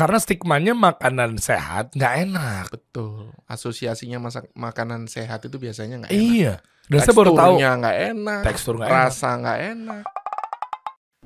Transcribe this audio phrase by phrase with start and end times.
[0.00, 2.64] Karena stigmanya makanan sehat nggak enak.
[2.72, 3.36] Betul.
[3.44, 6.24] Asosiasinya masak makanan sehat itu biasanya nggak enak.
[6.24, 6.54] Iya.
[6.88, 8.40] Dan saya baru tahu Teksturnya nggak enak.
[8.42, 8.98] tekstur nggak enak.
[9.04, 10.02] Rasa nggak enak.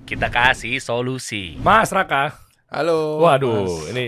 [0.05, 1.57] Kita kasih solusi.
[1.57, 2.35] Mas Raka,
[2.69, 3.23] Halo.
[3.23, 3.95] waduh, Mas.
[3.95, 4.05] ini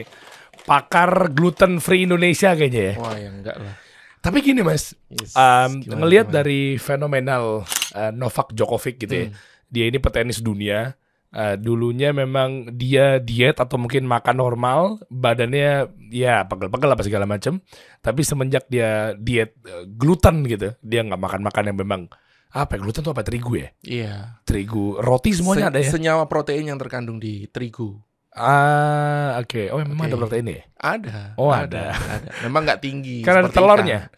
[0.66, 2.94] pakar gluten free Indonesia kayaknya ya.
[2.98, 3.74] Wah ya enggak lah.
[4.18, 5.38] Tapi gini mas, Yes.
[5.38, 6.38] um, Gimana, ngelihat gimana?
[6.42, 7.62] dari fenomenal
[7.94, 9.34] uh, Novak Djokovic gitu ya, Hmm.
[9.70, 10.98] dia ini petenis dunia.
[11.36, 17.60] Uh, dulunya memang dia diet atau mungkin makan normal, badannya ya pegel-pegel apa segala macam.
[18.00, 22.08] Tapi semenjak dia diet uh, gluten gitu, dia nggak makan-makan yang memang
[22.56, 23.68] apa ya, gluten tuh apa terigu ya?
[23.84, 24.40] Iya.
[24.48, 25.90] Terigu, roti semuanya Se- ada ya.
[25.92, 28.00] Senyawa protein yang terkandung di terigu.
[28.32, 29.72] Ah, oke.
[29.72, 30.12] Oh, memang Oke.
[30.12, 30.64] ada protein ya?
[30.76, 31.36] Ada.
[31.40, 31.96] Oh, ada.
[31.96, 32.28] ada.
[32.44, 33.24] Memang nggak tinggi.
[33.24, 34.00] Karena ada telurnya?
[34.08, 34.12] ikan.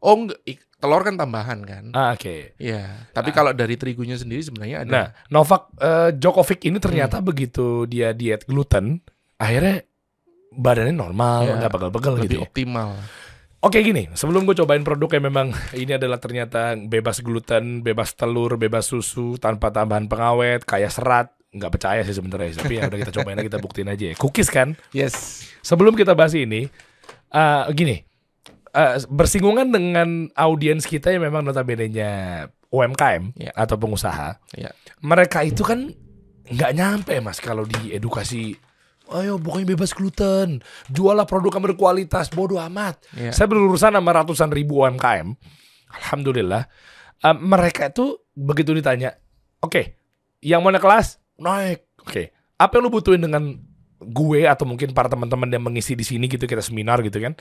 [0.00, 0.40] Oh, enggak.
[0.80, 1.84] Telur kan tambahan kan.
[1.92, 2.56] Ah, oke.
[2.56, 3.12] Iya.
[3.12, 4.90] Tapi kalau dari terigunya sendiri sebenarnya ada.
[4.90, 9.04] Nah, Novak eh, Djokovic ini ternyata begitu dia diet gluten,
[9.36, 9.84] akhirnya
[10.50, 12.44] badannya normal, Ya, nggak pegel-pegel lebih gitu ya.
[12.48, 12.90] optimal.
[13.60, 18.56] Oke gini, sebelum gue cobain produk yang memang ini adalah ternyata bebas gluten, bebas telur,
[18.56, 23.12] bebas susu, tanpa tambahan pengawet, kaya serat, nggak percaya sih sebenarnya, tapi ya udah kita
[23.20, 24.14] cobain aja, kita buktiin aja ya.
[24.16, 24.80] Cookies kan?
[24.96, 25.44] Yes.
[25.60, 26.72] Sebelum kita bahas ini,
[27.30, 28.00] eh gini,
[28.70, 32.10] eh, bersinggungan dengan audiens kita yang memang notabene-nya
[32.70, 33.50] UMKM Ya.
[33.54, 34.70] atau pengusaha, Ya.
[35.00, 35.90] mereka itu kan
[36.46, 38.54] nggak nyampe mas kalau di edukasi.
[39.10, 43.02] Ayo pokoknya bebas gluten, jualah produk yang berkualitas, bodoh amat.
[43.18, 43.34] Ya.
[43.34, 45.34] Saya berurusan sama ratusan ribu UMKM,
[45.90, 46.70] alhamdulillah.
[47.20, 49.18] Eh, mereka itu begitu ditanya,
[49.58, 49.98] oke,
[50.40, 52.22] yang mana kelas naik, oke,
[52.56, 53.58] apa yang lu butuhin dengan
[54.00, 57.36] gue atau mungkin para teman-teman yang mengisi di sini gitu kita seminar gitu kan,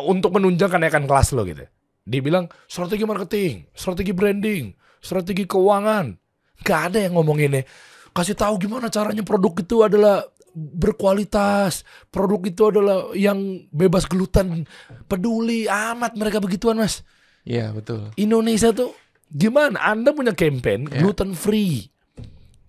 [0.00, 1.66] Untuk menunjang kenaikan kelas lo gitu.
[2.04, 6.14] Dia bilang strategi marketing, strategi branding, strategi keuangan.
[6.62, 7.66] Gak ada yang ngomonginnya.
[8.14, 10.22] Kasih tahu gimana caranya produk itu adalah
[10.54, 13.38] berkualitas, produk itu adalah yang
[13.70, 14.68] bebas gluten.
[15.10, 17.02] Peduli amat mereka begituan mas.
[17.42, 18.14] Iya, betul.
[18.14, 18.94] Indonesia tuh
[19.26, 19.82] gimana?
[19.82, 21.02] Anda punya campaign Ya.
[21.02, 21.90] gluten free.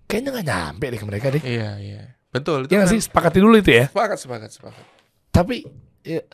[0.10, 1.42] Kayaknya nggak nyampe deh ke mereka deh.
[1.46, 2.02] Iya, iya.
[2.34, 2.66] Betul.
[2.66, 3.86] Itu Ya kan- sih sepakati dulu itu ya.
[3.94, 4.84] Sepakat, sepakat, sepakat.
[5.30, 5.70] Tapi ya,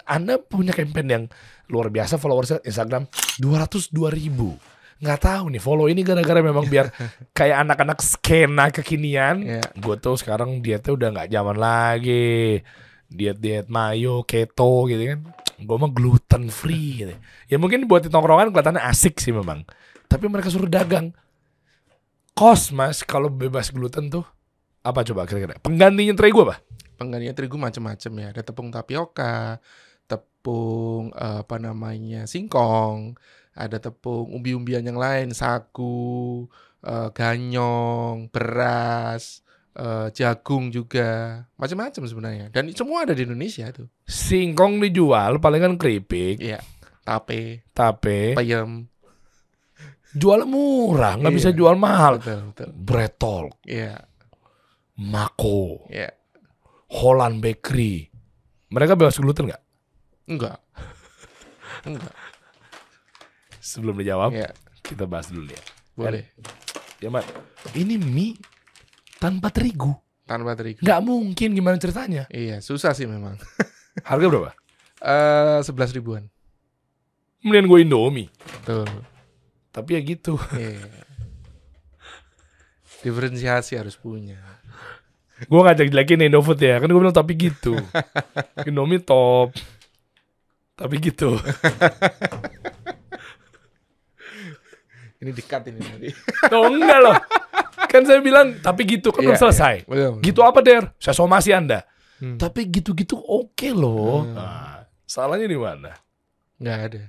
[0.05, 1.23] Anda punya campaign yang
[1.71, 3.07] luar biasa followersnya Instagram
[3.39, 4.59] 202 ribu.
[5.01, 6.93] Nggak tahu nih follow ini gara-gara memang biar
[7.37, 9.35] kayak anak-anak skena kekinian.
[9.41, 9.63] Iya.
[9.79, 12.61] Gue tuh sekarang dietnya udah nggak zaman lagi.
[13.11, 15.19] Diet-diet mayo, keto gitu kan.
[15.61, 17.13] Gue mah gluten free gitu.
[17.49, 19.65] Ya mungkin buat di tongkrongan kelihatannya asik sih memang.
[20.05, 21.15] Tapi mereka suruh dagang.
[22.31, 24.23] Kos mas kalau bebas gluten tuh
[24.81, 25.57] apa coba kira-kira?
[25.61, 26.61] Penggantinya terigu apa?
[27.01, 28.27] Penggantinya terigu macam-macam ya.
[28.29, 29.57] Ada tepung tapioka,
[30.05, 33.17] tepung eh, apa namanya singkong,
[33.57, 36.45] ada tepung umbi-umbian yang lain, sagu,
[36.85, 39.41] eh, ganyong, beras,
[39.73, 42.45] eh, jagung juga, macam-macam sebenarnya.
[42.53, 43.89] Dan semua ada di Indonesia tuh.
[44.05, 46.61] Singkong dijual palingan keripik, Iya,
[47.01, 48.85] tape, tape, payem,
[50.13, 51.39] jual murah, nggak Iya.
[51.41, 52.21] bisa jual mahal.
[52.21, 52.69] betul betul.
[52.77, 54.05] Bretol, Iya,
[55.01, 56.13] Mako, iya.
[56.91, 58.11] Holland Bakery.
[58.71, 59.63] Mereka bebas gluten nggak?
[60.27, 60.59] Enggak.
[61.87, 62.13] Enggak.
[63.61, 64.51] Sebelum dijawab, Iya,
[64.83, 65.61] kita bahas dulu ya.
[65.95, 66.25] boleh.
[66.99, 67.25] Ya, Mat.
[67.73, 68.37] Ini mie
[69.17, 69.95] tanpa terigu.
[70.27, 70.81] Tanpa terigu.
[70.83, 72.27] Nggak mungkin gimana ceritanya.
[72.29, 73.39] Iya, susah sih memang.
[74.09, 74.51] Harga berapa?
[75.01, 76.29] Eh, sebelas ribuan.
[77.41, 78.29] Mendingan gue Indomie.
[78.63, 78.85] Tuh.
[79.73, 80.37] Tapi ya gitu.
[80.53, 80.85] Iya.
[83.01, 84.37] Diferensiasi harus punya.
[85.41, 86.77] Gue ngajak jelekin Indofood ya.
[86.77, 87.73] Kan gue bilang tapi gitu.
[88.69, 89.53] Indomie top.
[90.75, 91.37] Tapi gitu.
[95.21, 96.09] Ini dekat ini tadi.
[96.49, 97.15] Oh enggak loh.
[97.85, 99.75] Kan saya bilang tapi gitu kan belum Iya, selesai.
[99.85, 100.13] betul.
[100.25, 100.83] Gitu apa Der?
[100.97, 101.85] Saya somasi Anda.
[102.17, 102.41] Hmm.
[102.41, 104.25] Tapi gitu-gitu oke loh.
[104.25, 104.33] Hmm.
[104.33, 105.93] Nah, salahnya di mana?
[106.57, 107.01] Nggak ada.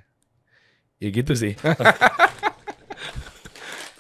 [1.00, 1.56] Ya gitu sih.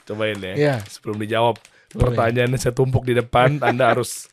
[0.06, 0.52] Cobain ya.
[0.56, 0.74] Iya.
[0.84, 1.56] Sebelum dijawab.
[1.92, 4.28] Pertanyaannya saya tumpuk di depan, Anda harus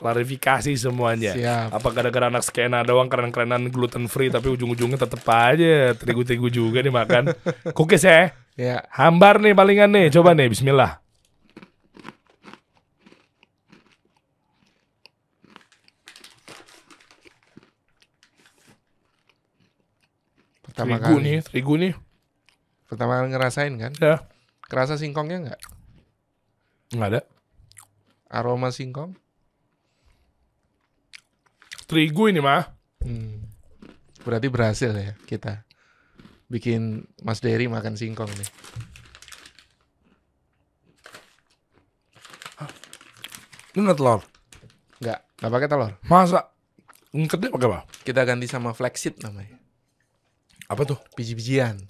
[0.00, 1.36] klarifikasi semuanya.
[1.36, 1.76] Siap.
[1.76, 7.36] Apa gara-gara anak skena doang keren-kerenan gluten free tapi ujung-ujungnya tetep aja terigu-terigu juga dimakan.
[7.76, 8.32] Cookies ya.
[8.56, 8.88] Ya.
[8.96, 10.08] Hambar nih palingan nih.
[10.08, 11.04] Coba nih bismillah.
[20.64, 21.26] Pertama terigu kali.
[21.28, 21.92] nih, terigu nih.
[22.88, 23.92] Pertama kali ngerasain kan?
[24.00, 24.16] Ya.
[24.64, 25.60] Kerasa singkongnya nggak?
[26.90, 27.22] Nggak ada.
[28.26, 29.14] Aroma singkong?
[31.86, 32.66] Terigu ini mah.
[33.02, 33.46] Hmm.
[34.26, 35.62] Berarti berhasil ya kita
[36.50, 38.50] bikin Mas Dery makan singkong nih.
[43.70, 44.20] Ini nggak telur.
[44.98, 45.92] Nggak, nggak pakai telur.
[46.10, 46.50] Masa?
[47.14, 47.80] Ngiketnya pakai apa?
[48.02, 49.62] Kita ganti sama flaxseed namanya.
[50.66, 50.98] Apa tuh?
[51.14, 51.86] Biji-bijian.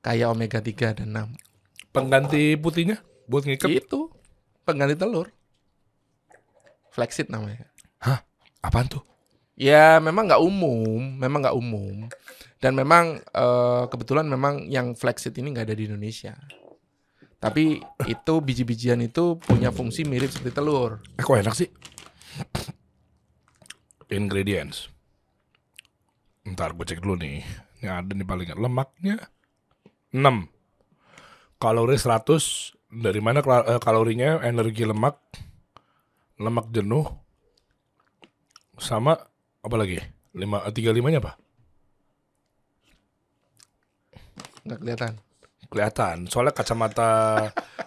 [0.00, 1.92] Kayak omega 3 dan 6.
[1.92, 3.88] Pengganti putihnya buat ngiket?
[3.88, 4.12] Itu
[4.68, 5.32] pengganti telur.
[6.92, 7.72] Flaxseed namanya.
[8.60, 9.02] Apaan tuh?
[9.56, 12.06] Ya memang nggak umum, memang nggak umum.
[12.62, 16.36] Dan memang eh, kebetulan memang yang flaxseed ini nggak ada di Indonesia.
[17.42, 21.02] Tapi itu biji-bijian itu punya fungsi mirip seperti telur.
[21.18, 21.66] Eh kok enak sih?
[24.14, 24.86] Ingredients.
[26.46, 27.42] Ntar gue cek dulu nih.
[27.82, 29.26] Ini ada nih paling lemaknya
[30.14, 30.22] 6.
[31.58, 32.78] Kalori 100.
[32.92, 34.44] Dari mana eh, kalorinya?
[34.44, 35.16] Energi lemak.
[36.36, 37.08] Lemak jenuh.
[38.76, 39.16] Sama
[39.62, 39.96] apa lagi?
[40.36, 41.32] 5 3 5 nya apa?
[44.68, 45.12] Nggak kelihatan.
[45.72, 46.16] Kelihatan.
[46.28, 47.10] Soalnya kacamata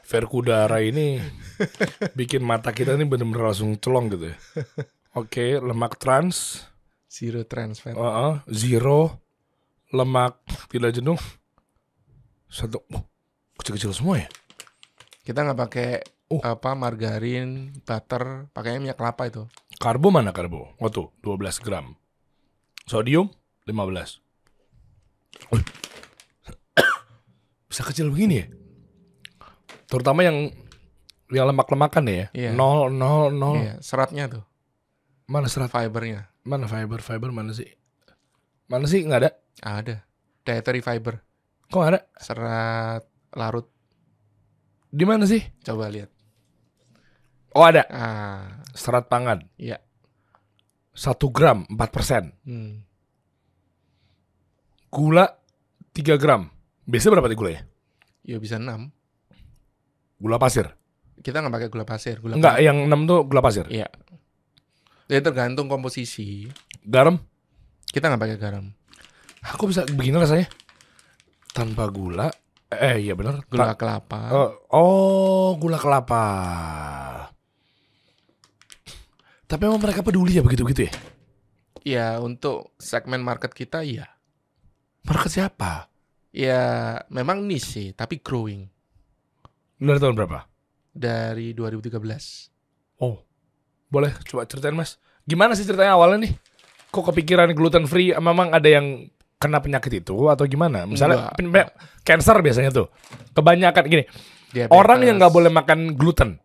[0.09, 1.21] Verkudara ini
[2.17, 4.33] bikin mata kita ini bener-bener langsung celong gitu.
[4.33, 4.37] ya.
[5.17, 6.65] Oke, lemak trans.
[7.09, 7.93] Zero trans fat.
[7.95, 9.25] Heeh, zero
[9.93, 11.19] lemak tidak jenuh
[12.51, 13.03] satu oh,
[13.59, 14.27] kecil-kecil semua ya
[15.25, 15.89] Kita nggak pakai
[16.25, 16.42] Oh.
[16.42, 19.45] apa margarin, butter, pakainya minyak kelapa itu.
[19.75, 22.00] karbo mana karbo oh tuh 12 gram
[22.81, 23.27] sodium
[23.68, 24.24] 15
[25.51, 25.62] Wih.
[27.69, 28.45] bisa kecil begini ya
[29.86, 30.50] terutama yang
[31.27, 32.50] yang lemak-lemakan ya Iya.
[32.54, 34.44] nol nol nol Iya, seratnya tuh,
[35.27, 36.31] mana serat fibernya.
[36.42, 37.68] mana fiber fiber mana sih
[38.66, 39.30] mana sih nggak ada
[39.60, 39.95] Ada.
[40.42, 41.19] Dietary fiber,
[41.68, 43.68] kok ada serat larut.
[44.95, 46.07] Di mana sih Coba lihat.
[47.51, 49.83] oh ada Ah, serat pangan Iya.
[50.92, 52.74] satu gram 4 persen hmm.
[54.88, 55.27] Gula
[55.92, 56.47] 3 gram.
[56.88, 57.62] Biasanya berapa nih gula ya?
[58.24, 58.88] Ya bisa 6.
[60.15, 60.71] Gula pasir.
[61.19, 63.68] Kita nggak pakai gula pasir, gula Enggak, yang 6 tuh gula pasir.
[63.68, 63.91] Iya.
[65.12, 66.48] Jadi tergantung komposisi.
[66.80, 67.19] Garam.
[67.86, 68.71] Kita nggak pakai garam.
[69.51, 70.48] Aku bisa begini rasanya.
[71.51, 72.31] Tanpa gula.
[72.67, 73.45] Eh, iya benar.
[73.45, 74.19] Gula Ta- kelapa.
[74.31, 76.23] oh, oh, gula kelapa.
[79.45, 80.94] Tapi emang mereka peduli ya begitu-begitu ya?
[81.85, 84.09] Ya untuk segmen market kita iya.
[85.06, 85.85] Market siapa?
[86.33, 86.65] Ya
[87.07, 88.67] memang niche sih, tapi growing
[89.77, 90.50] Dari tahun berapa?
[90.89, 91.91] dari 2013.
[92.97, 93.19] Oh,
[93.85, 94.95] boleh coba ceritain mas.
[95.23, 96.33] Gimana sih ceritanya awalnya nih?
[96.88, 98.15] Kok kepikiran gluten free?
[98.15, 99.12] Memang ada yang
[99.45, 100.83] kena penyakit itu atau gimana?
[100.83, 101.77] Misalnya Enggak.
[102.01, 102.89] cancer biasanya tuh.
[103.31, 104.03] Kebanyakan gini,
[104.50, 104.74] Diabetes.
[104.74, 106.42] orang yang nggak boleh makan gluten,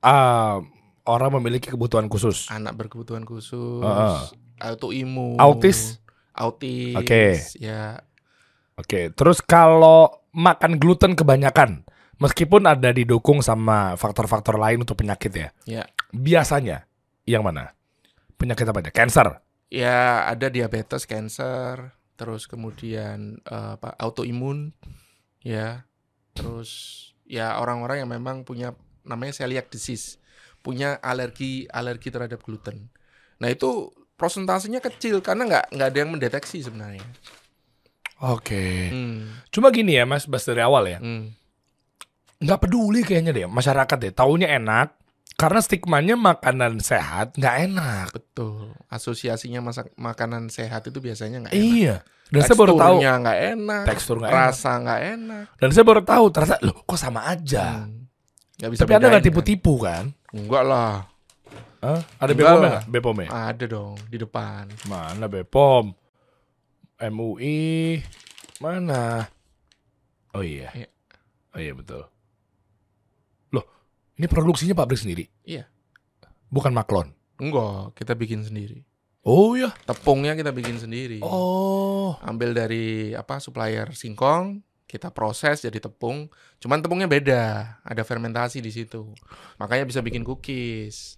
[0.00, 0.60] ah,
[1.04, 2.46] orang memiliki kebutuhan khusus.
[2.48, 4.18] anak berkebutuhan khusus, Heeh.
[4.60, 5.98] autoimun, Autis?
[6.34, 7.40] autis, Oke.
[7.58, 8.04] ya
[8.76, 11.82] Oke, terus kalau makan gluten kebanyakan,
[12.16, 15.82] meskipun ada didukung sama faktor-faktor lain untuk penyakit ya, Ya.
[16.12, 16.86] biasanya
[17.26, 17.74] yang mana?
[18.38, 18.94] Penyakit apa aja?
[18.94, 19.42] Cancer.
[19.68, 24.72] Ya ada diabetes, cancer, terus kemudian eh, apa autoimun,
[25.44, 25.84] ya,
[26.32, 26.70] terus
[27.28, 28.72] ya orang-orang yang memang punya
[29.04, 30.16] namanya celiac disease,
[30.64, 32.88] punya alergi alergi terhadap gluten.
[33.38, 37.04] Nah itu prosentasenya kecil karena nggak nggak ada yang mendeteksi sebenarnya.
[38.18, 38.90] Oke.
[38.90, 40.98] Hmm, Cuma gini ya Mas, Bas dari awal ya.
[40.98, 41.38] hmm.
[42.42, 44.12] Nggak peduli kayaknya deh masyarakat deh.
[44.14, 44.97] Taunya enak
[45.38, 48.06] karena stigmanya makanan sehat nggak enak.
[48.10, 48.74] Betul.
[48.90, 51.62] Asosiasinya masak makanan sehat itu biasanya nggak enak.
[51.62, 51.96] Iya.
[52.28, 54.44] Dan saya baru tahu nggak enak, tekstur nggak enak.
[54.52, 55.44] rasa nggak enak.
[55.56, 57.88] Dan saya baru tahu ternyata loh kok sama aja.
[57.88, 58.04] Hmm.
[58.58, 59.28] Nggak bisa Tapi ada nggak kan?
[59.30, 60.04] tipu-tipu kan?
[60.34, 60.92] Enggak lah.
[61.78, 62.02] Hah?
[62.18, 62.82] Ada Enggak Bepom nggak?
[62.90, 63.28] Bepom ya?
[63.30, 64.64] Ada dong di depan.
[64.90, 65.94] Mana Bepom?
[66.98, 68.02] MUI
[68.58, 69.22] mana?
[70.34, 70.68] Oh iya.
[70.74, 70.88] Iya.
[71.54, 72.02] Oh iya betul.
[73.54, 73.64] Loh,
[74.18, 75.24] ini produksinya pabrik sendiri?
[75.48, 75.64] Iya.
[76.52, 77.16] Bukan Maklon.
[77.40, 78.84] Enggak, kita bikin sendiri.
[79.24, 79.72] Oh iya.
[79.88, 81.24] Tepungnya kita bikin sendiri.
[81.24, 82.20] Oh.
[82.20, 86.28] Ambil dari apa supplier singkong, kita proses jadi tepung.
[86.60, 87.42] Cuman tepungnya beda,
[87.80, 89.08] ada fermentasi di situ.
[89.56, 91.16] Makanya bisa bikin cookies.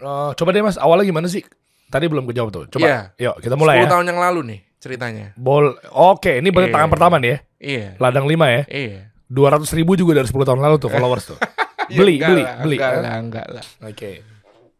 [0.00, 1.44] Oh, coba deh Mas, awalnya gimana sih?
[1.88, 2.64] Tadi belum kejawab tuh.
[2.68, 2.84] Coba.
[2.84, 3.00] Iya.
[3.16, 3.92] Yuk, kita mulai 10 ya.
[3.92, 5.26] tahun yang lalu nih ceritanya.
[5.36, 5.72] Bol.
[5.92, 6.76] Oke, ini berarti Iya.
[6.76, 7.38] tangan pertama nih ya.
[7.56, 7.88] Iya.
[7.96, 8.62] Ladang 5 ya.
[8.68, 9.00] Iya.
[9.26, 11.38] 200 ribu juga dari 10 tahun lalu tuh followers tuh.
[11.86, 12.76] Ya, beli, enggak beli, lah, beli.
[12.76, 13.66] Enggak lah, enggak lah.
[13.86, 14.10] Oke.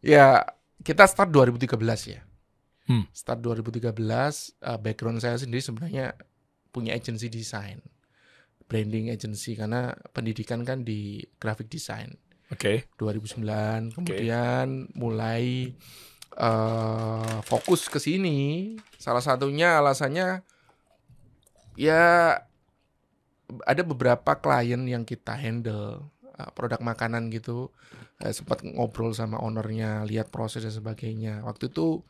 [0.02, 0.26] Ya,
[0.82, 1.74] kita start 2013
[2.10, 2.20] ya.
[2.86, 3.04] Hmm.
[3.10, 3.90] Start 2013,
[4.62, 6.14] uh, background saya sendiri sebenarnya
[6.70, 7.82] punya agency design.
[8.66, 12.14] Branding agency karena pendidikan kan di graphic design.
[12.50, 12.86] Oke.
[12.98, 15.74] 2009 kemudian mulai
[16.36, 18.74] eh fokus ke sini.
[18.98, 20.46] Salah satunya alasannya
[21.78, 22.34] ya
[23.46, 26.15] ada beberapa klien yang kita handle uh,
[26.52, 27.72] produk makanan gitu.
[28.20, 31.40] Eh, sempat ngobrol sama ownernya, lihat proses dan sebagainya.
[31.44, 32.04] Waktu itu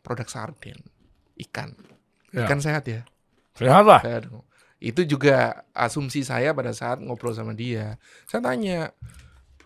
[0.00, 0.78] produk sarden,
[1.48, 1.76] ikan.
[2.32, 2.48] Ya.
[2.48, 3.04] Ikan sehat ya.
[3.56, 4.00] Sehat lah.
[4.00, 4.28] Sehat.
[4.76, 7.96] Itu juga asumsi saya pada saat ngobrol sama dia.
[8.28, 8.92] Saya tanya,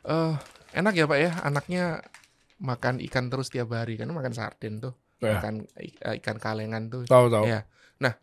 [0.07, 0.35] eh
[0.75, 1.85] enak ya Pak ya, anaknya
[2.61, 5.37] makan ikan terus tiap hari karena makan sarden tuh, Ya.
[5.37, 7.05] makan eh, ikan kalengan tuh.
[7.05, 7.45] Tahu tahu.
[7.45, 7.67] Ya.
[8.01, 8.17] Nah,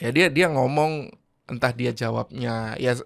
[0.00, 1.12] ya dia dia ngomong
[1.46, 2.96] entah dia jawabnya ya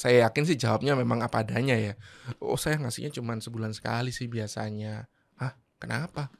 [0.00, 1.92] saya yakin sih jawabnya memang apa adanya ya.
[2.40, 5.04] Oh, saya ngasihnya cuma sebulan sekali sih biasanya.
[5.36, 6.32] Hah, kenapa?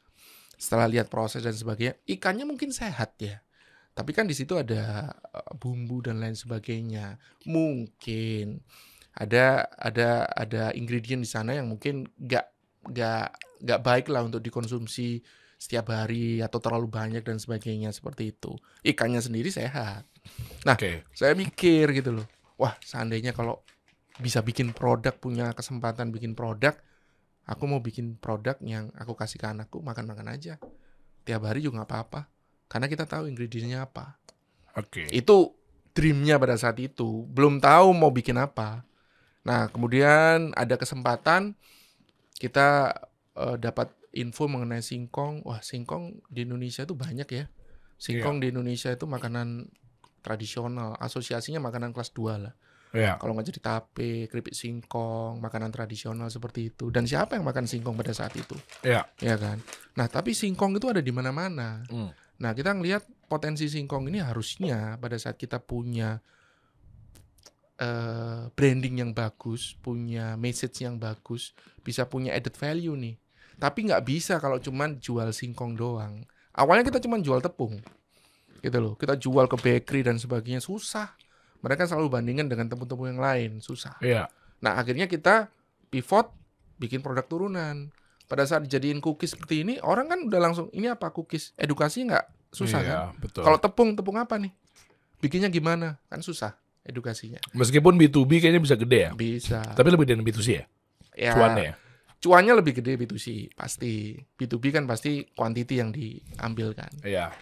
[0.56, 3.44] Setelah lihat proses dan sebagainya, ikannya mungkin sehat ya.
[3.92, 7.20] Tapi kan di situ ada eh, bumbu dan lain sebagainya.
[7.44, 8.64] Mungkin
[9.12, 12.46] ada ada ada ingredient di sana yang mungkin nggak
[12.96, 13.26] nggak
[13.60, 15.20] nggak baik lah untuk dikonsumsi
[15.60, 18.56] setiap hari atau terlalu banyak dan sebagainya seperti itu.
[18.80, 20.08] Ikannya sendiri sehat.
[20.64, 21.04] Oke.
[21.12, 22.39] Saya mikir gitu loh.
[22.60, 23.64] Wah, seandainya kalau
[24.20, 26.76] bisa bikin produk, punya kesempatan bikin produk,
[27.48, 30.60] aku mau bikin produk yang aku kasih ke anakku makan-makan aja.
[31.24, 32.20] Tiap hari juga nggak apa-apa.
[32.68, 34.20] Karena kita tahu ingredientnya apa.
[34.76, 35.08] Oke.
[35.08, 35.56] Itu
[35.96, 37.24] dreamnya pada saat itu.
[37.32, 38.84] Belum tahu mau bikin apa.
[39.42, 41.56] Nah, kemudian ada kesempatan
[42.36, 42.92] kita
[43.40, 45.42] eh, dapat info mengenai singkong.
[45.48, 47.44] Wah, singkong di Indonesia itu banyak ya.
[48.00, 49.68] Singkong di Indonesia itu makanan
[50.20, 50.96] tradisional.
[51.00, 52.54] Asosiasinya makanan kelas 2 lah.
[52.90, 53.14] Ya.
[53.22, 56.90] Kalau nggak jadi tape, keripik singkong, makanan tradisional seperti itu.
[56.90, 58.58] Dan siapa yang makan singkong pada saat itu?
[58.82, 59.06] Ya.
[59.22, 59.62] Ya kan?
[59.94, 61.86] Nah, tapi singkong itu ada di mana-mana.
[61.86, 62.10] Hmm.
[62.40, 66.18] Nah, kita ngelihat potensi singkong ini harusnya pada saat kita punya
[67.78, 71.54] eh, branding yang bagus, punya message yang bagus,
[71.86, 73.14] bisa punya added value nih.
[73.60, 76.26] Tapi nggak bisa kalau cuman jual singkong doang.
[76.50, 77.78] Awalnya kita cuman jual tepung,
[78.60, 78.94] gitu loh.
[78.94, 81.12] Kita jual ke bakery dan sebagainya susah.
[81.60, 83.96] Mereka selalu bandingkan dengan tepung-tepung yang lain, susah.
[84.00, 84.32] Iya.
[84.60, 85.52] Nah, akhirnya kita
[85.88, 86.32] pivot
[86.76, 87.92] bikin produk turunan.
[88.24, 91.50] Pada saat dijadiin cookies seperti ini, orang kan udah langsung ini apa cookies?
[91.58, 92.24] Edukasi nggak
[92.54, 93.18] susah Iya, kan?
[93.18, 93.42] betul.
[93.42, 94.54] Kalau tepung, tepung apa nih?
[95.18, 95.98] Bikinnya gimana?
[96.06, 97.42] Kan susah edukasinya.
[97.52, 99.12] Meskipun B2B kayaknya bisa gede ya.
[99.12, 99.60] Bisa.
[99.74, 100.64] Tapi lebih dari B2C ya.
[101.12, 101.74] ya, Cuannya ya.
[102.20, 104.14] cuannya lebih gede B2C, pasti.
[104.16, 106.88] B2B kan pasti quantity yang diambil kan.
[107.02, 107.34] Iya.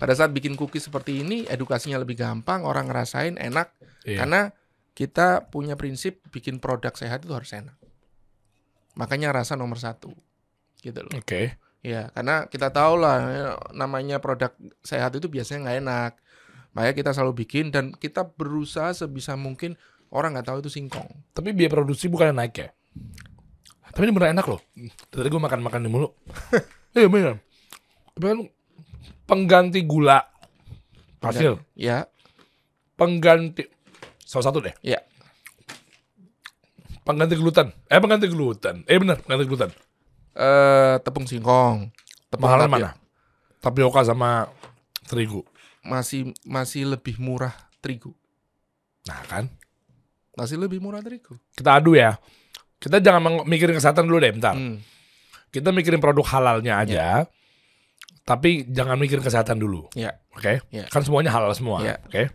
[0.00, 3.68] Pada saat bikin cookies seperti ini, edukasinya lebih gampang, orang ngerasain enak.
[4.08, 4.24] Iya.
[4.24, 4.40] Karena
[4.96, 7.76] kita punya prinsip bikin produk sehat itu harus enak.
[8.96, 10.16] Makanya rasa nomor satu.
[10.80, 11.12] Gitu loh.
[11.12, 11.60] Oke.
[11.84, 16.12] Ya, karena kita tahu lah ya, namanya produk sehat itu biasanya nggak enak.
[16.72, 19.76] Makanya kita selalu bikin dan kita berusaha sebisa mungkin
[20.08, 21.08] orang nggak tahu itu singkong.
[21.36, 22.68] Tapi biaya produksi bukan naik ya.
[23.90, 24.60] Tapi ini beneran enak loh.
[25.12, 26.08] Tadi gue makan-makan di mulu.
[26.90, 27.38] Iya bener.
[28.18, 28.38] Tapi kan
[29.30, 30.26] pengganti gula
[31.22, 31.62] hasil.
[31.78, 32.10] Ya,
[32.98, 33.64] Pengganti
[34.20, 34.74] salah satu deh.
[34.82, 34.98] ya.
[37.00, 37.72] Pengganti gluten.
[37.88, 38.84] Eh pengganti gluten.
[38.84, 39.70] Eh bener pengganti gluten.
[40.36, 41.88] Eh tepung singkong.
[42.28, 42.90] Tepung Mahalan tapio- mana?
[43.58, 44.46] Tapioka sama
[45.08, 45.42] terigu.
[45.82, 48.12] Masih masih lebih murah terigu.
[49.08, 49.44] Nah kan.
[50.36, 51.34] Masih lebih murah terigu.
[51.56, 52.20] Kita adu ya.
[52.78, 54.54] Kita jangan mikirin kesehatan dulu deh bentar.
[54.54, 54.78] Hmm.
[55.50, 57.26] Kita mikirin produk halalnya aja.
[58.24, 59.90] Tapi jangan mikirin kesehatan dulu.
[59.96, 60.62] Ya, Oke?
[60.70, 60.86] Ya.
[60.86, 61.82] Kan semuanya halal semua.
[61.82, 61.98] Ya.
[62.06, 62.30] Oke?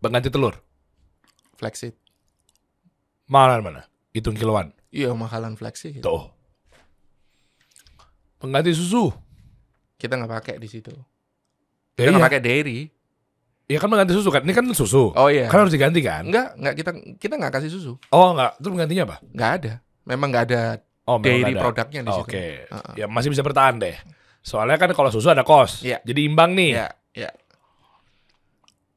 [0.00, 0.56] Pengganti telur.
[1.60, 1.92] flexit.
[3.28, 3.82] Mahalan mana?
[4.16, 4.72] Hitung kiloan.
[4.88, 6.00] Iya, mahalan flexit.
[6.00, 6.32] Tuh.
[8.40, 9.12] Pengganti susu.
[10.00, 10.90] Kita nggak pakai di situ.
[11.92, 12.28] Kita nggak iya.
[12.32, 12.78] pakai dairy.
[13.70, 14.42] Iya kan pengganti susu kan.
[14.42, 15.12] Ini kan susu.
[15.12, 15.46] Oh iya.
[15.46, 16.26] Kan harus diganti kan?
[16.26, 17.92] Enggak, enggak kita kita nggak kasih susu.
[18.10, 18.56] Oh enggak.
[18.58, 19.16] Terus penggantinya apa?
[19.30, 19.72] Nggak ada.
[20.08, 20.62] Memang nggak ada
[21.04, 21.62] Oh, dairy ada.
[21.62, 22.30] produknya di Oh, situ.
[22.32, 22.44] Oke.
[22.66, 22.94] Heeh.
[22.96, 23.96] Ya masih bisa bertahan deh.
[24.40, 25.80] Soalnya kan kalau susu ada kos.
[25.80, 26.00] Iya.
[26.00, 26.70] Jadi imbang nih.
[26.74, 27.30] Ya, ya.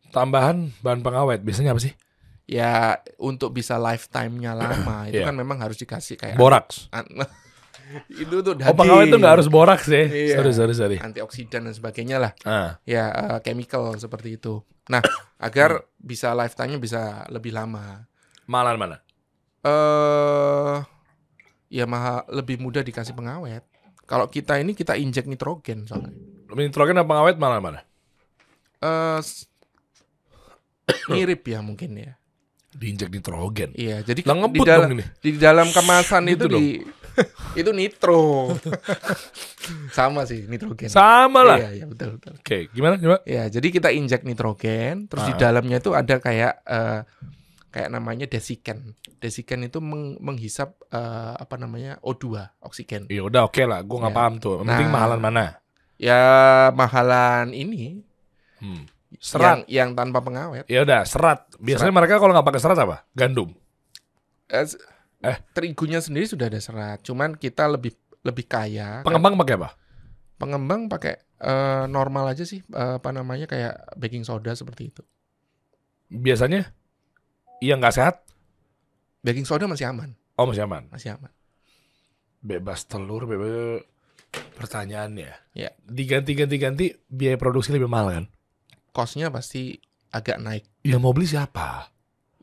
[0.09, 1.41] Tambahan bahan pengawet.
[1.41, 1.93] Biasanya apa sih?
[2.43, 5.25] Ya untuk bisa lifetime-nya lama itu Iya.
[5.25, 6.91] kan memang harus dikasih kayak Boraks.
[8.09, 10.05] itu tuh Oh pengawet tuh nggak harus boraks ya.
[10.05, 10.35] Iya.
[10.37, 10.97] Sorry, sorry, sorry.
[10.97, 12.31] antioksidan dan sebagainya lah.
[12.43, 14.61] Ah, Ya eh, chemical seperti itu.
[14.85, 15.01] Nah,
[15.39, 15.87] agar Hmm.
[15.97, 18.05] bisa lifetime-nya bisa lebih lama.
[18.43, 18.97] malan mana?
[19.63, 20.92] Eh ya
[21.83, 23.65] maha lebih mudah dikasih pengawet.
[24.03, 26.13] Kalau kita ini kita injek nitrogen soalnya.
[26.47, 27.79] Nitrogen apa pengawet malan mana?
[28.77, 29.49] Eh s-
[31.07, 32.13] mirip ya mungkin ya.
[32.73, 33.69] Diinjek nitrogen.
[33.73, 36.65] Iya, jadi di dalam dong di dalam kemasan Gitu itu di
[37.61, 38.49] itu nitro.
[39.89, 40.89] Sama sih nitrogen.
[40.89, 41.57] Sama lah.
[41.57, 42.33] Iya, iya betul betul.
[42.35, 42.97] Oke, gimana?
[42.97, 43.21] Gimana?
[43.23, 45.39] Ya, jadi kita injek nitrogen, terus di Ah.
[45.39, 46.99] dalamnya itu ada kayak eh,
[47.73, 48.93] kayak namanya desiken.
[49.17, 52.29] Desiken itu meng- menghisap eh, apa namanya O2,
[52.61, 53.09] oksigen.
[53.09, 54.19] Ya udah oke lah, gue nggak Ya.
[54.19, 54.61] paham tuh.
[54.61, 54.93] Penting Nah.
[54.93, 55.45] mahalan mana?
[55.97, 56.21] Ya
[56.71, 58.05] mahalan ini,
[58.57, 58.85] Hmm.
[59.15, 59.65] Serat.
[59.65, 60.65] Yang, yang tanpa pengawet.
[60.65, 61.45] Ya udah, serat.
[61.57, 63.05] Biasanya mereka kalau nggak pakai serat apa?
[63.11, 63.53] Gandum.
[64.47, 64.65] Eh,
[65.21, 65.37] Eh.
[65.51, 69.01] terigunya sendiri sudah ada serat, cuman kita lebih lebih kaya.
[69.01, 69.69] Pengembang pakai apa?
[70.35, 75.03] Pengembang pakai eh, normal aja sih, eh, apa namanya kayak baking soda seperti itu.
[76.07, 76.71] Biasanya
[77.59, 78.15] yang nggak sehat,
[79.23, 80.83] Baking soda masih aman, oh masih aman.
[80.91, 81.31] masih aman.
[82.43, 83.87] Bebas telur, bebas
[84.59, 85.31] pertanyaannya.
[85.55, 85.71] Ya.
[85.87, 88.25] Diganti-ganti-ganti biaya produksi lebih mahal kan?
[88.91, 89.79] Costnya pasti
[90.11, 90.67] agak naik.
[90.83, 91.87] Yang mau beli siapa?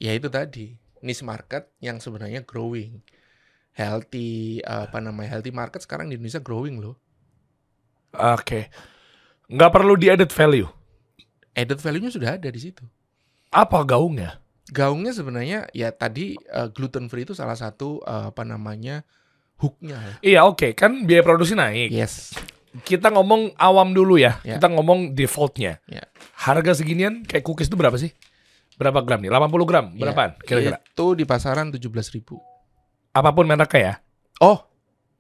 [0.00, 0.72] Ya itu tadi
[1.04, 3.04] niche market yang sebenarnya growing,
[3.76, 6.96] healthy, apa namanya healthy market sekarang di Indonesia growing loh.
[8.16, 8.72] Oke.
[9.52, 10.66] Nggak perlu di added value.
[11.52, 12.88] Added value-nya sudah ada di situ.
[13.52, 14.38] Apa gaungnya?
[14.70, 16.38] Gaungnya sebenarnya ya tadi
[16.74, 19.02] gluten free itu salah satu eh, apa namanya
[19.60, 19.98] hooknya.
[19.98, 20.14] ya.
[20.22, 21.90] Iya oke, kan biaya produksi naik.
[21.92, 22.32] Yes.
[22.86, 24.38] Kita ngomong awam dulu ya.
[24.46, 24.56] Ya.
[24.56, 25.82] Kita ngomong defaultnya.
[25.90, 26.06] Ya.
[26.38, 28.14] Harga seginian kayak cookies itu berapa sih?
[28.78, 29.28] Berapa gram nih?
[29.28, 29.86] 80 gram?
[29.92, 30.38] Berapaan?
[30.40, 30.78] Kira-kira?
[30.80, 32.40] Itu di pasaran 17.000 ribu.
[33.12, 33.94] Apa pun mereknya ya?
[34.40, 34.70] Oh,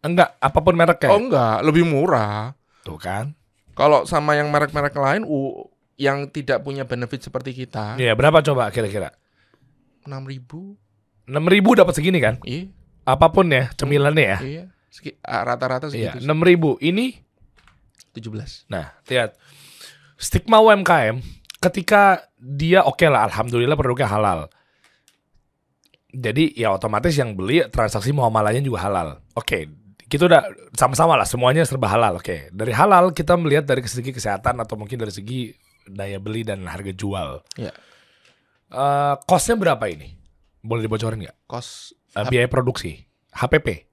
[0.00, 1.12] Enggak, apa pun mereknya.
[1.12, 2.56] oh enggak, lebih murah.
[2.80, 3.36] Tuh kan.
[3.76, 5.68] Kalau sama yang merek-merek lain, uh,
[6.00, 9.12] yang tidak punya benefit seperti kita, Iya, berapa coba kira-kira?
[10.06, 10.76] 6.000 ribu.
[11.28, 12.40] 6000 dapat segini kan?
[12.42, 12.70] Iya,
[13.04, 14.38] Apa pun ya, cemilannya ya.
[14.42, 14.64] iya.
[15.22, 16.26] Ah, Rata-rata Iya, segitu.
[16.26, 16.76] 6000.
[16.82, 17.14] Ini
[18.10, 18.66] 17.
[18.66, 19.38] Nah, lihat
[20.18, 21.22] stigma UMKM
[21.62, 24.50] ketika dia oke lah, alhamdulillah produknya halal.
[26.10, 29.22] Jadi ya otomatis yang beli transaksi muamalahnya juga halal.
[29.38, 29.70] Oke,
[30.10, 30.42] kita udah
[30.74, 32.18] sama-sama lah semuanya serba halal.
[32.18, 35.54] Oke, dari halal kita melihat dari segi kesehatan atau mungkin dari segi
[35.86, 37.46] daya beli dan harga jual.
[37.54, 37.70] Iya.
[38.70, 40.14] Eh, costnya berapa ini?
[40.62, 41.36] Boleh dibocorin nggak?
[41.50, 43.86] Kos Eh, biaya produksi, HPP,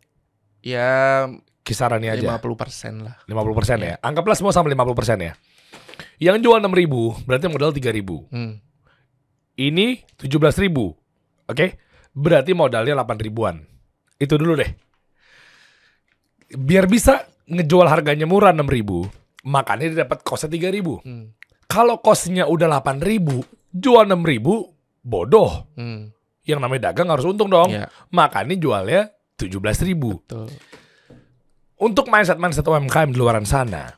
[0.65, 1.29] ya
[1.61, 2.41] kisarannya aja.
[2.41, 3.15] 50% lah.
[3.29, 3.95] 50% ya.
[4.01, 5.37] Anggaplah semua sama 50% ya.
[6.17, 8.25] Yang jual 6.000 berarti modal 3.000.
[8.33, 8.57] Hmm.
[9.53, 10.97] Ini 17.000.
[11.45, 11.77] Oke?
[12.17, 13.61] Berarti modalnya 8 ribuan.
[14.17, 14.71] Itu dulu deh.
[16.57, 21.05] Biar bisa ngejual harganya murah 6.000, makanya dia dapat kosnya 3.000.
[21.05, 21.37] Hmm.
[21.69, 25.67] Kalau kosnya udah 8.000, jual 6.000, bodoh.
[25.75, 26.11] Hmm.
[26.47, 27.71] Yang namanya dagang harus untung dong.
[27.71, 29.95] Ya, Makanya jualnya 17.000.
[29.95, 30.47] betul.
[31.77, 33.93] Untuk mindset-mindset UMKM di luaran sana,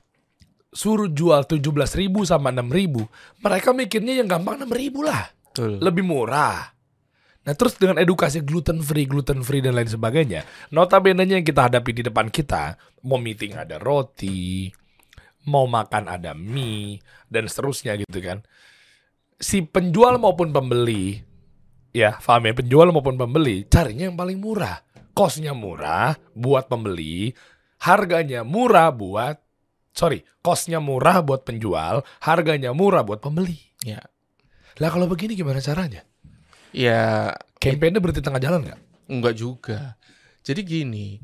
[0.67, 5.31] suruh jual 17.000 sama 6.000, mereka mikirnya yang gampang 6.000 lah.
[5.47, 5.79] Betul.
[5.79, 6.75] Lebih murah.
[7.47, 10.43] Nah terus dengan edukasi gluten free, gluten free dan lain sebagainya,
[10.75, 12.75] notabene yang kita hadapi di depan kita,
[13.07, 14.69] mau meeting ada roti,
[15.47, 16.99] mau makan ada mie,
[17.31, 18.43] dan seterusnya gitu kan.
[19.39, 21.23] Si penjual maupun pembeli,
[21.95, 24.83] ya paham ya, penjual maupun pembeli, carinya yang paling murah.
[25.15, 27.31] Kosnya murah buat pembeli,
[27.79, 29.39] harganya murah buat,
[29.95, 33.59] sorry, kosnya murah buat penjual, harganya murah buat pembeli.
[33.83, 34.03] Ya.
[34.79, 36.03] Lah kalau begini gimana caranya?
[36.75, 38.79] Ya, Campaignnya berhenti tengah jalan nggak?
[39.09, 39.79] enggak juga.
[40.45, 41.19] Jadi gini,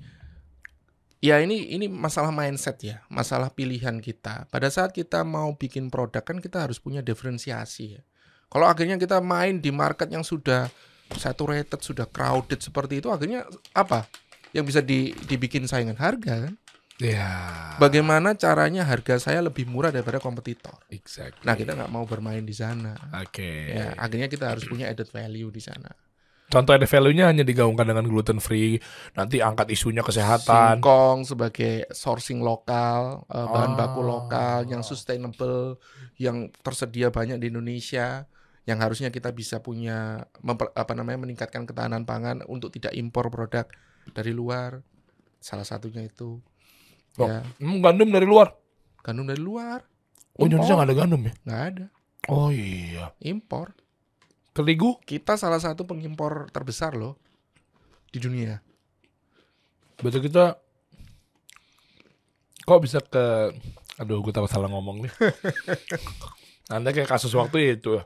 [1.25, 4.45] ya ini ini masalah mindset ya, masalah pilihan kita.
[4.53, 8.01] Pada saat kita mau bikin produk kan kita harus punya diferensiasi ya.
[8.45, 10.69] Kalau akhirnya kita main di market yang sudah
[11.17, 14.05] saturated, sudah crowded seperti itu, akhirnya apa?
[14.53, 16.55] Yang bisa di, dibikin saingan harga kan?
[16.95, 17.27] Ya.
[17.75, 20.79] Bagaimana caranya harga saya lebih murah daripada kompetitor?
[20.87, 21.43] Exactly.
[21.43, 22.95] Nah kita nggak mau bermain di sana.
[23.19, 23.75] Oke.
[23.75, 25.91] Ya, akhirnya kita harus punya added value di sana.
[26.45, 28.77] Contoh ada value-nya hanya digaungkan dengan gluten free,
[29.11, 30.77] nanti angkat isunya kesehatan.
[30.77, 34.07] Singkong sebagai sourcing lokal, eh, bahan baku Ah.
[34.07, 35.81] lokal yang sustainable,
[36.15, 38.29] yang tersedia banyak di Indonesia,
[38.63, 43.65] yang harusnya kita bisa punya memper- apa namanya meningkatkan ketahanan pangan untuk tidak impor produk
[44.11, 44.85] dari luar.
[45.37, 46.41] Salah satunya itu.
[47.15, 47.25] Oh.
[47.25, 48.53] Ya, Hmm, gandum dari luar.
[49.01, 49.85] gandum dari luar.
[50.35, 50.77] Oh, Indonesia Impor.
[50.77, 51.33] nggak ada gandum ya?
[51.41, 51.85] Nggak ada,
[52.27, 53.13] Oh iya.
[53.19, 53.71] impor.
[54.55, 54.95] Terigu?
[55.03, 57.19] Kita salah satu pengimpor terbesar loh
[58.07, 58.63] di dunia.
[59.99, 60.55] Betul kita
[62.63, 63.51] kok bisa ke
[63.99, 65.11] aduh gue takut salah ngomong nih.
[66.75, 67.99] Anda kayak kasus waktu itu.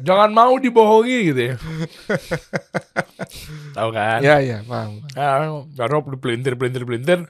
[0.00, 1.54] Jangan mau dibohongi gitu ya.
[3.76, 4.22] Tahu kan?
[4.22, 5.04] Ya ya paham.
[5.12, 7.26] Ah, Karena pelintir pelintir pelintir.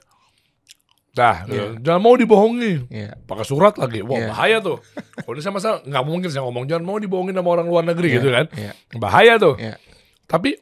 [1.09, 1.81] Dah, Iya.
[1.81, 2.85] jangan mau dibohongi.
[2.87, 3.17] Ya.
[3.19, 3.99] pakai surat lagi.
[4.01, 4.27] Wah, Iya.
[4.29, 4.77] bahaya tuh.
[5.17, 8.15] Kalau ini sama nggak mungkin saya ngomong jangan mau dibohongin sama orang luar negeri Iya,
[8.15, 8.45] gitu kan.
[8.53, 8.71] iya.
[8.95, 9.57] Bahaya tuh.
[9.57, 9.75] Iya.
[10.23, 10.53] Tapi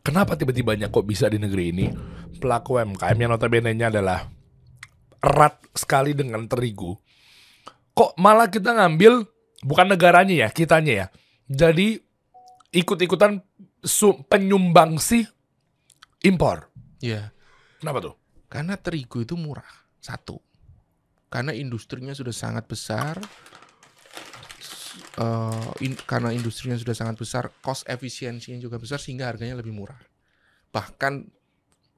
[0.00, 1.86] kenapa tiba-tibanya kok bisa di negeri ini
[2.36, 4.28] pelaku UMKM yang notabene-nya adalah
[5.18, 6.94] erat sekali dengan terigu.
[7.90, 9.24] Kok malah kita ngambil
[9.64, 11.06] bukan negaranya ya, kitanya ya.
[11.48, 11.96] Jadi
[12.70, 13.40] ikut-ikutan
[13.80, 15.24] su- penyumbangsi
[16.22, 16.68] impor.
[17.00, 17.32] Ya.
[17.80, 18.14] Kenapa tuh?
[18.46, 19.66] Karena terigu itu murah.
[19.98, 20.38] Satu.
[21.26, 23.18] Karena industrinya sudah sangat besar.
[25.16, 29.96] eh, in- karena industrinya sudah sangat besar, cost efisiensinya juga besar sehingga harganya lebih murah.
[30.72, 31.32] Bahkan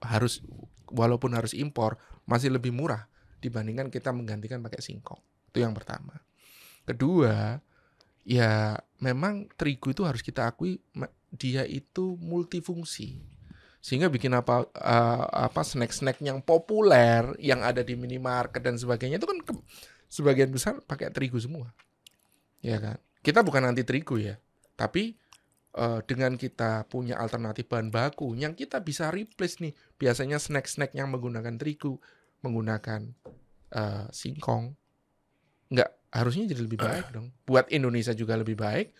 [0.03, 0.43] harus
[0.91, 3.11] walaupun harus impor masih lebih murah
[3.43, 5.19] dibandingkan kita menggantikan pakai singkong.
[5.51, 6.15] Itu yang pertama.
[6.87, 7.59] Kedua,
[8.27, 10.79] ya memang terigu itu harus kita akui
[11.35, 13.38] dia itu multifungsi.
[13.79, 19.29] Sehingga bikin apa eh, apa snack-snack yang populer yang ada di minimarket dan sebagainya itu
[19.31, 19.65] kan ke-
[20.11, 21.71] sebagian besar pakai terigu semua.
[22.59, 22.99] Ya kan?
[23.23, 24.35] Kita bukan anti terigu ya,
[24.75, 25.15] tapi
[25.79, 29.75] eh, dengan kita punya alternatif bahan baku yang kita bisa replace nih.
[29.95, 32.03] Biasanya snack-snack yang menggunakan terigu,
[32.43, 33.15] menggunakan
[33.75, 34.75] eh, singkong,
[35.71, 37.31] nggak harusnya jadi lebih baik dong.
[37.45, 38.91] Buat Indonesia juga lebih baik.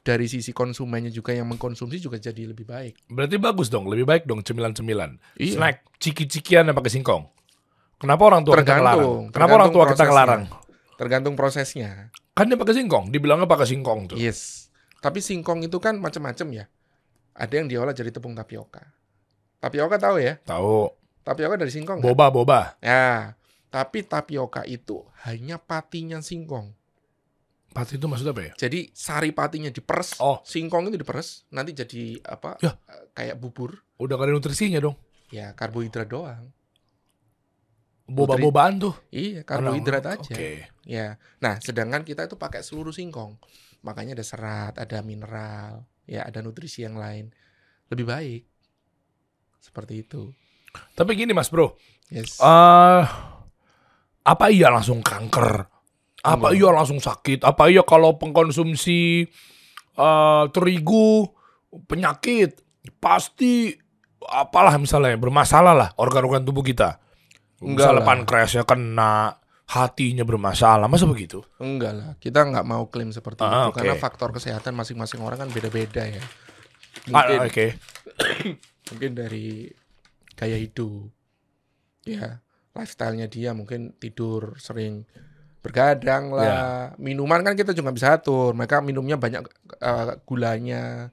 [0.00, 3.10] Dari sisi konsumennya juga yang mengkonsumsi juga jadi lebih baik.
[3.10, 5.18] Berarti bagus dong, lebih baik dong cemilan-cemilan.
[5.36, 5.58] Iya.
[5.58, 7.26] Snack, ciki-cikian yang pakai singkong.
[8.00, 9.04] Kenapa orang tua kita Tergantung, ngelarang?
[9.04, 10.08] Kenapa tergantung orang tua kita prosesnya.
[10.08, 10.42] ngelarang?
[10.96, 11.90] Tergantung prosesnya.
[12.32, 14.16] Kan dia pakai singkong, dibilangnya pakai singkong tuh.
[14.16, 14.72] Yes.
[15.04, 16.64] Tapi singkong itu kan macam-macam ya.
[17.36, 18.84] Ada yang diolah jadi tepung tapioka.
[19.60, 20.40] Tapioka tahu ya?
[20.44, 20.88] Tahu.
[21.20, 22.00] Tapioka dari singkong.
[22.00, 22.08] nggak?
[22.08, 22.60] Boba, boba.
[22.80, 23.36] Ya.
[23.70, 26.74] Tapi tapioka itu hanya patinya singkong.
[27.70, 28.52] Pati itu maksudnya apa ya?
[28.58, 30.42] Jadi sari patinya diperes, Oh.
[30.42, 32.58] singkong itu diperes, nanti jadi apa?
[32.58, 32.74] Ya.
[32.90, 33.78] eh, Kayak bubur.
[33.96, 34.98] Udah gak ada nutrisinya dong.
[35.30, 36.50] Ya karbohidrat doang.
[38.10, 38.94] Boba-bobaan tuh.
[39.14, 40.18] Iya, karbohidrat aja.
[40.18, 40.66] Oke.
[40.82, 41.14] Ya.
[41.38, 43.38] Nah, sedangkan kita itu pakai seluruh singkong.
[43.86, 47.30] Makanya ada serat, ada mineral, ya ada nutrisi yang lain.
[47.86, 48.42] Lebih baik.
[49.62, 50.34] Seperti itu.
[50.92, 51.74] Tapi gini mas bro,
[52.10, 52.38] Yes.
[52.38, 53.04] eh
[54.20, 55.66] apa iya langsung kanker?
[56.20, 57.42] Apa iya langsung sakit?
[57.42, 59.24] Apa iya kalau pengkonsumsi
[59.90, 61.28] eh terigu
[61.86, 62.60] penyakit
[62.98, 63.72] pasti
[64.22, 67.00] apalah misalnya bermasalah lah organ-organ tubuh kita.
[67.60, 68.08] Enggak Misalnya lah.
[68.08, 69.14] pankreasnya kena,
[69.68, 71.44] hatinya bermasalah, masa begitu?
[71.60, 73.76] Enggak lah, kita nggak mau klaim seperti Ah, itu oke.
[73.76, 76.24] karena faktor kesehatan masing-masing orang kan beda-beda ya.
[77.12, 77.66] Ah, Mungkin, Oke.
[78.92, 79.68] mungkin dari
[80.34, 81.12] gaya hidup,
[82.02, 82.40] ya
[82.72, 85.04] lifestyle-nya dia mungkin tidur sering
[85.60, 88.56] bergadang lah, minuman kan kita juga bisa atur.
[88.56, 89.44] Mereka minumnya banyak
[89.80, 91.12] eh, gulanya,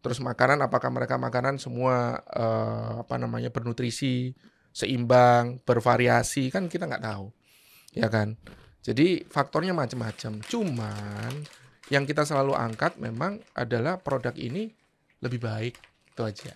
[0.00, 4.32] terus makanan apakah mereka makanan semua eh, apa namanya bernutrisi,
[4.72, 7.28] seimbang, bervariasi kan kita nggak tahu,
[7.92, 8.34] ya kan.
[8.82, 10.42] Jadi faktornya macam-macam.
[10.42, 11.32] Cuman
[11.92, 14.74] yang kita selalu angkat memang adalah produk ini
[15.22, 15.74] lebih baik
[16.12, 16.54] itu aja.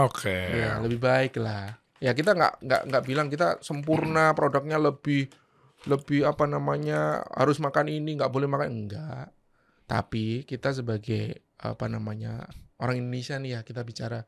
[0.00, 0.32] Oke.
[0.32, 1.76] Ya lebih baik lah.
[2.00, 5.28] Ya kita nggak nggak nggak bilang kita sempurna produknya lebih
[5.86, 9.28] lebih apa namanya harus makan ini nggak boleh makan enggak.
[9.86, 12.46] Tapi kita sebagai apa namanya
[12.78, 14.22] orang Indonesia nih ya kita bicara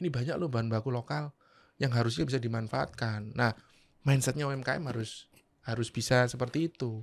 [0.00, 1.34] ini banyak loh bahan baku lokal
[1.82, 3.34] yang harusnya bisa dimanfaatkan.
[3.34, 3.52] Nah
[4.06, 5.26] mindsetnya UMKM harus
[5.66, 7.02] harus bisa seperti itu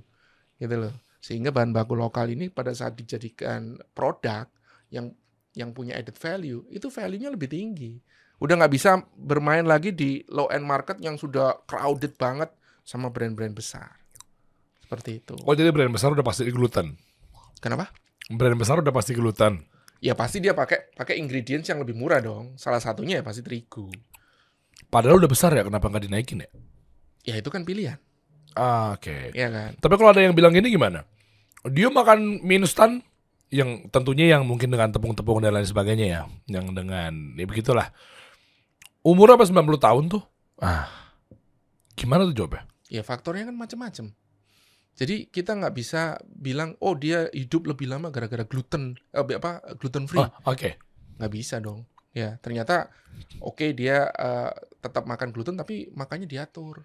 [0.56, 0.94] gitu loh.
[1.18, 4.48] Sehingga bahan baku lokal ini pada saat dijadikan produk
[4.88, 5.12] yang
[5.58, 7.98] yang punya added value itu value-nya lebih tinggi
[8.38, 12.54] udah nggak bisa bermain lagi di low end market yang sudah crowded banget
[12.88, 14.00] sama brand-brand besar.
[14.80, 15.36] Seperti itu.
[15.44, 16.96] Oh jadi brand besar udah pasti gluten.
[17.60, 17.92] Kenapa?
[18.32, 19.60] Brand besar udah pasti gluten.
[20.00, 22.56] Ya pasti dia pakai pakai ingredients yang lebih murah dong.
[22.56, 23.92] Salah satunya ya pasti terigu.
[24.88, 26.50] Padahal udah besar ya, kenapa nggak dinaikin ya?
[27.28, 28.00] Ya itu kan pilihan,
[28.56, 29.36] Ah, Oke.
[29.36, 29.76] ya kan?
[29.76, 31.04] Tapi kalau ada yang bilang gini gimana?
[31.68, 33.04] Dia makan mie instan
[33.52, 37.92] yang tentunya yang mungkin dengan tepung-tepung dan lain sebagainya ya, yang dengan ya begitulah.
[39.04, 40.22] Umur apa 90 tahun tuh?
[40.56, 40.88] Ah.
[41.92, 42.64] Gimana tuh jawabnya?
[42.88, 44.12] Ya faktornya kan macam-macam.
[44.98, 50.10] Jadi kita nggak bisa bilang oh dia hidup lebih lama gara-gara gluten eh, apa gluten
[50.10, 50.18] free.
[50.18, 50.70] Oh, oke.
[51.18, 51.86] nggak bisa dong.
[52.10, 52.90] Ya ternyata
[53.38, 56.82] oke dia eh, tetap makan gluten tapi makannya diatur.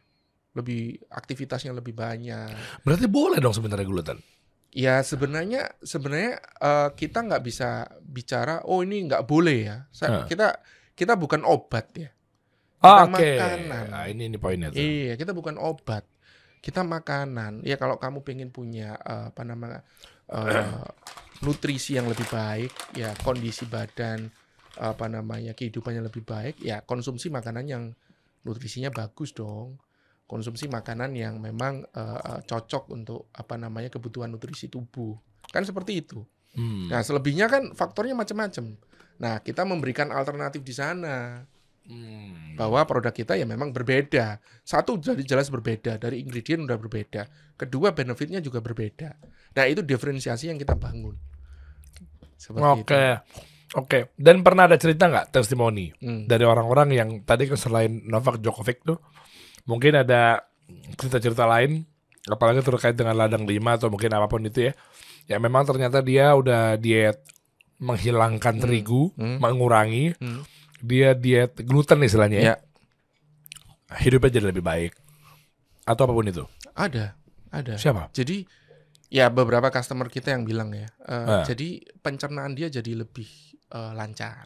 [0.54, 2.86] Lebih aktivitasnya lebih banyak.
[2.86, 4.22] Berarti boleh dong sebenarnya gluten.
[4.70, 9.78] Ya sebenarnya sebenarnya eh, kita nggak bisa bicara oh ini nggak boleh ya.
[9.90, 10.26] Sa- Hah.
[10.30, 10.62] Kita
[10.94, 12.14] kita bukan obat ya.
[12.84, 13.32] Ah, Kita Oke.
[13.40, 13.86] makanan.
[13.96, 14.84] Nah, ini ini poinnya tuh.
[14.84, 16.04] Iya kita bukan obat.
[16.60, 17.64] Kita makanan.
[17.64, 19.88] Ya kalau kamu pengen punya eh, apa namanya
[20.28, 20.68] eh,
[21.48, 24.28] nutrisi yang lebih baik, ya kondisi badan
[24.74, 27.84] apa namanya kehidupannya lebih baik, ya konsumsi makanan yang
[28.44, 29.80] nutrisinya bagus dong.
[30.28, 35.16] Konsumsi makanan yang memang eh, eh, cocok untuk apa namanya kebutuhan nutrisi tubuh.
[35.56, 36.20] Kan seperti itu.
[36.54, 36.92] Hmm.
[36.92, 38.76] Nah, selebihnya kan faktornya macam-macam.
[39.24, 41.48] Nah, kita memberikan alternatif di sana
[41.84, 42.56] Hmm.
[42.56, 44.40] bahwa produk kita ya memang berbeda.
[44.64, 47.28] Satu jadi jelas berbeda dari ingredient udah berbeda.
[47.60, 49.20] Kedua benefitnya juga berbeda.
[49.54, 51.18] Nah, itu diferensiasi yang kita bangun.
[52.56, 53.20] Oke.
[53.74, 54.00] Oke.
[54.16, 55.92] Dan pernah ada cerita nggak testimoni.
[56.00, 56.24] Hmm.
[56.30, 59.02] dari orang-orang yang tadi kan selain Novak Djokovic tuh
[59.68, 60.46] mungkin ada
[60.96, 61.84] cerita-cerita lain
[62.30, 64.74] apalagi terkait dengan ladang lima atau mungkin apa pun itu ya
[65.24, 67.24] Ya memang ternyata dia udah diet
[67.80, 69.40] menghilangkan terigu, Hmm.
[69.40, 70.16] mengurangi.
[70.20, 70.44] Hmm.
[70.84, 72.38] Dia diet gluten istilahnya.
[72.38, 72.46] ya.
[72.52, 72.56] Ya.
[73.94, 74.92] Hidupnya jadi lebih baik.
[75.84, 76.44] Atau apa pun itu.
[76.74, 77.16] Ada,
[77.50, 77.74] ada.
[77.80, 78.12] Siapa?
[78.12, 78.44] Jadi
[79.08, 81.44] ya beberapa customer kita yang bilang ya, eh, Ah.
[81.46, 83.30] jadi pencernaan dia jadi lebih
[83.70, 84.46] eh, lancar,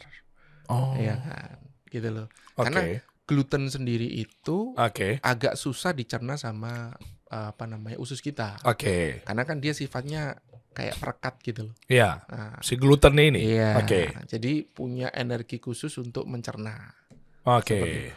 [0.68, 0.96] Oh.
[0.96, 2.28] ya kan, gitu loh.
[2.56, 2.64] Oke.
[2.64, 2.80] Karena
[3.24, 5.20] gluten sendiri itu Oke.
[5.20, 6.96] agak susah dicerna sama
[7.28, 9.20] eh, apa namanya usus kita, Oke.
[9.24, 10.40] karena kan dia sifatnya
[10.78, 11.76] kayak perekat gitu loh.
[11.90, 12.22] Iya.
[12.30, 13.42] Nah, Si gluten ini.
[13.58, 13.82] iya.
[13.82, 14.14] Oke.
[14.30, 16.94] Jadi punya energi khusus untuk mencerna.
[17.50, 18.14] Oke.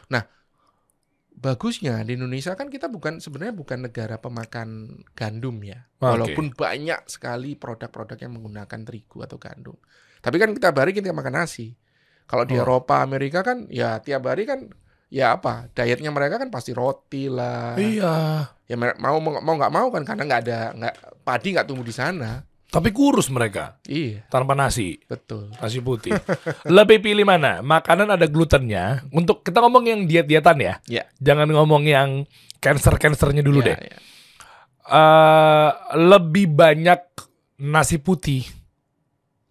[1.40, 5.88] Bagusnya di Indonesia kan kita bukan sebenarnya bukan negara pemakan gandum ya.
[5.96, 6.04] Oke.
[6.04, 9.80] Walaupun banyak sekali produk-produk yang menggunakan terigu atau gandum.
[10.20, 11.72] Tapi kan kita hari kita makan nasi.
[12.28, 12.62] Kalau di Oh.
[12.62, 14.68] Eropa, Amerika kan ya tiap hari kan
[15.08, 15.72] ya apa?
[15.72, 17.72] Dietnya mereka kan pasti roti lah.
[17.80, 18.44] Iya.
[18.68, 20.94] Ya mau mau nggak mau kan karena nggak ada nggak
[21.24, 22.44] padi nggak tumbuh di sana.
[22.70, 25.50] Tapi kurus mereka Iya, tanpa nasi, betul.
[25.58, 26.14] nasi putih.
[26.70, 27.58] Lebih pilih mana?
[27.60, 29.02] Makanan ada glutennya.
[29.10, 30.74] Untuk kita ngomong yang diet-dietan ya.
[30.86, 31.02] Ya.
[31.18, 33.78] Jangan ngomong yang cancer-cancernya dulu Ya, deh.
[33.80, 33.96] ya.
[34.86, 37.00] eh lebih banyak
[37.60, 38.42] nasi putih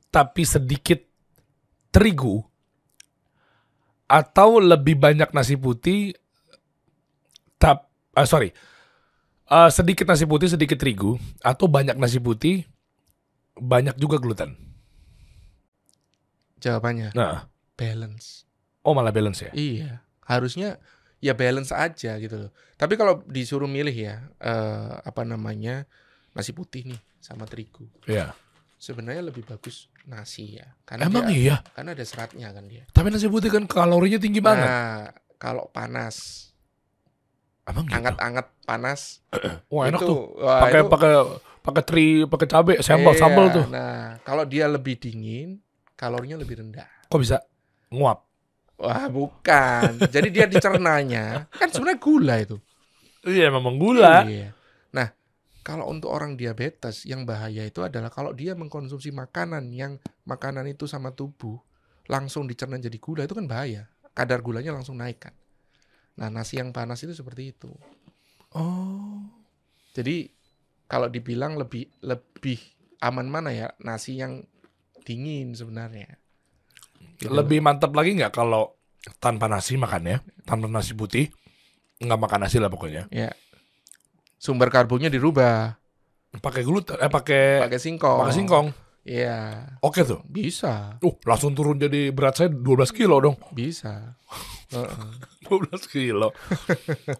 [0.10, 0.99] tapi sedikit
[1.89, 2.41] terigu
[4.05, 6.17] atau lebih banyak nasi putih
[7.55, 8.51] tap ah, sorry
[9.45, 12.69] Eh, sedikit nasi putih sedikit terigu atau banyak nasi putih
[13.60, 14.56] banyak juga gluten.
[16.60, 17.15] Jawabannya?
[17.15, 17.48] Nah.
[17.80, 18.43] Balance.
[18.84, 19.52] oh malah balance ya?
[19.56, 20.80] Iya, harusnya
[21.19, 22.52] ya balance aja gitu loh.
[22.76, 25.88] Tapi kalau disuruh milih ya, eh, apa namanya
[26.36, 28.36] nasi putih nih sama terigu, Iya.
[28.76, 31.58] sebenarnya lebih bagus nasi ya, karena emang dia, iya?
[31.76, 32.84] karena ada seratnya kan dia.
[32.95, 34.67] tapi nasi putih kan kalorinya tinggi banget.
[34.67, 36.50] Nah, kalau panas,
[37.67, 37.95] emang gitu?
[37.98, 39.02] anget-anget panas,
[39.74, 41.12] wah enak itu, tuh pakai pakai
[41.60, 45.60] pakai teri pakai cabe sambal iya, sambal tuh Nah, kalau dia lebih dingin,
[46.00, 46.88] kalorinya lebih rendah.
[47.10, 47.43] kok bisa
[47.91, 48.30] nguap
[48.80, 50.08] Wah, bukan.
[50.08, 52.56] Jadi dia dicernanya kan sebenarnya gula itu.
[53.28, 54.56] iya memang gula Iya.
[54.95, 55.12] Nah,
[55.67, 60.88] kalau untuk orang diabetes yang bahaya itu adalah kalau dia mengkonsumsi makanan yang makanan itu
[60.88, 61.60] sama tubuh
[62.08, 63.91] langsung dicerna jadi gula itu kan bahaya.
[64.15, 65.36] Kadar gulanya langsung naik kan.
[66.19, 67.71] Nah, nasi yang panas itu seperti itu.
[68.51, 69.23] oh
[69.95, 70.27] Jadi
[70.89, 72.60] kalau dibilang lebih lebih
[72.99, 74.43] aman mana ya nasi yang
[75.08, 76.19] dingin sebenarnya.
[77.19, 77.32] Gitu.
[77.32, 78.75] lebih mantap lagi nggak kalau
[79.19, 81.32] tanpa nasi makannya tanpa nasi putih
[81.99, 83.32] nggak makan nasi lah pokoknya ya.
[84.39, 85.75] Sumber karbonnya dirubah
[86.39, 88.19] pakai gluten eh pakai pakai singkong.
[88.23, 88.67] pakai singkong
[89.10, 94.19] Iya, oke tuh bisa, uh langsung turun jadi berat saya 12 kilo dong bisa.
[94.75, 95.10] Heeh.
[95.45, 96.29] 12 kilo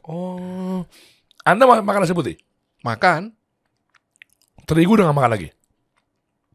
[0.06, 0.86] oh
[1.42, 2.38] anda ma- makan nasi putih
[2.80, 3.34] Makan
[4.64, 5.50] terigu udah nggak makan lagi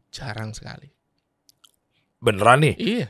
[0.09, 0.87] jarang sekali.
[2.17, 3.07] beneran nih Iya,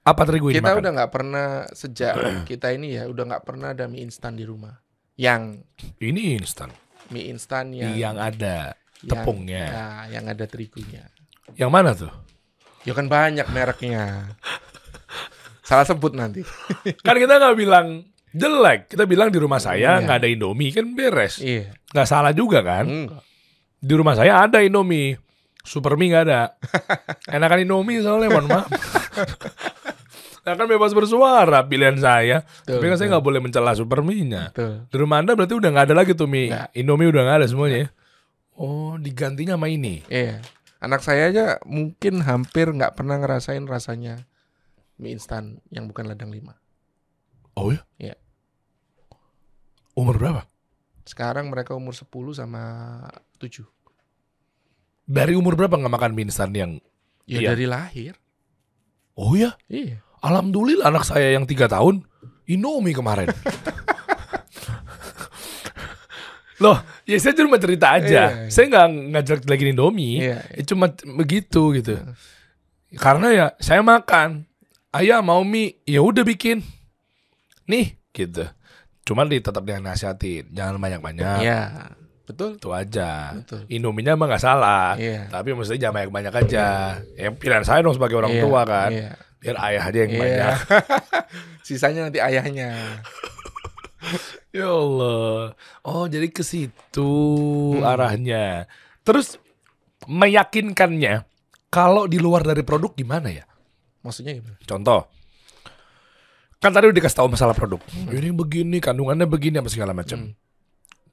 [0.00, 2.14] apa terigu ini kita makan udah nggak pernah sejak
[2.48, 4.78] kita ini ya udah nggak pernah ada mie instan di rumah.
[5.14, 5.66] Yang
[5.98, 6.70] ini instan
[7.10, 9.64] mie instan yang yang ada yang- tepungnya.
[9.66, 11.10] ya, yang ada terigunya.
[11.54, 12.12] yang mana tuh
[12.80, 14.32] Ya kan banyak mereknya.
[15.70, 16.42] Salah sebut nanti.
[17.06, 20.02] kan kita nggak bilang jelek kita bilang di rumah saya Iya.
[20.02, 21.74] nggak ada indomie kan beres Iya.
[21.88, 23.22] nggak salah juga kan Enggak.
[23.76, 25.18] di rumah saya ada Indomie
[25.60, 26.54] Super mie nggak ada
[27.34, 28.70] enakan Indomie soalnya mohon maaf
[30.40, 34.48] Nah, kan bebas bersuara pilihan saya Betul, tapi kan saya nggak boleh mencela Super mie-nya
[34.50, 34.86] Betul.
[34.86, 36.68] di rumah anda berarti udah nggak ada lagi tuh mie Nggak.
[36.76, 37.88] Indomie udah nggak ada semuanya ya?
[38.54, 40.38] oh digantinya sama ini Iya.
[40.78, 44.22] Anak saya aja mungkin hampir nggak pernah ngerasain rasanya
[45.00, 46.54] mie instan yang bukan ladang lima.
[47.56, 48.14] oh ya Iya.
[49.96, 50.44] umur berapa
[51.02, 52.62] Sekarang mereka umur 10 sama
[53.40, 53.64] 7.
[55.02, 56.72] dari umur berapa nggak makan mie instan yang
[57.24, 57.48] Ya Iya.
[57.50, 58.14] dari lahir.
[59.14, 60.04] oh ya Iya.
[60.20, 62.04] alhamdulillah anak saya yang tiga tahun
[62.46, 63.30] Indomie kemarin
[66.60, 66.76] Loh,
[67.08, 68.44] ya saya cuma cerita aja.
[68.44, 68.52] Iya.
[68.52, 68.86] Saya nggak
[69.16, 70.20] ngajak lagi Indomie.
[70.20, 70.44] Iya.
[70.44, 71.96] Ya cuma begitu gitu.
[73.00, 74.44] Karena ya saya makan.
[74.90, 76.66] Ayah mau mie, ya udah bikin.
[77.64, 78.42] Nih, gitu.
[79.06, 81.38] Cuman di tetap dengan nasihatin, jangan banyak-banyak.
[81.40, 81.94] Iya.
[82.26, 82.58] Betul.
[82.58, 83.34] Itu aja.
[83.38, 83.66] Betul.
[83.66, 84.94] Indominya mah nggak salah.
[84.94, 85.30] Iya.
[85.30, 86.66] Tapi maksudnya jangan banyak-banyak aja.
[87.14, 88.90] Ya pilihan saya dong sebagai orang Iya, tua kan.
[88.90, 89.10] Iya.
[89.40, 90.20] Biar ayah aja yang Iya.
[90.20, 90.54] banyak.
[91.66, 92.70] Sisanya nanti ayahnya.
[94.50, 95.54] Ya Allah.
[95.86, 97.12] Oh, jadi ke situ
[97.78, 97.86] Hmm.
[97.86, 98.66] arahnya.
[99.06, 99.38] Terus
[100.10, 101.22] meyakinkannya
[101.68, 103.44] kalau di luar dari produk gimana ya?
[104.00, 104.56] Maksudnya gimana?
[104.64, 105.06] Contoh.
[106.60, 107.80] Kan tadi udah dikasih tahu masalah produk.
[108.12, 110.28] Ini begini, kandungannya begini apa segala macam.
[110.28, 110.32] Hmm.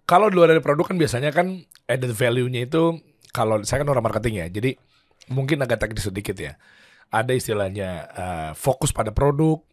[0.03, 2.99] Kalau di luar dari produk kan biasanya kan added value-nya itu
[3.31, 4.75] kalau saya kan orang marketing ya, jadi
[5.31, 6.55] mungkin agak teknis sedikit ya.
[7.11, 9.63] Ada istilahnya eh, fokus pada produk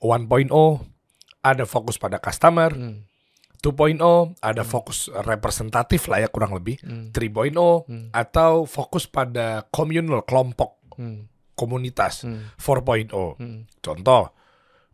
[0.00, 0.48] 1.0,
[1.44, 3.04] ada fokus pada customer Hmm.
[3.58, 7.10] 2.0, ada fokus representatif lah ya kurang lebih Hmm.
[7.12, 8.08] 3.0 Hmm.
[8.14, 11.28] atau fokus pada communal kelompok Hmm.
[11.58, 12.54] Komunitas Hmm.
[12.54, 13.10] 4.0.
[13.34, 13.66] Hmm.
[13.82, 14.30] Contoh,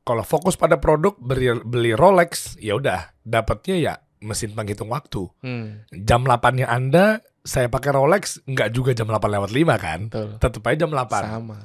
[0.01, 5.29] kalau fokus pada produk beli, beli Rolex, ya udah dapatnya ya mesin penghitung waktu.
[5.45, 5.85] Hmm.
[5.93, 10.01] Jam 8-nya Anda saya pakai Rolex nggak juga jam 8 lewat 5 kan?
[10.09, 10.41] Betul.
[10.41, 11.23] Tetap aja jam 8.
[11.29, 11.57] Sama.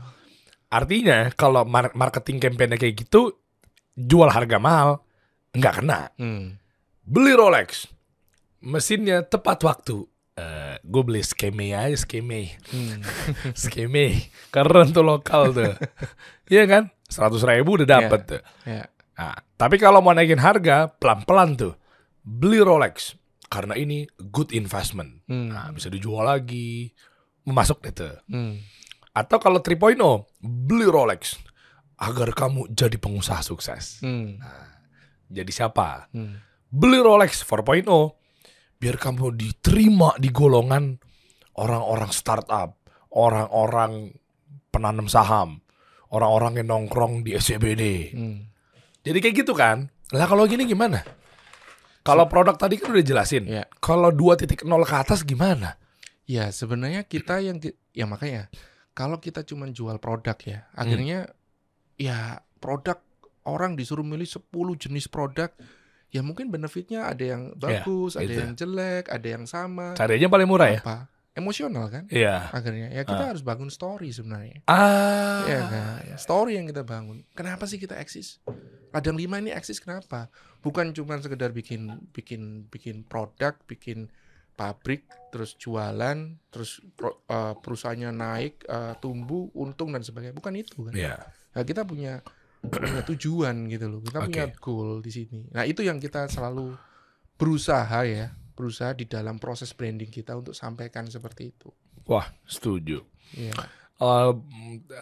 [0.67, 3.39] Artinya kalau mar- marketing campaign kayak gitu
[3.95, 4.99] jual harga mahal
[5.55, 6.11] nggak kena.
[6.19, 6.59] Hmm.
[7.01, 7.87] Beli Rolex,
[8.61, 10.05] mesinnya tepat waktu.
[10.39, 13.03] Eh, gue beli skeme aja skeme, Hmm.
[13.67, 15.75] skeme keren tuh lokal tuh,
[16.53, 16.87] iya kan?
[17.03, 18.41] Seratus ribu udah dapet tuh.
[18.63, 18.87] Ya.
[19.19, 21.73] Nah, tapi kalau mau naikin harga pelan-pelan tuh,
[22.23, 23.19] beli Rolex
[23.51, 25.27] karena ini good investment.
[25.27, 25.51] Hmm.
[25.51, 26.93] Nah, bisa dijual lagi,
[27.43, 28.15] masuk deh tuh.
[28.31, 28.63] Hmm.
[29.11, 29.99] Atau kalau 3.0,
[30.39, 31.35] beli Rolex
[31.99, 33.99] agar kamu jadi pengusaha sukses.
[33.99, 34.39] Hmm.
[35.27, 36.07] Jadi siapa?
[36.15, 36.39] Hmm.
[36.69, 37.83] Beli Rolex 4.0
[38.79, 40.95] biar kamu diterima di golongan
[41.59, 42.79] orang-orang startup,
[43.11, 44.15] orang-orang
[44.71, 45.59] penanam saham,
[46.15, 47.83] orang-orang yang nongkrong di SCBD.
[48.15, 48.47] Hmm.
[49.03, 49.91] Jadi kayak gitu kan?
[50.15, 51.03] Lah kalau gini gimana?
[52.01, 53.43] Kalau produk tadi kan udah jelasin.
[53.45, 53.67] Ya.
[53.83, 55.75] Kalau 2.0 ke atas gimana?
[56.23, 57.59] Ya sebenarnya kita yang
[57.91, 58.47] ya makanya
[58.95, 60.85] kalau kita cuma jual produk ya Hmm.
[60.85, 61.19] akhirnya
[61.97, 63.01] ya produk
[63.49, 64.45] orang disuruh milih 10
[64.77, 65.49] jenis produk
[66.09, 68.41] ya mungkin benefitnya ada yang bagus, ada itu.
[68.41, 69.93] yang jelek, ada yang sama.
[69.93, 70.81] Cari aja yang paling murah ya?
[70.81, 71.09] Apa?
[71.37, 72.03] Emosional kan?
[72.09, 72.49] Iya.
[72.51, 74.65] Akhirnya ya kita harus bangun story sebenarnya.
[74.65, 75.45] Ah.
[75.45, 76.17] Ya kan?
[76.17, 77.23] Story yang kita bangun.
[77.37, 78.41] Kenapa sih kita eksis?
[78.89, 80.27] Ladang lima ini eksis kenapa?
[80.65, 84.09] Bukan cuma sekedar bikin bikin bikin produk, bikin
[84.59, 86.83] pabrik, terus jualan, terus
[87.31, 90.35] eh, perusahaannya naik, eh, tumbuh, untung dan sebagainya.
[90.35, 90.93] Bukan itu kan?
[90.97, 91.15] Iya.
[91.55, 92.19] Nah, kita punya
[92.61, 93.99] punya tujuan gitu loh.
[94.03, 94.59] Kita punya Oke.
[94.59, 95.47] goal di sini.
[95.51, 96.75] Nah, itu yang kita selalu
[97.35, 101.71] berusaha ya, berusaha di dalam proses branding kita untuk sampaikan seperti itu.
[102.03, 102.99] Wah, setuju.
[103.31, 103.55] Iya.
[103.99, 104.31] Eh,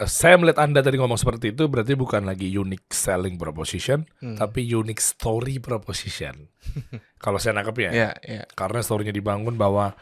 [0.09, 4.33] saya melihat Anda tadi ngomong seperti itu berarti bukan lagi unique selling proposition, Hmm.
[4.35, 6.49] tapi unique story proposition.
[7.23, 8.43] Kalau saya nangkep ya, Ya, ya.
[8.53, 9.93] karena story-nya dibangun bahwa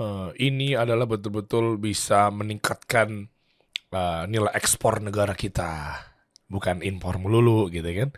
[0.00, 3.28] eh, ini adalah betul-betul bisa meningkatkan
[3.92, 6.00] eh, nilai ekspor negara kita,
[6.52, 8.12] bukan impor melulu gitu kan.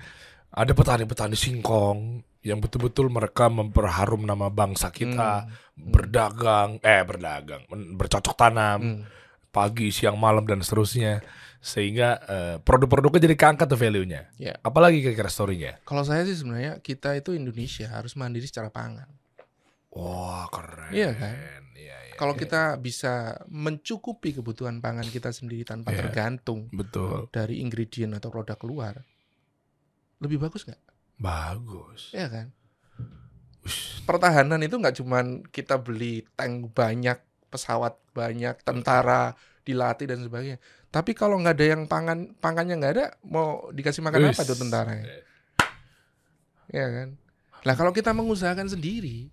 [0.50, 8.78] Ada petani-petani singkong yang betul-betul mereka memperharum nama bangsa kita, berdagang, eh berdagang, bercocok tanam
[8.82, 9.02] Hmm.
[9.48, 11.22] pagi, siang, malam dan seterusnya
[11.64, 14.28] sehingga eh, produk-produknya jadi keangkat tuh value-nya.
[14.36, 14.54] Ya.
[14.60, 15.80] Apalagi kira-kira story-nya?
[15.88, 19.08] Kalau saya sih sebenarnya kita itu Indonesia harus mandiri secara pangan.
[19.94, 20.92] Wah, keren.
[20.92, 21.62] Iya kan?
[21.72, 21.98] Iya.
[22.14, 26.06] Kalau kita bisa mencukupi kebutuhan pangan kita sendiri tanpa Iya.
[26.06, 27.26] tergantung betul.
[27.28, 28.94] dari ingredient atau produk luar,
[30.18, 30.82] lebih bagus nggak?
[31.18, 32.10] Bagus.
[32.10, 32.46] Iya kan?
[33.64, 34.04] Ush.
[34.04, 37.16] Pertahanan itu nggak cuman kita beli tank banyak,
[37.48, 39.32] pesawat banyak, tentara
[39.64, 40.58] dilatih dan sebagainya.
[40.92, 44.48] Tapi kalau nggak ada yang pangan, pangannya nggak ada, mau dikasih makan apa Ush.
[44.52, 45.00] tuh tentara?
[46.68, 47.16] Ya kan?
[47.64, 49.32] Nah kalau kita mengusahakan sendiri,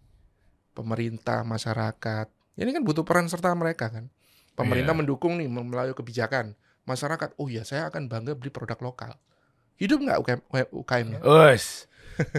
[0.71, 4.05] pemerintah, masyarakat, ini kan butuh peran serta mereka kan.
[4.53, 4.99] Pemerintah Iya.
[4.99, 6.53] mendukung nih melalui kebijakan.
[6.81, 9.13] Masyarakat, oh ya saya akan bangga beli produk lokal.
[9.75, 10.39] Hidup nggak UKM,
[10.71, 11.19] UKM-nya?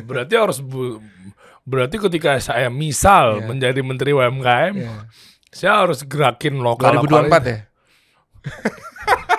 [0.00, 1.02] Berarti harus bu-
[1.62, 3.46] berarti ketika saya misal Iya.
[3.46, 5.06] menjadi menteri UMKM, Ya.
[5.48, 7.58] saya harus gerakin lokal 2024 ya?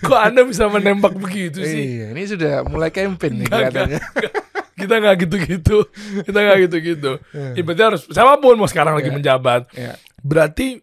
[0.00, 1.98] Kok Anda bisa menembak begitu sih?
[2.00, 4.00] Iya, ini sudah mulai campaign nih kelihatannya.
[4.78, 5.78] Kita nggak gitu-gitu.
[6.26, 7.12] Kita nggak gitu-gitu.
[7.34, 7.58] Iya.
[7.58, 9.16] Ya, berarti harus siapa pun mau sekarang lagi Iya.
[9.18, 9.62] menjabat.
[9.74, 9.92] Ya.
[10.22, 10.78] Berarti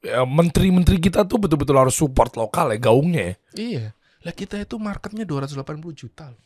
[0.00, 3.34] ya, menteri-menteri kita tuh betul-betul harus support lokal ya gaungnya ya.
[3.56, 3.84] Iya.
[4.22, 5.56] Lah kita itu marketnya 280
[5.92, 6.42] juta loh.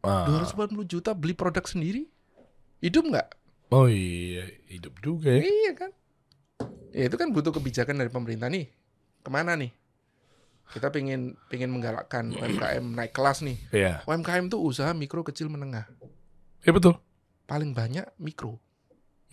[0.00, 0.24] Ah.
[0.28, 2.08] 280 juta beli produk sendiri.
[2.80, 3.28] Hidup nggak?
[3.70, 5.42] Oh iya, hidup juga ya.
[5.44, 5.90] Iya kan?
[6.90, 8.66] Ya itu kan butuh kebijakan dari pemerintah nih.
[9.22, 9.70] Ke mana nih?
[10.70, 13.58] Kita pengen pengen menggalakkan UMKM naik kelas nih.
[13.70, 14.06] Iya.
[14.06, 15.90] UMKM tuh usaha mikro kecil menengah.
[16.62, 16.94] Iya betul.
[17.44, 18.62] Paling banyak mikro.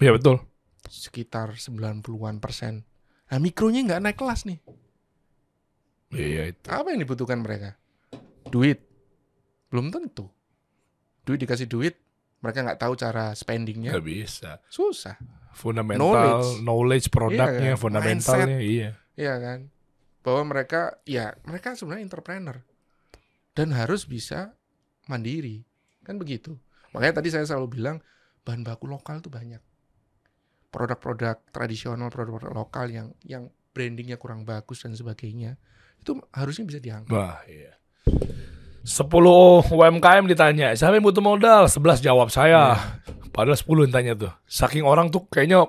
[0.02, 0.42] Iya betul.
[0.90, 2.86] Sekitar 90-an persen.
[3.30, 4.58] Nah mikronya nggak naik kelas nih.
[6.10, 6.66] Iya itu.
[6.66, 7.76] Apa yang dibutuhkan mereka?
[8.48, 8.82] Duit.
[9.68, 10.32] Belum tentu.
[11.28, 12.00] Duit dikasih duit,
[12.40, 13.92] mereka nggak tahu cara spendingnya.
[13.92, 14.52] Nggak bisa.
[14.72, 15.20] Susah.
[15.52, 16.50] Fundamental, Knowledge.
[16.64, 17.82] knowledge, produknya, Iya kan?
[17.82, 18.90] fundamentalnya, iya.
[19.18, 19.60] Iya kan?
[20.22, 22.58] Bahwa mereka, ya mereka sebenarnya entrepreneur.
[23.58, 24.54] Dan harus bisa
[25.10, 25.66] mandiri.
[26.06, 26.56] Kan begitu.
[26.94, 27.98] Makanya tadi saya selalu bilang,
[28.48, 29.60] bahan baku lokal tuh banyak.
[30.72, 35.54] Produk-produk tradisional, produk-produk lokal yang yang brandingnya kurang bagus dan sebagainya
[36.02, 37.14] itu harusnya bisa diangkat.
[37.14, 37.78] Wah, iya.
[38.88, 39.04] 10
[39.68, 41.68] UMKM ditanya, siapa yang butuh modal?
[41.68, 42.80] 11 jawab saya.
[43.36, 44.34] Padahal 10 yang tanya tuh.
[44.48, 45.68] Saking orang tuh kayaknya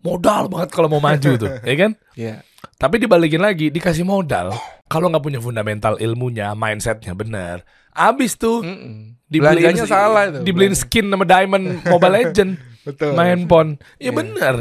[0.00, 1.92] modal banget kalau mau maju tuh, ya kan?
[2.14, 2.34] Iya.
[2.74, 4.54] Tapi dibalikin lagi, dikasih modal.
[4.86, 7.66] Kalau nggak punya fundamental ilmunya, mindsetnya bener.
[7.90, 9.18] Abis tuh Mm-mm.
[9.26, 10.40] dibeliin Belanjanya salah itu.
[10.42, 12.50] dibeliin skin sama diamond Mobile Legend,
[12.82, 13.12] Betul.
[13.12, 13.70] main handphone.
[13.98, 14.10] Ya Iya.
[14.14, 14.54] bener,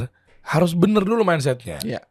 [0.44, 1.78] harus bener dulu mindsetnya.
[1.80, 2.02] Iya.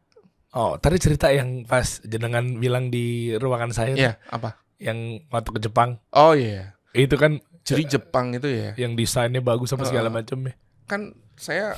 [0.51, 4.57] Oh, tadi cerita yang pas jenengan bilang di ruangan saya Iya, apa?
[4.79, 6.73] yang waktu ke Jepang, Oh iya.
[6.93, 8.73] itu kan Jadi Jepang itu ya.
[8.79, 10.55] yang desainnya bagus sama segala macam ya.
[10.87, 11.01] Kan
[11.35, 11.75] saya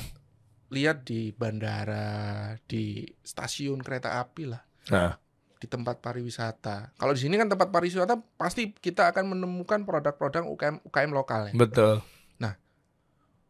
[0.69, 5.17] lihat di bandara, di stasiun kereta api lah, Nah,
[5.59, 6.95] di tempat pariwisata.
[6.95, 11.53] Kalau di sini kan tempat pariwisata pasti kita akan menemukan produk-produk UKM UKM lokal ya.
[11.57, 12.01] betul.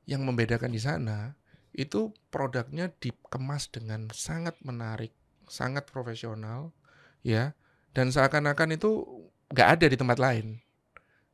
[0.10, 1.38] Yang membedakan di sana
[1.70, 5.14] itu produknya dikemas dengan sangat menarik,
[5.46, 6.74] sangat profesional,
[7.22, 7.54] ya,
[7.94, 9.06] dan seakan-akan itu
[9.54, 10.58] nggak ada di tempat lain.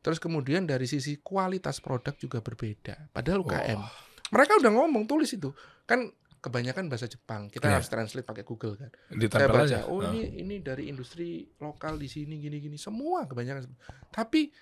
[0.04, 3.16] Terus kemudian dari sisi kualitas produk juga berbeda.
[3.16, 3.80] Padahal UKM.
[3.80, 3.96] Wah.
[4.30, 5.54] Mereka udah ngomong tulis itu.
[5.84, 7.50] Kan kebanyakan bahasa Jepang.
[7.50, 7.82] Kita Iya.
[7.82, 8.90] harus translate pakai Google kan.
[9.10, 9.80] Saya baca, aja.
[9.86, 12.78] oh ini ini dari industri lokal di sini gini-gini.
[12.78, 13.66] Semua kebanyakan.
[14.10, 14.54] Tapi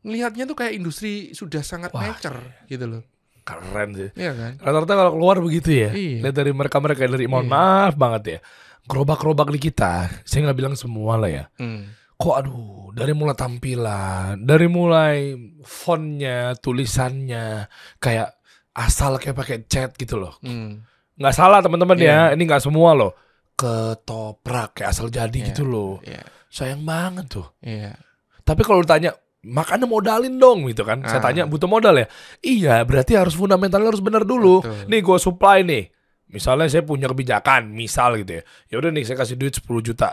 [0.00, 3.02] ngelihatnya tuh kayak industri sudah sangat Wah, mature gitu loh.
[3.42, 4.10] keren sih.
[4.14, 4.52] Iya kan?
[4.60, 5.88] Rata-rata kalau keluar begitu ya.
[5.90, 6.20] Iya.
[6.22, 7.50] Lihat dari mereka-mereka dari mohon Iya.
[7.50, 8.38] maaf banget ya.
[8.84, 11.44] Gerobak-gerobak di kita, saya nggak bilang semua lah ya.
[11.56, 11.88] Hmm.
[12.14, 15.32] Kok aduh, dari mulai tampilan, dari mulai
[15.62, 18.37] fontnya, tulisannya, kayak
[18.78, 20.38] asal kayak pakai cat gitu loh.
[20.38, 20.86] Hmm.
[21.18, 22.30] Nggak salah teman-teman Iya.
[22.30, 23.12] ya, ini nggak semua loh.
[23.58, 25.46] Ketoprak kayak asal jadi Iya.
[25.50, 25.98] gitu loh.
[26.02, 26.22] Iya.
[26.48, 27.46] Sayang banget tuh.
[27.60, 27.98] Iya.
[28.40, 29.12] Tapi kalau ditanya,
[29.44, 31.02] makanya modalin dong gitu kan.
[31.02, 31.26] Saya Ah.
[31.26, 32.06] tanya, butuh modal ya?
[32.40, 34.62] Iya, berarti harus fundamentalnya harus benar dulu.
[34.62, 34.86] Betul.
[34.88, 35.84] Nih gue supply nih.
[36.28, 38.42] Misalnya saya punya kebijakan, misal gitu ya.
[38.68, 40.12] Ya udah nih saya kasih duit 10 juta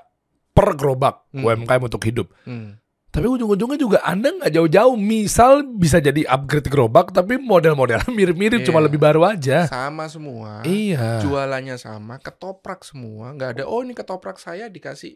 [0.51, 1.43] per gerobak Hmm.
[1.43, 2.31] UMKM untuk hidup.
[2.43, 2.79] Hmm.
[3.15, 4.99] Tapi ujung-ujungnya juga Anda nggak jauh-jauh.
[4.99, 8.85] Misal bisa jadi upgrade gerobak, tapi model-modelnya mirip-mirip, cuma Iya.
[8.91, 9.71] lebih baru aja.
[9.71, 10.59] Sama semua.
[10.67, 11.23] Iya.
[11.23, 13.31] Jualannya sama, ketoprak semua.
[13.31, 15.15] Nggak ada, oh ini ketoprak saya dikasih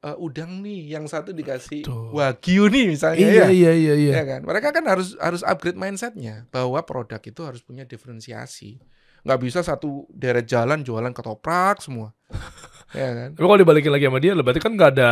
[0.00, 2.16] eh, udang nih, yang satu dikasih Betul.
[2.16, 3.46] wagyu nih misalnya Iya, ya.
[3.52, 4.12] iya, iya, iya.
[4.18, 4.40] Ya kan?
[4.48, 8.80] Mereka kan harus harus upgrade mindsetnya bahwa produk itu harus punya diferensiasi.
[9.22, 12.16] Nggak bisa satu deret jalan jualan ketoprak semua.
[12.96, 13.28] ya kan?
[13.36, 15.10] Tapi kalau dibalikin lagi sama dia, berarti kan nggak ada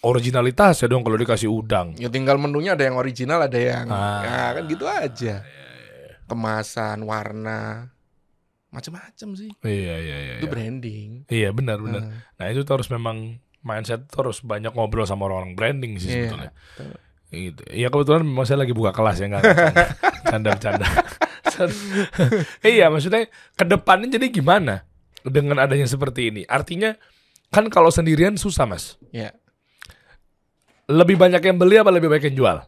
[0.00, 1.96] originalitas ya dong kalau dikasih udang.
[1.96, 4.22] Ya tinggal menunya ada yang original, ada yang Ah.
[4.22, 5.34] ya kan gitu aja.
[6.26, 7.92] Kemasan, warna,
[8.68, 9.50] macam-macam sih.
[9.62, 10.34] Iya, iya, iya.
[10.42, 10.52] Itu iya.
[10.52, 11.08] branding.
[11.30, 12.02] Iya, benar, benar.
[12.02, 16.10] Nah, Nah itu tuh harus memang mindset tuh harus banyak ngobrol sama orang-orang branding sih
[16.10, 16.52] Iya, sebetulnya.
[16.52, 16.92] betul.
[17.26, 17.62] Gitu.
[17.74, 19.44] Iya kebetulan memang saya lagi buka kelas ya nggak
[20.30, 20.86] canda canda.
[22.62, 24.86] iya maksudnya ke depannya jadi gimana
[25.26, 26.42] dengan adanya seperti ini?
[26.46, 26.94] Artinya
[27.50, 28.94] kan kalau sendirian susah mas.
[29.10, 29.34] Ya,
[30.86, 32.58] Lebih banyak yang beli apa lebih banyak yang jual?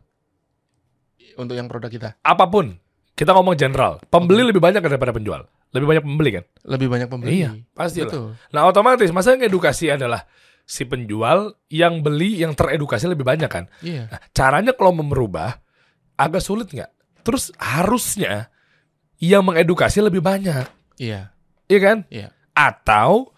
[1.38, 2.74] untuk yang produk kita Apa pun.
[3.14, 4.02] Kita ngomong general.
[4.10, 5.46] Pembeli lebih banyak daripada penjual.
[5.70, 6.44] Lebih banyak pembeli kan?
[6.66, 7.30] lebih banyak pembeli.
[7.42, 8.02] Iya, pasti.
[8.02, 8.34] Betul.
[8.50, 10.26] Nah otomatis masa yang edukasi adalah
[10.66, 13.70] si penjual yang beli yang teredukasi lebih banyak kan?
[13.86, 14.10] Iya.
[14.10, 15.62] Nah, caranya kalau mau merubah
[16.18, 16.90] agak sulit nggak?
[17.22, 18.50] Terus harusnya
[19.18, 20.66] yang mengedukasi lebih banyak,
[20.98, 21.34] Iya.
[21.66, 22.06] iya kan?
[22.10, 22.30] Iya.
[22.54, 23.34] Atau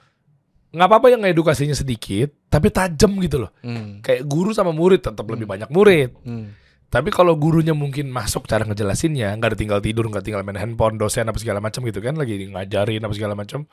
[0.71, 3.51] nggak apa-apa yang ngedukasinya sedikit, tapi tajam gitu loh.
[3.63, 4.01] Hmm.
[4.03, 6.15] Kayak guru sama murid tetap lebih banyak murid.
[6.23, 6.55] Hmm.
[6.91, 10.99] Tapi kalau gurunya mungkin masuk cara ngejelasinnya, nggak ada tinggal tidur, nggak tinggal main handphone,
[10.99, 13.67] dosen apa segala macam gitu kan, lagi ngajarin apa segala macam.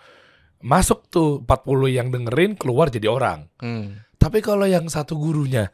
[0.62, 3.50] Masuk tuh 40 yang dengerin, keluar jadi orang.
[3.62, 4.02] Hmm.
[4.18, 5.70] Tapi kalau yang satu gurunya,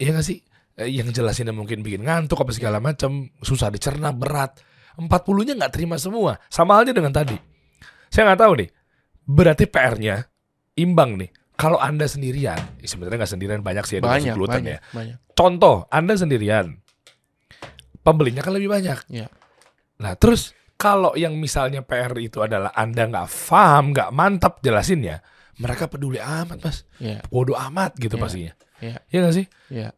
[0.00, 0.40] ya nggak sih,
[0.80, 4.56] Eh, yang jelasinnya mungkin bikin ngantuk apa segala macam, susah dicerna, berat.
[4.96, 6.40] 40-nya nggak terima semua.
[6.48, 7.36] Sama halnya dengan tadi.
[8.08, 8.68] Saya nggak tahu nih.
[9.30, 10.16] Berarti PR-nya
[10.74, 11.30] imbang nih.
[11.54, 14.80] Kalau anda sendirian, eh, sebenarnya nggak sendirian banyak sih edukasi Banyak, banyak, ya.
[14.90, 15.16] banyak.
[15.36, 16.72] Contoh, anda sendirian,
[18.00, 18.98] pembelinya kan lebih banyak.
[19.08, 19.28] Iya.
[20.00, 25.20] Nah terus kalau yang misalnya PR itu adalah anda nggak paham, nggak mantap jelasinnya,
[25.60, 27.20] mereka peduli amat mas, Iya.
[27.28, 28.22] bodoh amat gitu Iya.
[28.24, 28.52] pastinya.
[28.80, 28.96] Iya.
[29.06, 29.46] Iya nggak sih?
[29.68, 29.88] Iya.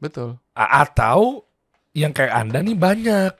[0.00, 0.40] Betul.
[0.56, 1.44] A- atau
[1.92, 3.32] yang kayak anda nih banyak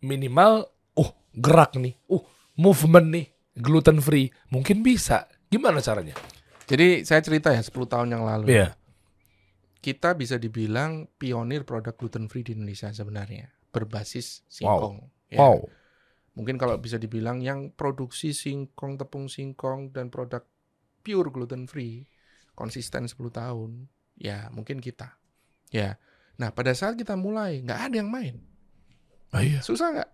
[0.00, 2.24] minimal uh gerak nih uh
[2.56, 3.26] movement nih
[3.58, 6.16] gluten free mungkin bisa gimana caranya
[6.64, 8.48] Jadi saya cerita ya 10 tahun yang lalu.
[8.48, 8.72] Iya
[9.82, 15.10] Kita bisa dibilang pionir produk gluten free di Indonesia sebenarnya, berbasis singkong.
[15.26, 15.42] Ya.
[15.42, 15.58] wow
[16.32, 20.40] Mungkin kalau bisa dibilang yang produksi singkong, tepung singkong dan produk
[21.04, 22.08] pure gluten free
[22.56, 23.92] konsisten 10 tahun.
[24.16, 25.20] Ya, mungkin kita.
[25.68, 26.00] Ya.
[26.40, 28.40] Nah, pada saat kita mulai nggak ada yang main.
[29.36, 30.10] oh, iya Susah nggak?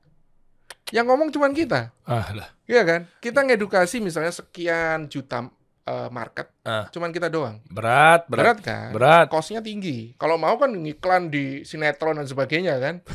[0.88, 1.92] Yang ngomong cuman kita.
[2.04, 2.48] Ah lah.
[2.64, 3.00] Iya kan?
[3.20, 5.48] Kita ngedukasi misalnya sekian juta
[5.84, 6.84] eh, market, Ah.
[6.92, 7.64] cuman kita doang.
[7.68, 8.44] Berat, berat.
[8.44, 8.88] Berat kan?
[8.92, 9.26] Berat.
[9.32, 10.12] Kosnya tinggi.
[10.20, 13.00] Kalau mau kan ngiklan di sinetron dan sebagainya kan?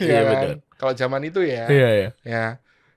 [0.00, 0.48] Iya, Iya kan?
[0.80, 1.68] Kalau zaman itu ya.
[1.68, 2.10] Iya, iya.
[2.24, 2.46] Ya.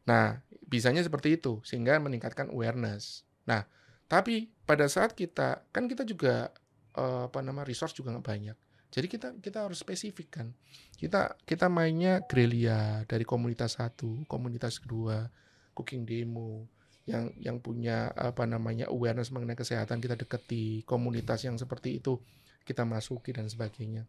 [0.08, 0.40] Nah,
[0.72, 3.28] bisanya seperti itu sehingga meningkatkan awareness.
[3.44, 3.68] Nah,
[4.08, 6.56] tapi pada saat kita kan kita juga
[6.96, 8.58] eh, apa nama resource juga nggak banyak.
[8.94, 10.54] Jadi kita kita harus spesifik kan.
[10.94, 15.26] Kita kita mainnya gerilya dari komunitas satu, komunitas kedua,
[15.74, 16.70] cooking demo
[17.10, 22.22] yang yang punya apa namanya awareness mengenai kesehatan kita deketi, komunitas yang seperti itu
[22.64, 24.06] kita masuki dan sebagainya.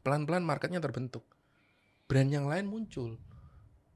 [0.00, 1.28] Pelan-pelan marketnya terbentuk.
[2.08, 3.20] Brand yang lain muncul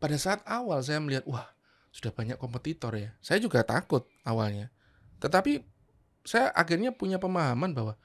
[0.05, 1.49] pada saat awal saya melihat wah
[1.89, 4.69] sudah banyak kompetitor ya saya juga takut awalnya
[5.17, 5.65] tetapi
[6.29, 7.97] saya akhirnya punya pemahaman bahwa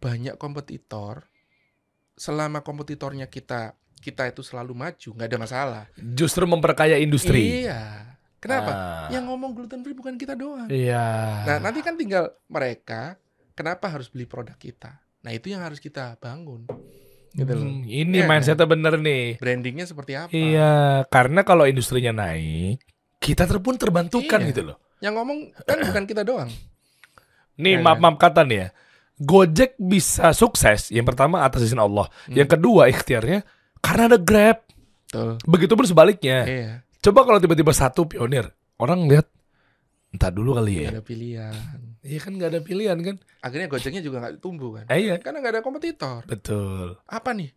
[0.00, 1.28] banyak kompetitor
[2.14, 7.62] selama kompetitornya kita kita itu selalu maju nggak ada masalah Justru memperkaya industri.
[7.62, 9.08] iya kenapa Ah.
[9.08, 11.04] yang ngomong gluten free bukan kita doang Iya.
[11.42, 13.16] nah nanti kan tinggal mereka
[13.52, 16.68] kenapa harus beli produk kita nah itu yang harus kita bangun
[17.32, 19.36] gitu loh Hmm, ini Iya, mindsetnya bener nih.
[19.36, 20.74] brandingnya seperti apa Iya,
[21.08, 22.78] karena kalau industrinya naik,
[23.16, 24.48] kita ter pun terbantukan Iya.
[24.48, 24.76] gitu loh.
[25.00, 26.46] yang ngomong kan bukan kita doang
[27.56, 28.02] Nih, Iya, maaf kan?
[28.04, 28.68] maaf kata nih ya.
[29.16, 30.90] Gojek bisa sukses.
[30.90, 32.10] Yang pertama atas izin Allah.
[32.26, 32.34] Hmm.
[32.34, 33.46] Yang kedua ikhtiarnya
[33.78, 34.58] karena ada Grab.
[35.06, 35.38] Betul.
[35.44, 36.38] Begitupun sebaliknya.
[36.42, 36.72] Iya.
[36.98, 39.28] Coba kalau tiba-tiba satu pionir, orang lihat
[40.10, 40.90] entah dulu kali ya.
[40.90, 41.54] ada pilihan.
[42.00, 43.16] Iya kan nggak ada pilihan kan?
[43.40, 44.84] Akhirnya Gojeknya juga nggak tumbuh kan?
[44.88, 46.22] Eh, iya, Karena nggak ada kompetitor.
[46.24, 46.98] betul.
[47.04, 47.50] Apa nih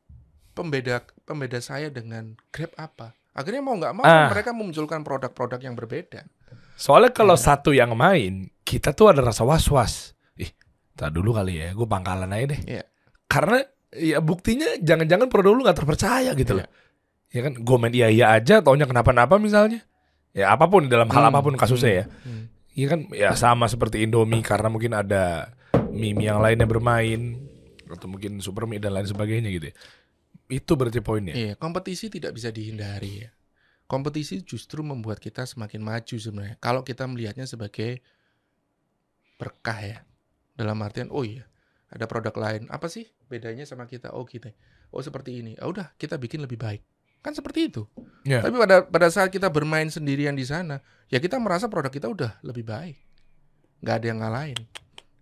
[0.51, 3.13] pembeda pembeda saya dengan Grab apa?
[3.31, 4.25] Akhirnya mau nggak mau Ah.
[4.27, 6.25] mereka memunculkan produk-produk yang berbeda.
[6.73, 7.45] Soalnya kalau Iya.
[7.47, 10.16] satu yang main, kita tuh ada rasa was-was.
[10.97, 12.61] Tak dulu kali ya, gue pangkalan aja deh.
[12.65, 12.83] Iya.
[13.29, 13.61] Karena
[13.93, 16.65] ya buktinya jangan-jangan produk lu nggak terpercaya gitu Iya.
[16.65, 16.67] loh.
[17.27, 19.85] Ya kan, gue main iya iya aja, taunya kenapa-napa misalnya.
[20.33, 22.05] Ya apa pun dalam hal Hmm, apa pun kasusnya ya.
[22.25, 22.49] Hmm.
[22.73, 25.53] Iya kan, ya sama seperti Indomie karena mungkin ada
[25.89, 27.35] meme yang lainnya bermain
[27.87, 29.69] atau mungkin Supermie dan lain sebagainya gitu.
[29.69, 29.75] ya.
[30.47, 31.35] Itu berarti poinnya.
[31.35, 33.29] Iya, kompetisi tidak bisa dihindari ya.
[33.87, 36.55] Kompetisi justru membuat kita semakin maju sebenarnya.
[36.59, 37.99] Kalau kita melihatnya sebagai
[39.35, 39.97] berkah ya.
[40.57, 41.45] Dalam artian, oh iya,
[41.87, 42.65] ada produk lain.
[42.67, 44.09] Apa sih bedanya sama kita?
[44.11, 44.49] Oh kita,
[44.89, 45.53] oh seperti ini.
[45.61, 46.81] Ah udah, kita bikin lebih baik.
[47.21, 47.85] Kan seperti itu.
[48.25, 48.41] Iya.
[48.41, 52.41] Tapi pada pada saat kita bermain sendirian di sana, ya kita merasa produk kita udah
[52.41, 52.97] lebih baik.
[53.85, 54.59] Nggak ada yang ngalahin.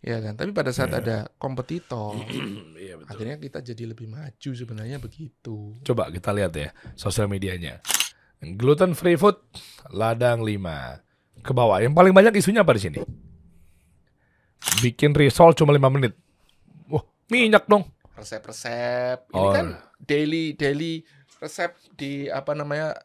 [0.05, 0.37] Ya kan?
[0.37, 1.01] Tapi pada saat Iya.
[1.01, 2.13] ada kompetitor,
[2.77, 3.09] Iya betul.
[3.09, 5.73] akhirnya kita jadi lebih maju sebenarnya begitu.
[5.81, 7.81] Coba kita lihat ya sosial medianya.
[8.39, 9.35] Gluten free food
[9.89, 11.41] ladang 5.
[11.41, 11.81] Ke bawah.
[11.81, 12.99] Yang paling banyak isunya apa di sini?
[14.77, 16.13] Bikin risol cuma 5 menit.
[16.85, 17.85] Wah, minyak dong.
[18.15, 19.27] resep-resep.
[19.27, 19.51] Ini Oh.
[19.51, 21.03] kan daily daily
[21.37, 22.95] resep di apa namanya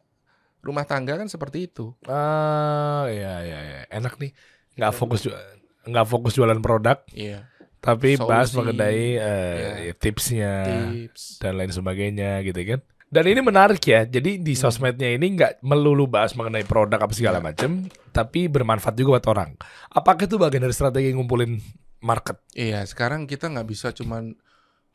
[0.59, 1.91] rumah tangga kan seperti itu.
[2.05, 3.79] Ah, iya iya iya.
[3.91, 4.31] Enak nih.
[4.73, 5.35] Nggak fokus ju-
[5.83, 7.43] nggak fokus jualan produk, Iya.
[7.79, 9.93] tapi bahas Solusi, mengenai eh, iya.
[9.93, 10.53] tipsnya
[10.87, 11.37] Tips.
[11.37, 12.79] dan lain sebagainya gitu kan.
[13.11, 14.07] Dan ini menarik ya.
[14.07, 14.61] Jadi di Hmm.
[14.63, 17.45] sosmednya ini nggak melulu bahas mengenai produk apa segala Iya.
[17.51, 17.71] macam,
[18.09, 19.51] tapi bermanfaat juga buat orang.
[19.91, 21.59] Apakah itu bagian dari strategi ngumpulin
[21.99, 22.39] market?
[22.55, 24.31] Iya, sekarang kita nggak bisa cuman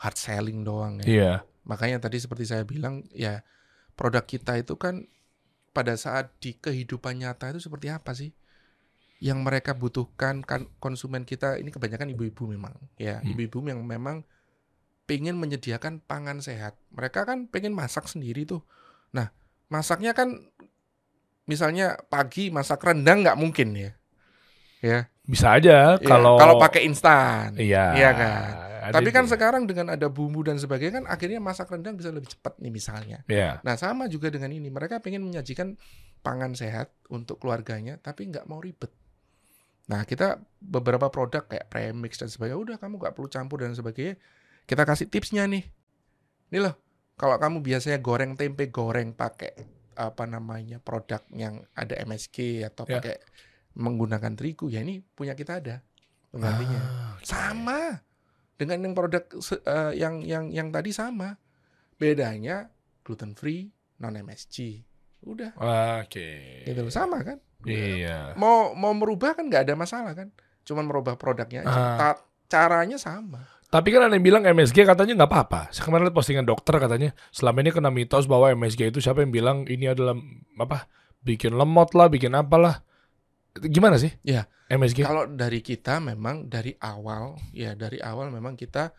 [0.01, 1.07] hard selling doang ya.
[1.07, 1.33] Iya.
[1.69, 3.45] Makanya tadi seperti saya bilang ya
[3.93, 5.05] produk kita itu kan
[5.77, 8.33] pada saat di kehidupan nyata itu seperti apa sih?
[9.21, 13.29] Yang mereka butuhkan kan konsumen kita ini kebanyakan ibu-ibu memang ya, Hmm.
[13.29, 14.25] ibu-ibu yang memang
[15.07, 16.75] pengen menyediakan pangan sehat.
[16.93, 18.67] Mereka kan pengen masak sendiri tuh.
[19.15, 19.31] Nah,
[19.71, 20.51] masaknya kan
[21.47, 23.91] misalnya pagi masak rendang nggak mungkin ya.
[24.85, 27.57] Ya, Bisa aja ya, kalau kalau pakai instan.
[27.57, 27.97] Iya.
[27.97, 28.67] Iya kan?
[28.93, 29.35] Tapi kan itu.
[29.35, 33.19] sekarang dengan ada bumbu dan sebagainya kan akhirnya masak rendang bisa lebih cepat nih misalnya.
[33.27, 33.59] Iya.
[33.67, 35.75] Nah sama juga dengan ini, mereka pengen menyajikan
[36.23, 38.93] pangan sehat untuk keluarganya, tapi nggak mau ribet.
[39.91, 44.19] Nah kita beberapa produk kayak premix dan sebagainya, udah kamu nggak perlu campur dan sebagainya.
[44.67, 45.65] Kita kasih tipsnya nih.
[46.51, 46.75] Ini loh,
[47.15, 49.55] kalau kamu biasanya goreng tempe goreng pakai
[49.97, 53.01] apa namanya produk yang ada MSG atau Ya.
[53.01, 53.17] pakai
[53.73, 55.81] menggunakan terigu, ya ini punya kita ada
[56.29, 56.81] penggantinya.
[56.81, 57.25] Ah, oke.
[57.25, 57.81] Sama
[58.57, 59.25] dengan yang produk
[59.65, 61.39] eh, yang yang yang tadi sama.
[61.97, 62.69] Bedanya
[63.01, 64.85] gluten free, non MSG.
[65.25, 65.57] Udah,
[66.05, 66.63] Oke.
[66.63, 66.93] gitu loh.
[66.93, 67.41] sama kan?
[67.65, 68.37] Iya.
[68.37, 70.29] Mau mau merubah kan nggak ada masalah kan?
[70.63, 71.73] Cuman merubah produknya aja.
[71.73, 71.97] Ah.
[71.97, 73.49] Ta- caranya sama.
[73.67, 75.61] Tapi kan ada yang bilang MSG katanya nggak apa-apa.
[75.75, 79.35] Saya kemarin lihat postingan dokter katanya selama ini kena mitos bahwa MSG itu siapa yang
[79.35, 80.15] bilang ini adalah
[80.57, 80.87] apa
[81.27, 82.87] bikin lemot lah, bikin apalah.
[83.59, 84.15] Gimana sih?
[84.23, 84.47] Ya.
[84.67, 85.07] MSG.
[85.07, 88.91] Kalau dari kita memang dari awal ya dari awal memang kita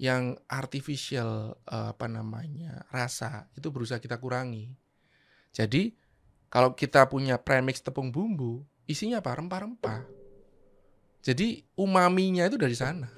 [0.00, 4.72] yang artificial eh, apa namanya rasa itu berusaha kita kurangi.
[5.52, 5.92] Jadi
[6.52, 9.40] Kalau kita punya premix tepung bumbu, isinya apa?
[9.40, 10.04] Rempah-rempah.
[11.24, 13.08] Jadi umaminya itu dari sana.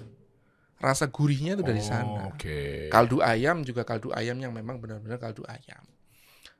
[0.85, 2.28] Rasa gurihnya itu dari Oh, sana.
[2.28, 2.93] Oke.
[2.93, 5.80] Kaldu ayam juga kaldu ayam yang memang benar-benar kaldu ayam.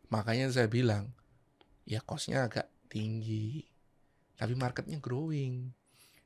[0.09, 1.13] Makanya saya bilang,
[1.85, 3.69] ya costnya agak tinggi,
[4.41, 5.77] tapi marketnya growing.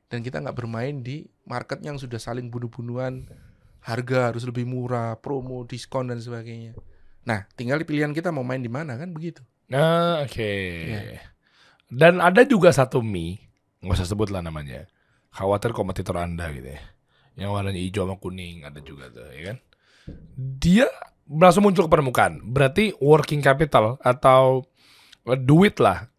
[0.07, 3.27] Dan kita nggak bermain di market yang sudah saling bunuh-bunuhan,
[3.83, 6.79] harga harus lebih murah, promo, diskon dan sebagainya.
[7.27, 9.43] Nah, tinggal pilihan kita mau main di mana kan begitu.
[9.67, 10.55] Nah, oke.
[10.87, 11.19] Iya.
[11.91, 13.43] Dan ada juga satu mie,
[13.83, 14.87] nggak usah sebut lah namanya.
[15.29, 16.81] Khawatir kompetitor Anda gitu ya.
[17.39, 19.57] Yang warnanya hijau sama kuning ada juga tuh, ya kan?
[20.35, 20.85] Dia
[21.29, 22.41] langsung muncul ke permukaan.
[22.43, 24.65] Berarti working capital atau
[25.29, 26.09] eh, duit lah.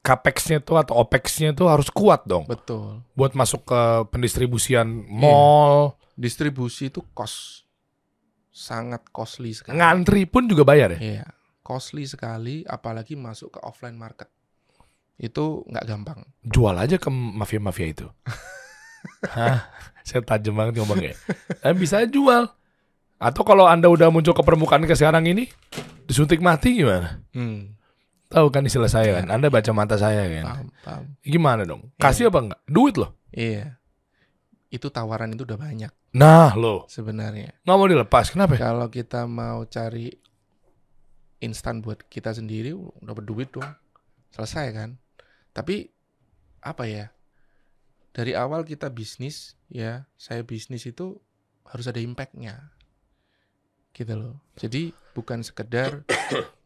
[0.00, 3.02] Capex-nya tuh atau OPEX-nya tuh harus kuat dong Betul.
[3.18, 3.80] buat masuk ke
[4.14, 5.98] pendistribusian mall.
[6.14, 7.66] Distribusi itu cost
[8.54, 9.76] sangat costly sekali.
[9.76, 10.98] Ngantri pun juga bayar ya.
[11.02, 11.26] Iya,
[11.66, 14.30] costly sekali apalagi masuk ke offline market.
[15.18, 16.22] Itu nggak gampang.
[16.46, 18.06] Jual aja ke mafia-mafia itu.
[19.24, 19.70] Hah?
[20.06, 21.14] Saya tajam banget ngomongnya.
[21.64, 22.46] Eh, bisa jual.
[23.16, 25.48] Atau kalau Anda udah muncul ke permukaan ke sekarang ini,
[26.04, 27.24] disuntik mati gimana?
[27.32, 27.76] Hmm,
[28.26, 29.30] Tahu kan istilah saya kan?
[29.30, 30.44] Anda baca mata saya kan?
[30.44, 31.04] paham, paham.
[31.22, 31.94] Gimana dong?
[31.96, 32.60] Kasih apa enggak?
[32.66, 33.14] Duit loh.
[33.30, 33.78] Iya.
[34.66, 37.54] Itu tawaran itu udah banyak Nah loh, sebenarnya.
[37.62, 38.32] nggak mau dilepas.
[38.34, 38.56] Kenapa?
[38.58, 40.10] Kalau kita mau cari
[41.44, 42.72] instan buat kita sendiri,
[43.04, 43.68] dapat duit dong.
[44.32, 44.90] Selesai kan?
[45.52, 45.86] Tapi
[46.64, 47.12] apa ya?
[48.16, 51.20] Dari awal kita bisnis, ya, saya bisnis itu
[51.68, 52.72] harus ada impact-nya.
[53.92, 54.40] Gitu loh.
[54.56, 56.00] Jadi bukan sekedar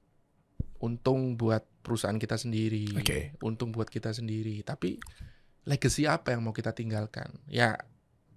[0.87, 3.35] untung buat perusahaan kita sendiri, Oke.
[3.43, 5.03] untung buat kita sendiri, tapi
[5.67, 7.35] legacy apa yang mau kita tinggalkan?
[7.51, 7.75] Ya,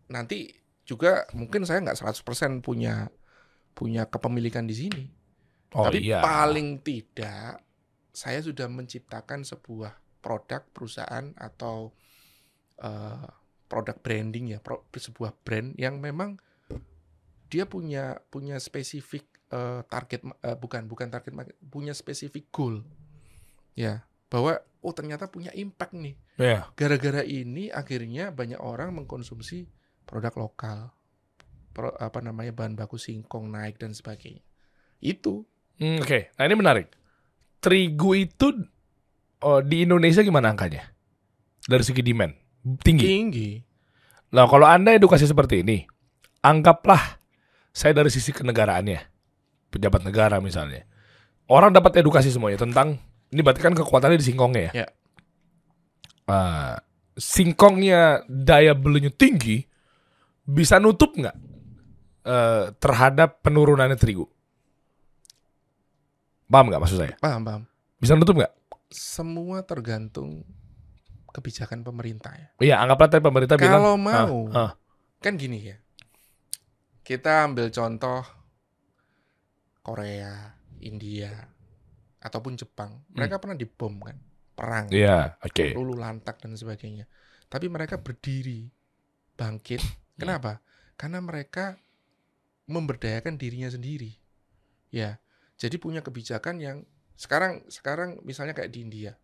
[0.10, 3.14] nanti juga mungkin saya nggak 100% punya
[3.78, 5.04] punya kepemilikan di sini.
[5.74, 6.22] Oh Tapi iya.
[6.22, 7.62] paling tidak
[8.14, 11.94] saya sudah menciptakan sebuah produk perusahaan atau
[12.82, 13.28] eh,
[13.70, 16.38] produk branding ya, pro- sebuah brand yang memang
[17.50, 22.82] dia punya punya spesifik eh, target eh, bukan bukan target market, punya spesifik goal.
[23.74, 26.16] Ya, bahwa oh ternyata punya impact nih.
[26.38, 26.70] Iya.
[26.78, 29.70] Gara-gara ini akhirnya banyak orang mengkonsumsi
[30.06, 30.94] produk lokal.
[31.74, 34.46] Pro- apa namanya bahan baku singkong naik dan sebagainya.
[35.02, 35.50] Itu
[35.82, 36.88] Hmm, Oke, nah ini menarik.
[37.58, 38.54] Terigu itu
[39.42, 40.94] oh, di Indonesia gimana angkanya?
[41.66, 42.43] Dari segi demand
[42.82, 43.04] tinggi.
[43.06, 43.50] tinggi.
[44.34, 45.86] Nah, kalau Anda edukasi seperti ini,
[46.42, 47.22] anggaplah
[47.70, 49.00] saya dari sisi kenegaraannya,
[49.70, 50.88] pejabat negara misalnya.
[51.52, 52.98] Orang dapat edukasi semuanya tentang
[53.34, 54.72] ini berarti kan kekuatannya di singkongnya ya.
[54.86, 54.88] Ya.
[56.24, 56.76] Ah,
[57.20, 59.66] singkongnya daya belinya tinggi,
[60.48, 61.36] bisa nutup nggak
[62.24, 64.26] eh, terhadap penurunannya terigu?
[66.48, 67.14] Paham nggak maksud saya?
[67.18, 67.62] Paham, paham.
[67.98, 68.54] Bisa nutup nggak?
[68.94, 70.46] Semua tergantung
[71.34, 72.48] kebijakan pemerintah ya.
[72.62, 73.82] Iya, anggaplah tadi pemerintah bilang.
[73.82, 74.72] Kalau ah, mau, ah,
[75.18, 75.78] kan gini ya.
[77.02, 78.22] Kita ambil contoh
[79.84, 81.34] Korea, India,
[82.22, 83.04] ataupun Jepang.
[83.12, 84.16] Mereka pernah dibom kan,
[84.56, 84.96] perang, Hmm.
[84.96, 85.76] Iya, oke.
[85.76, 87.10] lulu lantak dan sebagainya.
[87.50, 88.70] Tapi mereka berdiri,
[89.36, 89.82] bangkit.
[90.22, 90.62] Kenapa?
[90.96, 91.76] Karena mereka
[92.70, 94.16] memberdayakan dirinya sendiri.
[94.94, 95.18] Ya,
[95.58, 96.78] jadi punya kebijakan yang
[97.18, 99.18] sekarang sekarang misalnya kayak di India,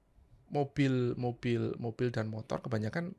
[0.50, 3.14] mobil mobil mobil dan motor kebanyakan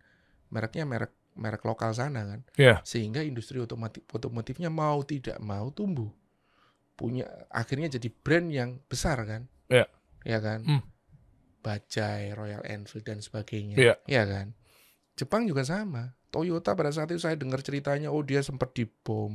[0.50, 2.40] mereknya merek merek lokal sana kan.
[2.58, 2.82] Iya.
[2.82, 6.10] Sehingga industri otomotif otomotifnya mau tidak mau tumbuh.
[6.98, 9.46] Punya akhirnya jadi brand yang besar kan.
[9.70, 9.86] Iya.
[10.26, 10.60] Ya kan?
[10.66, 10.82] Hmm.
[11.60, 13.76] Bajaj, Royal Enfield dan sebagainya.
[13.76, 13.94] Iya.
[14.08, 14.46] Iya kan?
[15.16, 16.16] Jepang juga sama.
[16.30, 19.34] Toyota pada saat itu saya dengar ceritanya oh dia sempat dibom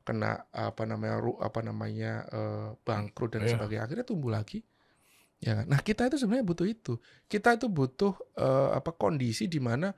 [0.00, 3.52] kena apa namanya apa namanya eh, bangkrut dan Iya.
[3.60, 4.64] sebagainya akhirnya tumbuh lagi
[5.40, 5.64] ya kan?
[5.66, 6.94] nah kita itu sebenarnya butuh itu
[7.26, 9.92] kita itu butuh eh, apa kondisi di mana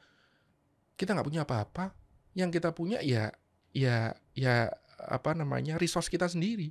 [0.94, 1.90] kita nggak punya apa-apa
[2.32, 3.34] yang kita punya ya
[3.70, 4.70] ya ya
[5.02, 6.70] apa namanya resource kita sendiri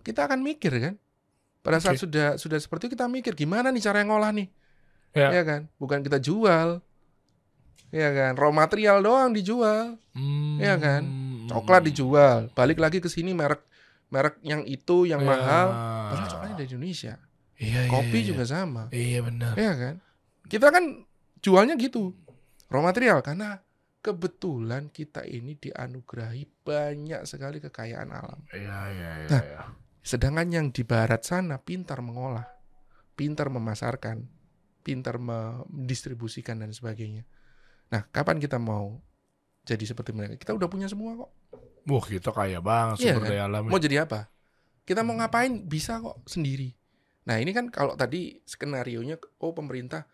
[0.00, 0.94] kita akan mikir kan
[1.60, 2.06] pada saat Oke.
[2.06, 4.48] sudah sudah seperti itu kita mikir gimana nih cara ngolah nih
[5.16, 5.32] Ya.
[5.32, 6.84] ya kan bukan kita jual
[7.88, 10.56] ya kan raw material doang dijual Hmm.
[10.56, 11.02] Iya kan?
[11.46, 13.60] coklat dijual balik lagi ke sini merek
[14.08, 15.28] merek yang itu yang Ya.
[15.28, 15.66] mahal
[16.08, 17.14] padahal coklatnya dari Indonesia
[17.56, 18.28] Iya, iya, kopi iya.
[18.28, 19.54] juga sama Iya benar.
[19.56, 19.94] ya kan
[20.46, 20.84] kita kan
[21.40, 22.12] jualnya gitu
[22.68, 23.60] raw material karena
[24.00, 29.28] kebetulan kita ini dianugerahi banyak sekali kekayaan alam Iya iya iya.
[29.28, 29.42] Nah.
[29.42, 29.62] iya.
[30.00, 32.46] sedangkan yang di barat sana pintar mengolah
[33.16, 34.22] pintar memasarkan
[34.80, 37.26] pintar mendistribusikan dan sebagainya
[37.86, 38.98] nah kapan kita mau
[39.62, 41.30] jadi seperti mereka kita udah punya semua kok
[41.86, 43.30] Wah kita kaya banget Iya sumber kan?
[43.30, 43.62] daya alam.
[43.70, 44.26] mau jadi apa?
[44.82, 46.74] Kita mau ngapain bisa kok sendiri.
[47.26, 50.06] Nah ini kan kalau tadi skenario nya, oh pemerintah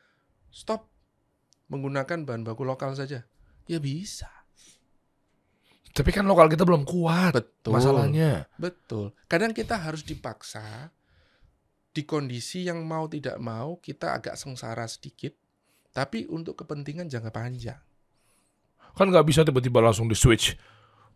[0.49, 0.89] stop
[1.69, 3.25] menggunakan bahan baku lokal saja,
[3.69, 4.29] ya bisa.
[5.93, 7.37] Tapi kan lokal kita belum kuat.
[7.37, 7.77] Betul.
[7.77, 8.49] Masalahnya.
[8.57, 9.13] Betul.
[9.29, 10.89] Kadang kita harus dipaksa
[11.93, 15.37] di kondisi yang mau tidak mau kita agak sengsara sedikit,
[15.93, 17.81] tapi untuk kepentingan jangka panjang.
[18.97, 20.57] Kan nggak bisa tiba-tiba langsung di switch.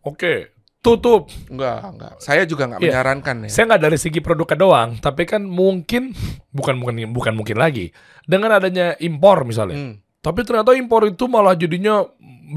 [0.05, 1.27] Oke, tutup.
[1.51, 2.13] Enggak, enggak.
[2.21, 2.91] Saya juga enggak Iya.
[2.93, 3.49] menyarankan ya.
[3.51, 6.15] Saya nggak dari segi produknya doang, tapi kan mungkin
[6.53, 7.91] bukan bukan bukan mungkin lagi
[8.23, 9.75] dengan adanya impor misalnya.
[9.77, 12.03] Hmm, Tapi ternyata impor itu malah jadinya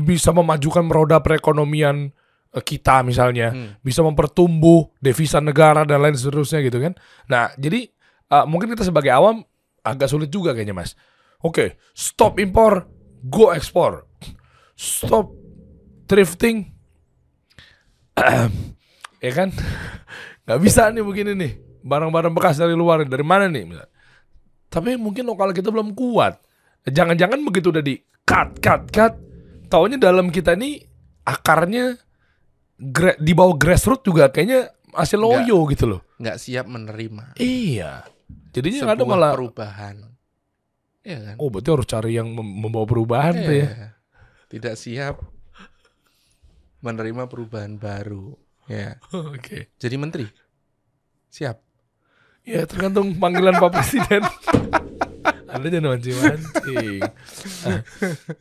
[0.02, 2.10] bisa memajukan roda perekonomian
[2.50, 3.82] eh, kita misalnya, hmm.
[3.82, 6.94] bisa mempertumbuh devisa negara dan lain seterusnya gitu kan.
[7.26, 7.86] Nah, jadi
[8.26, 9.42] eh, mungkin kita sebagai awam
[9.82, 10.94] agak sulit juga kayaknya Mas.
[11.40, 12.84] Oke, stop impor,
[13.24, 14.04] go ekspor.
[14.76, 15.32] Stop
[16.06, 16.69] thrifting.
[19.18, 19.48] Ya kan?
[20.44, 21.52] Nggak bisa nih begini nih.
[21.80, 23.64] Barang-barang bekas dari luar dari mana nih?
[23.64, 23.88] Misal.
[24.70, 26.38] Tapi mungkin lokal kita belum kuat.
[26.86, 29.14] Jangan-jangan begitu udah di cut, cut, cut.
[29.66, 30.80] Taunya dalam kita ini
[31.22, 31.94] akarnya
[33.20, 36.00] di bawah grassroots juga kayaknya masih loyo gitu loh.
[36.18, 38.04] Enggak siap menerima Iya.
[38.50, 39.96] Jadinya yang ada malah perubahan.
[41.00, 41.34] Iya kan?
[41.40, 43.68] oh berarti harus cari yang mem- membawa perubahan tuh ya.
[43.72, 43.88] Iya.
[44.50, 45.16] Tidak siap
[46.80, 48.36] menerima perubahan baru.
[48.66, 48.96] Ya.
[49.12, 49.72] Oke.
[49.76, 50.26] Jadi menteri.
[51.28, 51.56] Siap.
[52.42, 54.22] Ya tergantung panggilan Pak Presiden.
[55.50, 57.02] Anda jangan mancing-mancing.
[57.66, 57.82] Ah,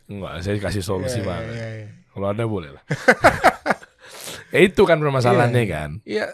[0.05, 1.41] Enggak, saya kasih solusi Bang.
[1.43, 1.87] iya, iya.
[2.13, 2.83] Kalau ada boleh lah.
[4.53, 5.73] ya itu kan permasalahannya Iya.
[5.73, 5.89] kan.
[6.05, 6.25] Iya,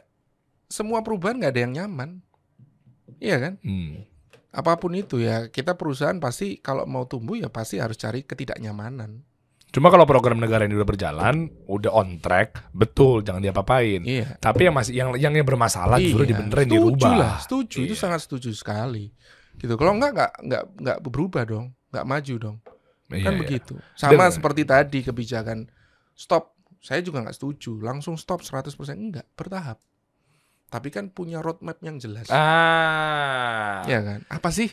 [0.68, 2.20] semua perubahan nggak ada yang nyaman.
[3.24, 3.54] Iya kan?
[3.64, 4.04] Hmm.
[4.52, 9.24] Apa pun itu ya, kita perusahaan pasti kalau mau tumbuh ya pasti harus cari ketidaknyamanan.
[9.76, 14.08] Cuma kalau program negara ini udah berjalan, udah on track, betul jangan diapa-apain.
[14.08, 14.40] Iya.
[14.40, 17.12] Tapi yang masih yang yang bermasalah justru Iya, dibenerin setuju dirubah.
[17.14, 18.00] lah, setuju itu Iya.
[18.00, 19.12] sangat setuju sekali.
[19.60, 19.76] Gitu.
[19.76, 22.58] Kalau enggak enggak enggak enggak berubah dong, enggak maju dong.
[23.12, 23.42] Iya, kan iya.
[23.44, 23.74] begitu.
[23.94, 25.68] Sama Dan- seperti tadi kebijakan
[26.16, 26.56] stop.
[26.80, 27.82] Saya juga nggak setuju.
[27.82, 29.84] Langsung stop 100% enggak, bertahap.
[30.66, 32.32] Tapi kan punya roadmap yang jelas.
[32.32, 33.84] Ah.
[33.86, 34.20] Ya kan?
[34.28, 34.72] Apa sih?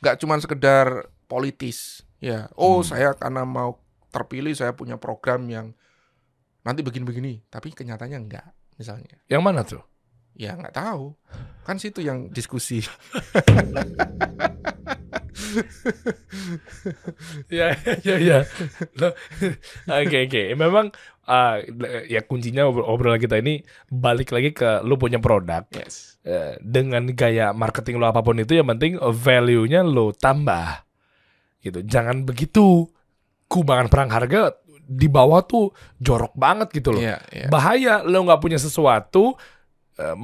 [0.00, 0.86] Nggak cuma sekedar
[1.26, 2.02] politis.
[2.18, 2.86] Ya, oh Hmm.
[2.88, 3.78] saya karena mau
[4.08, 5.72] terpilih saya punya program yang
[6.64, 8.46] nanti begini-begini, tapi kenyataannya enggak
[8.76, 9.16] misalnya.
[9.30, 9.82] Yang mana tuh?
[10.38, 11.18] Ya nggak tahu.
[11.66, 12.84] Kan situ yang diskusi.
[17.48, 17.72] Ya,
[18.04, 18.38] ya, ya.
[19.88, 20.42] Oke, oke.
[20.54, 20.92] Memang
[21.24, 21.60] ah,
[22.06, 26.20] ya kuncinya obrol- obrolan kita ini balik lagi ke lu punya produk Yes.
[26.28, 30.84] Eh, dengan gaya marketing lo apa pun itu yang penting value-nya lo tambah.
[31.64, 31.82] Gitu.
[31.86, 32.86] Jangan begitu
[33.48, 34.54] kubangan perang harga
[34.88, 37.00] di bawah tuh jorok banget gitu loh.
[37.00, 37.46] Iya, iya.
[37.48, 39.36] Bahaya lo nggak punya sesuatu
[39.96, 40.14] eh,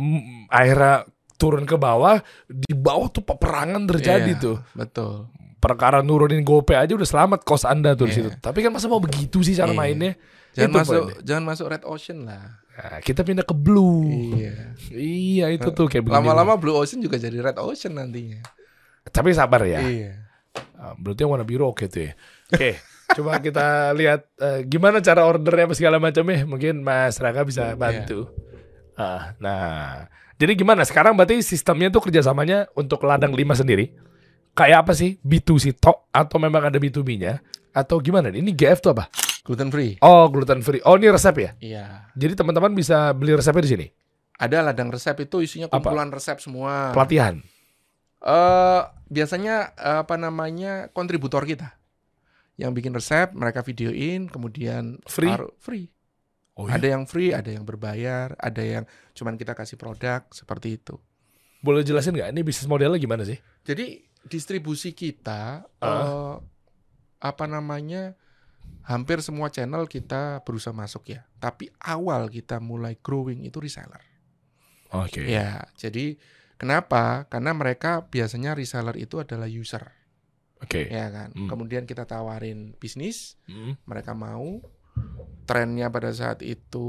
[0.48, 1.04] akhirnya
[1.34, 4.56] turun ke bawah, di bawah tuh peperangan terjadi Iya, tuh.
[4.72, 5.28] Betul.
[5.58, 8.18] Perkara nurunin GoPay aja udah selamat kos Anda tuh di Iya.
[8.22, 8.28] situ.
[8.38, 9.76] Tapi kan masa mau begitu sih cara Iya.
[9.76, 10.12] mainnya?
[10.54, 11.16] Jangan Itu masuk poinnya.
[11.26, 12.44] jangan masuk red ocean lah.
[12.74, 14.06] Nah, kita pindah ke blue.
[14.38, 14.54] Iya.
[14.90, 16.06] Iya, itu tuh kayak.
[16.06, 18.38] Lama-lama blue ocean juga jadi red ocean nantinya.
[19.04, 19.82] Tapi sabar ya.
[19.82, 20.12] Iya.
[20.74, 22.12] Ah, berarti yang warna biru oke tuh ya.
[22.48, 22.78] Oke,
[23.12, 26.48] coba kita lihat eh, gimana cara ordernya apa segala macamnya.
[26.48, 28.32] Mungkin Mas Raka bisa bantu.
[28.94, 30.06] Ah, nah,
[30.38, 33.94] jadi gimana sekarang berarti sistemnya tuh kerjasamanya untuk ladang lima sendiri?
[34.54, 35.18] Kayak apa sih?
[35.22, 37.42] B2C tok atau memang ada B2B-nya?
[37.74, 38.30] Atau gimana?
[38.30, 38.38] nih?
[38.38, 39.10] Ini GF tuh apa?
[39.42, 39.98] Gluten free.
[39.98, 40.78] Oh, gluten free.
[40.86, 41.50] Oh, ini resep ya?
[41.58, 41.84] Iya.
[42.14, 43.86] Jadi teman-teman bisa beli resepnya di sini.
[44.38, 45.82] Ada ladang resep itu isinya Apa?
[45.82, 46.94] kumpulan resep semua.
[46.94, 47.42] Pelatihan.
[48.24, 51.76] Eh biasanya eh, apa namanya kontributor kita
[52.54, 55.30] yang bikin resep mereka videoin kemudian Free?
[55.30, 55.90] taruh- free.
[56.54, 56.78] Oh, iya?
[56.78, 60.94] Ada yang free, ada yang berbayar, ada yang cuman kita kasih produk seperti itu.
[61.58, 62.30] Boleh jelasin nggak?
[62.30, 63.42] Ini bisnis modelnya gimana sih?
[63.66, 65.90] Jadi distribusi kita Ah.
[65.90, 66.36] eh,
[67.18, 68.14] apa namanya
[68.86, 71.26] hampir semua channel kita berusaha masuk ya.
[71.42, 74.00] Tapi awal kita mulai growing itu reseller.
[74.94, 75.26] Oke.
[75.26, 76.20] Ya, jadi
[76.54, 77.26] kenapa?
[77.26, 79.90] Karena mereka biasanya reseller itu adalah user,
[80.62, 80.86] Oke.
[80.88, 81.28] ya kan.
[81.34, 81.48] Hmm.
[81.50, 83.74] Kemudian kita tawarin bisnis, Hmm.
[83.84, 84.62] mereka mau.
[85.44, 86.86] Trennya pada saat itu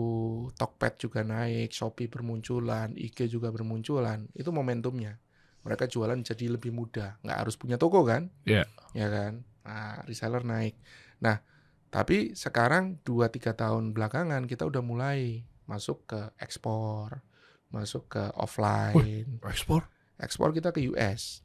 [0.55, 4.29] Tokped juga naik, Shopee bermunculan, IG juga bermunculan.
[4.31, 5.19] Itu momentumnya.
[5.65, 8.29] Mereka jualan jadi lebih mudah, nggak harus punya toko kan?
[8.45, 8.69] Iya.
[8.93, 9.43] Ya kan?
[9.65, 10.77] Nah, reseller naik.
[11.19, 11.41] Nah,
[11.89, 17.25] tapi sekarang 2-3 tahun belakangan kita udah mulai masuk ke ekspor,
[17.73, 19.41] masuk ke offline.
[19.41, 19.89] Ekspor?
[20.21, 21.41] Ekspor kita ke US.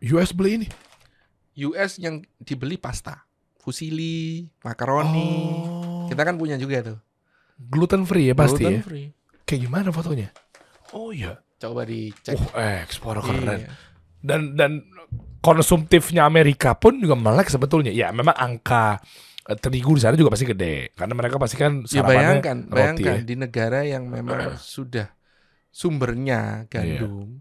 [0.00, 0.68] US beli ini.
[1.56, 3.24] US yang dibeli pasta,
[3.56, 5.30] fusilli, makaroni.
[5.62, 6.06] Oh.
[6.06, 6.98] Kita kan punya juga tuh.
[7.54, 8.82] gluten free ya pasti Gluten ya.
[8.82, 9.08] free.
[9.46, 10.28] Kayak gimana fotonya?
[10.90, 11.38] Oh iya.
[11.56, 12.34] Coba dicek.
[12.34, 13.62] Oh, ekspor keren.
[13.62, 13.70] Iya.
[14.18, 14.82] Dan dan
[15.38, 17.94] konsumtifnya Amerika pun juga melek sebetulnya.
[17.94, 18.98] Ya memang angka
[19.46, 23.16] eh, terigu di sana juga pasti gede karena mereka pasti kan Ya bayangkan, roti bayangkan
[23.20, 23.22] ya.
[23.22, 25.12] di negara yang memang sudah
[25.70, 27.38] sumbernya gandum,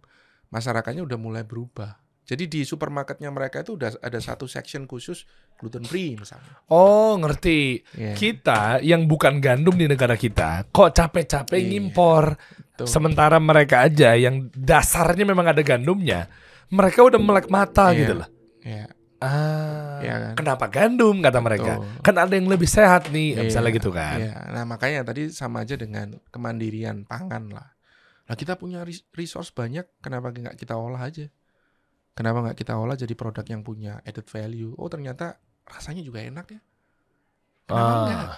[0.50, 2.03] masyarakatnya udah mulai berubah.
[2.24, 6.56] Jadi di supermarketnya mereka itu udah ada satu section khusus gluten free misalnya.
[6.68, 7.84] Oh, ngerti.
[7.94, 8.16] Iya.
[8.16, 11.68] Kita yang bukan gandum di negara kita kok capek-capek Iya.
[11.70, 12.40] ngimpor.
[12.74, 12.88] Tuh.
[12.88, 16.32] Sementara mereka aja yang dasarnya memang ada gandumnya,
[16.70, 18.00] mereka udah melek mata Iya.
[18.00, 18.30] gitu loh.
[18.64, 18.88] Ya,
[19.20, 20.34] Ah, Iya kan?
[20.36, 21.80] kenapa gandum kata mereka?
[21.80, 22.02] Betul.
[22.02, 24.20] Kan ada yang lebih sehat nih, Iya, misalnya gitu kan.
[24.20, 24.36] Iya.
[24.50, 27.72] Nah makanya tadi sama aja dengan kemandirian pangan lah.
[28.24, 31.32] Nah kita punya res- resource banyak, kenapa nggak kita olah aja?
[32.14, 34.78] Kenapa nggak kita olah jadi produk yang punya added value?
[34.78, 36.62] Oh ternyata rasanya juga enak ya.
[37.66, 38.00] Kenapa Ah.
[38.00, 38.30] enggak?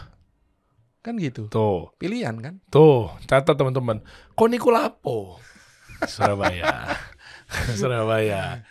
[1.02, 1.44] Kan gitu.
[1.48, 2.58] Tuh, Pilihan kan?
[2.68, 4.02] tuh, catat teman-teman.
[4.34, 5.38] Koniku lapo.
[6.10, 6.98] Surabaya.
[7.80, 8.64] Surabaya.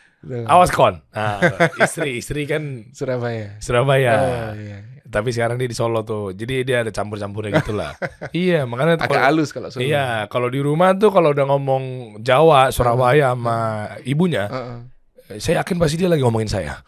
[0.48, 1.04] Awas kon.
[1.12, 1.36] Nah,
[1.78, 3.60] istri, istri kan Surabaya.
[3.60, 4.12] Surabaya.
[4.16, 4.78] Oh, iya.
[5.04, 6.32] Tapi sekarang dia di Solo tuh.
[6.32, 7.92] Jadi dia ada campur-campurnya gitu lah.
[8.34, 9.84] iya, makanya Agak kalau- halus kalau Solo.
[9.84, 11.84] Iya, kalau di rumah tuh kalau udah ngomong
[12.18, 13.58] Jawa, Surabaya sama
[14.02, 14.78] ibunya, Heeh.
[15.26, 16.78] Saya yakin pasti dia lagi ngomongin saya.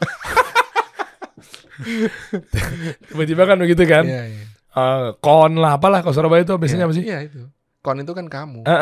[3.09, 4.05] Tiba-tiba kan begitu kan?
[4.05, 4.45] Iya, iya.
[4.77, 7.05] Eh, kon lah apalah kalau Surabaya itu biasanya apa sih?
[7.05, 7.49] Iya itu.
[7.81, 8.61] Kon itu kan kamu.
[8.67, 8.77] Ya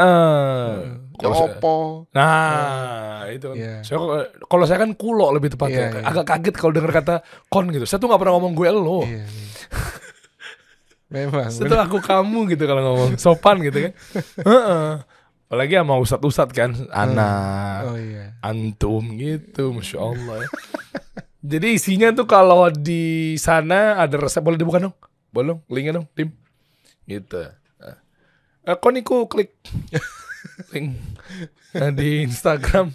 [1.14, 1.76] Kalau saya- opo.
[2.10, 3.56] Nah, itu kan.
[3.56, 3.74] Iya.
[3.84, 4.12] Saya kok-
[4.48, 5.92] kalau saya kan kulo lebih tepatnya.
[5.92, 6.04] Iya, iya.
[6.08, 7.14] Agak kaget kalau dengar kata
[7.46, 7.86] kon gitu.
[7.86, 9.06] Saya tuh nggak pernah ngomong gue lo.
[9.06, 9.46] Iya, iya.
[11.14, 11.46] Memang.
[11.46, 13.92] Tuh aku kamu gitu kalau ngomong sopan gitu kan.
[14.50, 14.88] Heeh.
[15.54, 18.34] Apalagi sama ustad-ustad kan, anak, Oh iya.
[18.42, 20.42] antum gitu, masya Allah.
[20.42, 20.48] ya.
[21.46, 24.98] Jadi isinya tuh kalau di sana ada resep boleh dibuka dong,
[25.30, 26.34] boleh dong, linknya dong, tim,
[27.06, 27.38] gitu.
[28.64, 29.54] Eh, kok niku klik
[30.74, 30.98] link
[31.70, 32.90] Nah, di Instagram.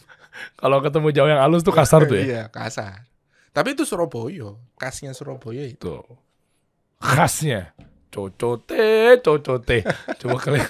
[0.56, 2.24] Kalau ketemu jauh yang halus tuh kasar tuh ya.
[2.28, 3.08] Iya, kasar.
[3.56, 5.80] Tapi itu Surabaya, khasnya Surabaya itu.
[5.80, 6.04] Tuh.
[7.00, 7.72] Khasnya.
[8.10, 9.86] Cocote, cocote.
[10.18, 10.66] Coba klik.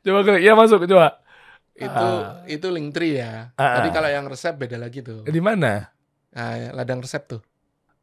[0.00, 0.40] coba klik.
[0.42, 1.20] Ya masuk, coba.
[1.76, 2.44] Itu Ah.
[2.44, 3.52] itu link tree ya.
[3.56, 3.94] Ah, Tapi ah.
[3.94, 5.24] kalau yang resep beda lagi tuh.
[5.24, 5.88] Di mana?
[6.32, 7.40] Nah, ladang resep tuh.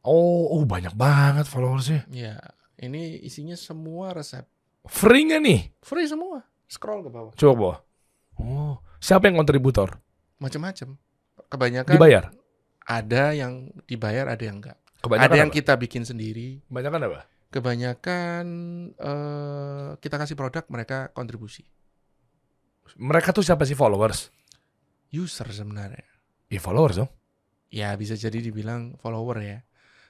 [0.02, 2.06] Oh, oh banyak banget followersnya.
[2.10, 2.38] Iya,
[2.78, 4.46] ini isinya semua resep.
[4.86, 5.60] Free nggak nih?
[5.82, 6.42] Free semua.
[6.70, 7.32] Scroll ke bawah.
[7.34, 7.78] Coba bawah.
[8.38, 9.98] Oh, siapa yang kontributor?
[10.38, 10.94] Macam-macam.
[11.48, 12.24] Kebanyakan Dibayar?
[12.84, 14.78] ada yang dibayar, ada yang enggak.
[14.98, 15.56] Kebanyakan ada yang apa?
[15.58, 16.62] kita bikin sendiri.
[16.66, 17.20] Kebanyakan apa?
[17.48, 18.44] Kebanyakan
[18.98, 21.64] eh, kita kasih produk, mereka kontribusi.
[22.98, 24.32] Mereka tuh siapa sih followers?
[25.14, 26.04] User sebenarnya.
[26.48, 27.10] Ya followers dong.
[27.68, 29.58] Ya bisa jadi dibilang follower ya.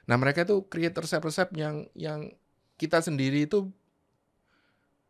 [0.07, 2.31] Nah mereka tuh create resep-resep yang yang
[2.79, 3.67] kita sendiri itu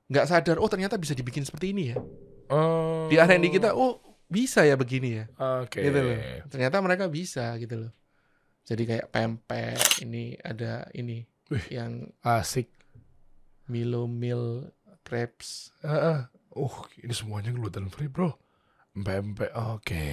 [0.09, 0.57] nggak sadar.
[0.57, 1.97] Oh ternyata bisa dibikin seperti ini ya.
[2.49, 3.05] Oh.
[3.07, 5.25] Di R&D kita, oh bisa ya begini ya.
[5.61, 5.85] Oke.
[5.85, 6.17] Gitu loh.
[6.49, 7.91] Ternyata mereka bisa gitu loh.
[8.69, 11.65] Jadi kayak pempek ini ada ini Wih.
[11.73, 12.69] yang Asik.
[13.65, 14.69] Milo Meal
[15.01, 15.73] Crepes.
[15.81, 16.29] Heeh.
[16.53, 18.37] Uh, ini semuanya gluten free, bro.
[18.93, 20.09] Pempek, oke.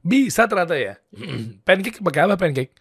[0.00, 0.96] Bisa ternyata ya.
[1.68, 2.72] pancake pakai apa pancake?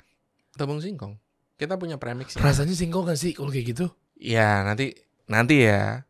[0.55, 1.19] Tepung singkong.
[1.59, 2.43] Kita punya premix ya.
[2.43, 3.85] Rasanya singkong gak sih kalau kayak gitu?
[4.15, 4.95] Ya nanti
[5.27, 6.07] nanti ya.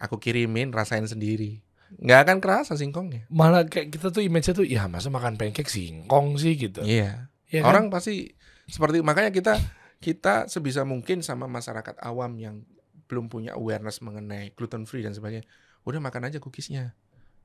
[0.00, 1.60] Aku kirimin rasain sendiri.
[2.00, 3.26] Nggak akan kerasa singkongnya.
[3.28, 6.80] Malah kayak kita tuh image-nya tuh, ya masa makan pancake singkong sih gitu.
[6.86, 7.29] Iya.
[7.50, 7.70] Ya kan?
[7.74, 8.32] Orang pasti
[8.70, 9.58] seperti makanya kita
[10.00, 12.64] kita sebisa mungkin sama masyarakat awam yang
[13.10, 15.44] belum punya awareness mengenai gluten free dan sebagainya.
[15.82, 16.94] Udah makan aja cookiesnya.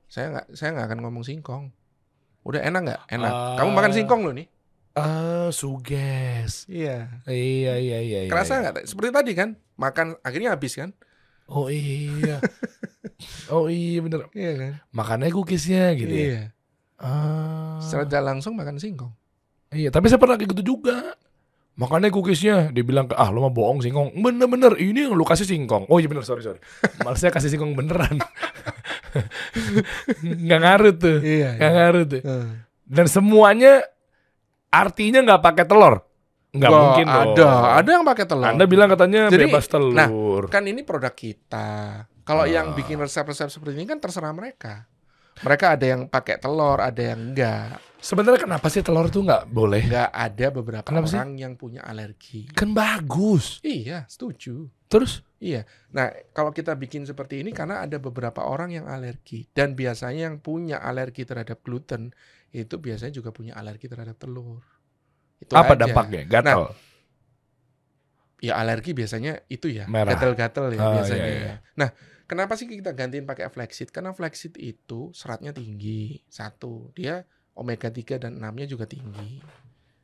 [0.06, 1.74] Saya nggak saya nggak akan ngomong singkong.
[2.46, 3.02] Udah enak nggak?
[3.10, 3.32] Enak.
[3.58, 4.46] Kamu makan singkong loh nih.
[4.96, 6.64] Ah, suges.
[6.70, 7.20] Iya.
[7.28, 8.20] Iya, iya, iya.
[8.24, 8.60] iya, Kerasa iya.
[8.70, 8.88] nggak?
[8.88, 10.94] Seperti tadi kan, makan akhirnya habis kan?
[11.50, 12.40] Oh iya.
[13.52, 14.30] oh iya bener.
[14.32, 14.72] Iya kan?
[14.94, 16.24] Makannya cookiesnya gitu ya.
[16.24, 16.42] Iya.
[16.96, 17.76] Ah.
[17.82, 19.12] Secara langsung makan singkong.
[19.70, 21.16] Iya, tapi saya pernah kayak gitu juga.
[21.76, 24.16] Makanya cookiesnya dibilang ke ah lu mah bohong singkong.
[24.16, 25.84] Bener-bener ini yang lu kasih singkong.
[25.92, 26.56] Oh iya bener sorry sorry.
[27.04, 28.16] Malah saya kasih singkong beneran.
[30.24, 31.18] Nggak ngaruh tuh.
[31.20, 31.50] Iya.
[31.60, 32.20] Nggak ngaruh tuh.
[32.24, 32.46] Heeh.
[32.86, 33.84] Dan semuanya
[34.72, 36.00] artinya nggak pakai telur.
[36.56, 37.22] Nggak Wah, mungkin dong.
[37.36, 37.48] Ada,
[37.84, 38.46] ada yang pakai telur.
[38.48, 40.42] Anda bilang katanya Jadi, bebas telur.
[40.48, 41.68] Kan ini produk kita.
[42.24, 42.74] Kalau yang Ah.
[42.74, 44.88] bikin resep-resep seperti ini kan terserah mereka.
[45.44, 47.76] Mereka ada yang pakai telur, ada yang enggak.
[48.06, 49.82] Sebenarnya kenapa sih telur tuh nggak boleh?
[49.82, 51.18] Enggak ada beberapa Kenapa sih?
[51.18, 52.46] orang yang punya alergi.
[52.54, 53.58] Kan bagus.
[53.66, 54.70] Iya, setuju.
[54.86, 55.66] Terus Iya.
[55.90, 60.38] Nah, kalau kita bikin seperti ini karena ada beberapa orang yang alergi dan biasanya yang
[60.38, 62.14] punya alergi terhadap gluten
[62.54, 64.62] itu biasanya juga punya alergi terhadap telur.
[65.36, 65.84] Itu apa aja.
[65.84, 66.22] dampaknya?
[66.24, 66.72] Gatal.
[68.38, 70.14] Ya alergi biasanya itu ya, Merah.
[70.14, 71.26] gatel-gatel ya Oh, biasanya.
[71.26, 71.40] iya, ya.
[71.42, 71.54] iya.
[71.74, 71.90] Nah,
[72.26, 73.94] Kenapa sih kita gantiin pakai flaxseed?
[73.94, 76.26] Karena flaxseed itu seratnya tinggi.
[76.26, 77.22] Satu, dia
[77.56, 79.40] omega 3 dan 6-nya juga tinggi.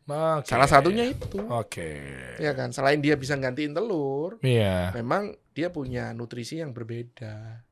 [0.03, 0.51] Oke.
[0.51, 1.39] Salah satunya itu.
[1.47, 2.03] Oke.
[2.37, 4.91] Ya kan, selain dia bisa gantiin telur, Iya.
[4.93, 7.63] memang dia punya nutrisi yang berbeda.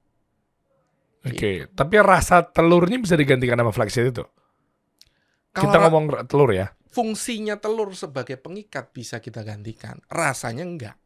[1.20, 1.68] Oke.
[1.68, 4.24] Tapi rasa telurnya bisa digantikan sama flaxseed itu.
[5.50, 6.70] Kalau Kita ngomong telur ya.
[6.90, 10.96] fungsinya telur sebagai pengikat bisa kita gantikan, rasanya enggak.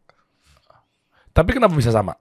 [1.28, 2.14] Tapi kenapa bisa sama?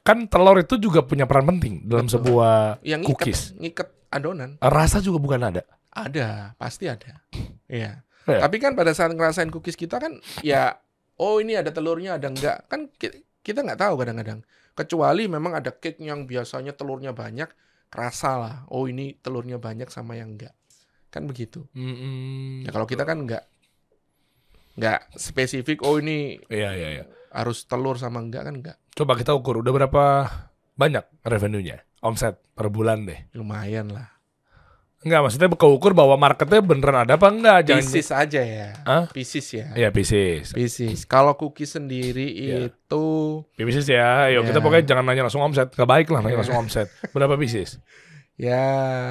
[0.00, 2.14] Kan telur itu juga punya peran penting dalam Betul.
[2.22, 3.40] sebuah Yang ngikat, cookies.
[3.58, 5.62] ngikat adonan Rasa juga bukan ada.
[5.96, 7.24] Ada, pasti ada.
[7.66, 8.04] Iya.
[8.26, 8.40] Iya.
[8.42, 10.76] Tapi kan pada saat ngerasain cookies kita kan ya
[11.16, 14.44] oh ini ada telurnya ada enggak kan ki- kita nggak tahu kadang-kadang.
[14.76, 17.48] Kecuali memang ada cake yang biasanya telurnya banyak,
[17.88, 18.56] kerasa lah.
[18.68, 20.52] Oh ini telurnya banyak sama yang enggak.
[21.08, 21.64] Kan begitu.
[21.72, 22.66] Mm-mm.
[22.66, 23.48] Ya kalau kita kan enggak
[24.76, 27.04] enggak spesifik oh ini Iya iya iya.
[27.32, 28.76] harus telur sama enggak kan enggak.
[28.92, 30.04] Coba kita ukur udah berapa
[30.76, 33.32] banyak revenue-nya, omset per bulan deh.
[33.32, 34.15] Lumayan lah.
[35.06, 37.58] Enggak, maksudnya keukur bahwa marketnya beneran ada apa enggak?
[37.70, 38.68] Jangan Pieces aja ya.
[38.82, 39.06] Hah?
[39.14, 39.66] Pieces ya.
[39.78, 40.50] Iya, bisnis.
[40.50, 41.06] Pieces.
[41.06, 42.74] Kalau cookies sendiri Iya.
[42.74, 43.06] itu
[43.54, 44.26] Bisnis ya.
[44.34, 44.64] Yuk kita Ya.
[44.66, 45.70] pokoknya jangan nanya langsung omset.
[45.70, 46.40] Gak baik lah nanya Ya.
[46.42, 46.90] langsung omset.
[47.14, 47.78] Berapa bisnis?
[48.36, 48.60] ya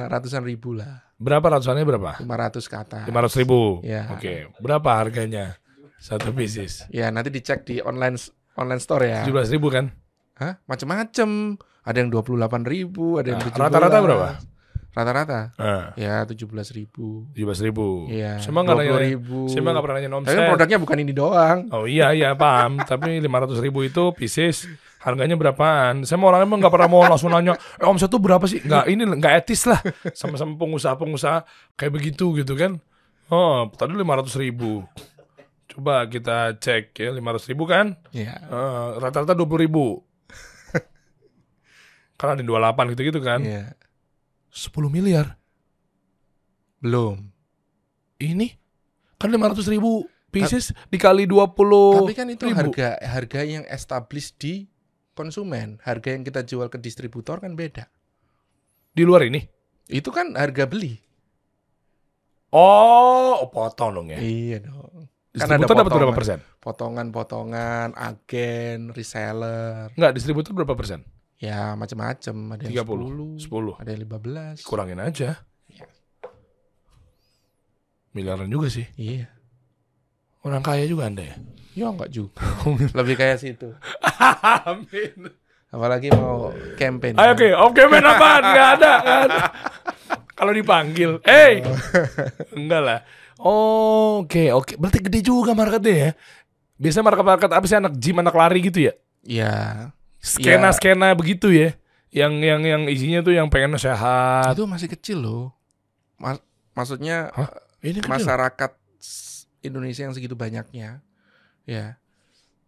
[0.06, 1.02] ratusan ribu lah.
[1.16, 2.20] Berapa ratusannya berapa?
[2.22, 3.04] 500 ke atas.
[3.08, 3.80] 500 ribu.
[3.82, 4.12] Ya.
[4.12, 4.52] Oke.
[4.60, 5.56] Berapa harganya
[5.96, 6.84] satu bisnis?
[6.92, 8.20] Ya nanti dicek di online
[8.54, 9.20] online store ya.
[9.24, 9.90] 17 ribu kan?
[10.36, 10.60] Hah?
[10.68, 11.56] Macem-macem.
[11.82, 13.62] Ada yang 28 ribu, ada yang Nah, 17.
[13.64, 14.28] rata-rata berapa?
[14.96, 15.52] Rata-rata.
[15.60, 17.28] Nah, Ya 17 ribu.
[17.36, 18.08] 17 ribu.
[18.08, 18.40] Iya.
[18.40, 19.38] Saya nggak 20 nanya, ribu.
[19.44, 20.32] saya nggak pernah nanya Tapi omset.
[20.32, 21.58] kan produknya bukan ini doang.
[21.68, 22.80] Oh iya iya paham.
[22.90, 24.64] Tapi 500 ribu itu pieces
[25.04, 26.08] harganya berapaan?
[26.08, 27.52] Saya mau orangnya emang nggak pernah mau langsung nanya.
[27.76, 28.64] Eh omset tuh berapa sih?
[28.64, 29.84] Nggak ini nggak etis lah.
[30.16, 31.44] Sama-sama pengusaha-pengusaha
[31.76, 32.80] kayak begitu gitu kan?
[33.28, 34.80] Oh tadi 500 ribu.
[35.68, 38.00] Coba kita cek ya 500 ribu kan?
[38.16, 38.32] Iya.
[38.48, 40.00] Eh, rata-rata 20 ribu.
[42.16, 43.44] Karena ada 28 gitu-gitu kan?
[43.44, 43.76] Iya.
[44.56, 45.36] 10 miliar.
[46.80, 47.28] Belum.
[48.16, 48.56] Ini
[49.20, 51.52] kan 500 ribu pieces dikali 20
[52.00, 52.56] Tapi kan itu ribu.
[52.56, 54.64] harga harga yang established di
[55.12, 55.76] konsumen.
[55.84, 57.92] Harga yang kita jual ke distributor kan beda.
[58.96, 59.44] di luar ini.
[59.92, 60.96] Itu kan harga beli.
[62.48, 64.16] Oh, potong dong ya.
[64.16, 65.12] Iya dong.
[65.36, 66.38] Kan Distributor dapat berapa persen?
[66.64, 69.92] Potongan-potongan, agen, reseller.
[69.92, 71.04] Enggak, distributor berapa persen?
[71.36, 72.56] Ya macam-macam.
[72.56, 73.80] Ada yang 30, 10, 10.
[73.80, 74.64] ada yang 15.
[74.64, 75.44] Kurangin aja.
[75.68, 75.86] Iya.
[78.16, 78.88] Miliaran juga sih.
[78.96, 79.28] Iya.
[80.40, 81.36] Orang kaya juga Anda ya?
[81.76, 82.40] Ya enggak juga.
[82.98, 83.76] Lebih kayak situ.
[84.64, 85.28] Amin.
[85.68, 87.20] Apalagi mau campaign.
[87.20, 88.42] Ayo oke, oke men apaan?
[88.46, 88.92] Enggak ada.
[90.36, 91.64] Kalau dipanggil, hey,
[92.52, 93.00] enggak lah.
[93.40, 94.76] Oh, oke, oke.
[94.76, 96.10] Berarti gede juga marketnya ya.
[96.76, 98.92] Biasanya market-market apa sih anak gym, anak lari gitu ya?
[99.24, 99.52] Iya.
[100.26, 101.78] Skena-skena begitu ya.
[102.10, 104.50] Yang yang yang isinya tuh yang pengen sehat.
[104.58, 105.54] Itu masih kecil loh.
[106.18, 106.42] Mas-
[106.74, 107.50] maksudnya Hah?
[107.84, 108.72] Ini kan masyarakat
[109.62, 111.02] Indonesia yang segitu banyaknya,
[111.68, 112.00] ya.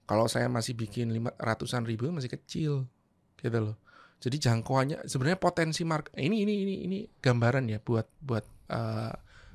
[0.07, 2.87] Kalau saya masih bikin lima ratusan ribu masih kecil,
[3.41, 3.77] gitu loh.
[4.19, 9.13] Jadi jangkauannya sebenarnya potensi market ini ini ini ini gambaran ya buat buat eh,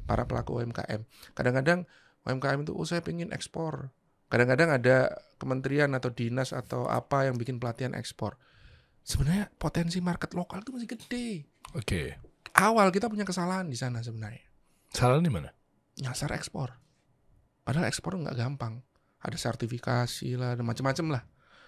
[0.07, 1.03] para pelaku UMKM.
[1.35, 1.83] Kadang-kadang
[2.23, 3.91] UMKM itu oh saya pengen ekspor.
[4.33, 8.41] Kadang-kadang ada kementerian atau dinas atau apa yang bikin pelatihan ekspor.
[9.05, 11.45] Sebenarnya potensi market lokal itu masih gede.
[11.77, 12.17] Oke.
[12.57, 14.41] Awal kita punya kesalahan di sana sebenarnya
[14.89, 15.53] Salah di mana?
[16.01, 16.73] nyasar ekspor.
[17.61, 18.81] Padahal ekspor nggak gampang.
[19.21, 21.23] Ada sertifikasi lah, ada macam-macam lah.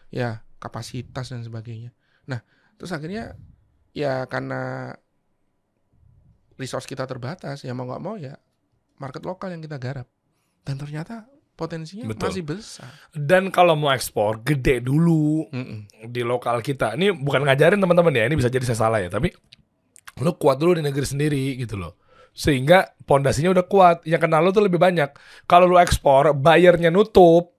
[0.09, 1.93] Ya, kapasitas dan sebagainya.
[2.25, 2.41] Nah,
[2.81, 3.37] terus akhirnya
[3.93, 4.93] ya karena
[6.57, 8.41] resource kita terbatas, ya mau nggak mau ya
[8.97, 10.09] market lokal yang kita garap.
[10.65, 12.29] Dan ternyata potensinya Betul.
[12.29, 12.91] masih besar.
[13.11, 16.11] Dan kalau mau ekspor, gede dulu Mm-mm.
[16.11, 16.93] di lokal kita.
[16.93, 19.31] Ini bukan ngajarin teman-teman ya, ini bisa jadi saya salah ya, tapi
[20.19, 21.95] lu kuat dulu di negeri sendiri gitu loh.
[22.31, 25.07] Sehingga pondasinya udah kuat, yang kenal lu tuh lebih banyak.
[25.47, 27.55] Kalau lu ekspor, bayarnya nutup.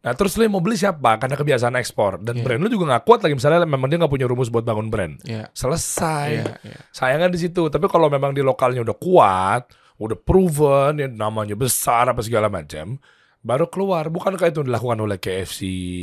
[0.00, 1.20] Nah terus lu yang mau beli siapa?
[1.20, 2.24] Karena kebiasaan ekspor.
[2.24, 2.44] Dan Iya.
[2.48, 3.36] brand lu juga nggak kuat lagi.
[3.36, 5.20] Misalnya memang dia nggak punya rumus buat bangun brand.
[5.28, 6.28] Ya, Selesai.
[6.32, 6.80] iya, iya.
[6.88, 7.68] Sayangnya di situ.
[7.68, 9.68] Tapi kalau memang di lokalnya udah kuat,
[10.00, 12.96] udah proven, ya namanya besar apa segala macam,
[13.40, 14.08] baru keluar.
[14.08, 15.60] Bukankah itu dilakukan oleh KFC,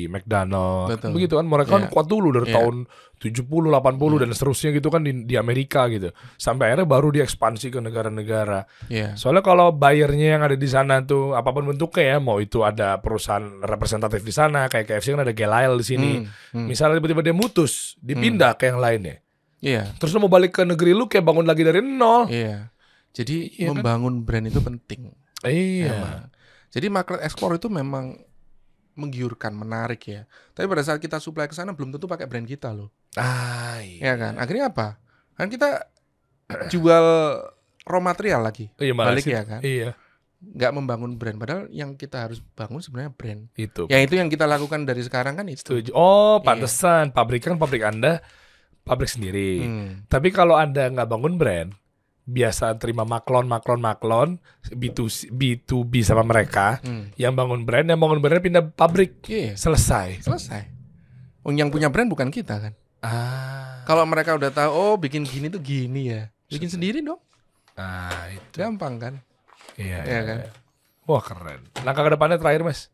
[0.07, 1.11] McDonald, Betul.
[1.13, 1.45] begitu kan?
[1.45, 1.91] Mereka kan Iya.
[1.91, 2.55] kuat dulu dari Iya.
[2.61, 2.75] tahun
[3.17, 6.13] 70, 80 dan seterusnya gitu kan di, di Amerika gitu.
[6.37, 8.69] Sampai akhirnya baru diekspansi ke negara-negara.
[8.87, 9.17] Iya.
[9.17, 13.01] Soalnya kalau bayarnya yang ada di sana tuh apa pun bentuknya ya, mau itu ada
[13.01, 16.11] perusahaan representatif di sana, kayak KFC kan ada Gelail di sini.
[16.21, 16.67] Hmm, hmm.
[16.69, 19.17] Misalnya tiba-tiba dia mutus, dipindah ke yang lainnya.
[19.57, 22.29] Iya, Terus lu mau balik ke negeri lu kayak bangun lagi dari nol.
[22.29, 22.69] iya.
[23.17, 23.81] Jadi Iya kan?
[23.81, 25.09] membangun brand itu penting.
[25.41, 26.29] Iya.
[26.69, 28.13] Jadi market ekspor itu memang
[28.93, 30.25] menggiurkan, menarik ya.
[30.51, 32.89] Tapi pada saat kita supply ke sana belum tentu pakai brand kita loh.
[33.13, 34.37] Ah, Ya kan?
[34.37, 34.97] Akhirnya apa?
[35.33, 35.85] Kan kita
[36.73, 37.05] jual
[37.83, 38.69] raw material lagi.
[38.75, 39.61] Iya, malah Balik ya kan?
[39.61, 39.93] Iya,
[40.37, 43.49] Nggak membangun brand padahal yang kita harus bangun sebenarnya brand.
[43.55, 43.89] itu.
[43.89, 45.61] Ya itu yang kita lakukan dari sekarang kan itu.
[45.61, 45.89] Setuju.
[45.93, 48.21] Oh, pantesan pabrik kan pabrik Anda
[48.81, 49.61] pabrik sendiri.
[49.61, 49.89] Hmm.
[50.05, 51.69] Tapi kalau Anda nggak bangun brand,
[52.27, 54.29] biasa terima maklon, maklon, maklon,
[54.67, 57.07] B2C, B2B sama mereka, Hmm.
[57.15, 59.23] yang bangun brand, yang bangun brand pindah pabrik.
[59.25, 60.19] Iya, Selesai.
[60.19, 60.61] selesai.
[61.41, 62.73] Oh, yang punya brand bukan kita kan.
[62.99, 63.87] Ah.
[63.87, 66.27] Kalau mereka udah tahu, oh bikin gini tuh gini ya.
[66.45, 67.23] Bikin sendiri dong.
[67.73, 68.59] Ah, itu.
[68.59, 69.13] Gampang kan?
[69.79, 70.37] Iya, Iya iya, kan?
[70.43, 70.49] iya.
[71.07, 71.61] Wah, keren.
[71.81, 72.91] Langkah ke depannya terakhir, Mas.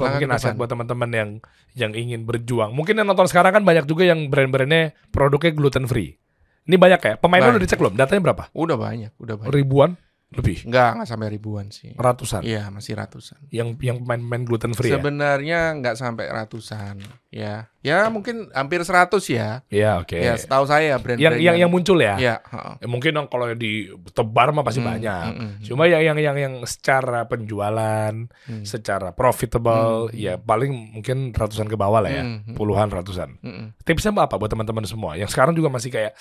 [0.00, 1.30] Langkah mungkin nasihat buat teman-teman yang
[1.74, 2.72] yang ingin berjuang.
[2.72, 6.16] Mungkin yang nonton sekarang kan banyak juga yang brand-brandnya produknya gluten free.
[6.62, 7.14] Ini banyak ya?
[7.18, 7.98] Pemainnya udah dicek belum?
[7.98, 8.42] Datanya berapa?
[8.54, 9.50] Udah banyak, udah banyak.
[9.50, 9.98] Ribuan?
[10.32, 10.64] Lebih?
[10.64, 11.92] Enggak, enggak sampai ribuan sih.
[11.92, 12.40] Ratusan?
[12.40, 13.36] Iya, masih ratusan.
[13.48, 14.96] Yang yang pemain-pemain gluten free ya?
[14.96, 17.68] Sebenarnya nggak sampai ratusan, ya.
[17.82, 19.60] Ya mungkin hampir 100 ya.
[19.66, 20.14] Iya, oke.
[20.14, 22.14] Ya, setahu saya brand Yang yang yang muncul ya?
[22.16, 22.74] Ya, heeh.
[22.80, 25.26] Ya, mungkin dong kalau ditebar mah pasti Hmm, banyak.
[25.28, 25.64] hmm, hmm.
[25.66, 28.14] Cuma yang yang yang yang secara penjualan,
[28.46, 28.64] Hmm.
[28.64, 30.16] secara profitable, Hmm.
[30.16, 32.54] ya paling mungkin ratusan ke bawah lah ya, Hmm, hmm.
[32.54, 33.36] puluhan ratusan.
[33.38, 33.74] Mm-mm.
[33.82, 36.14] Tipsnya apa buat teman-teman semua yang sekarang juga masih kayak,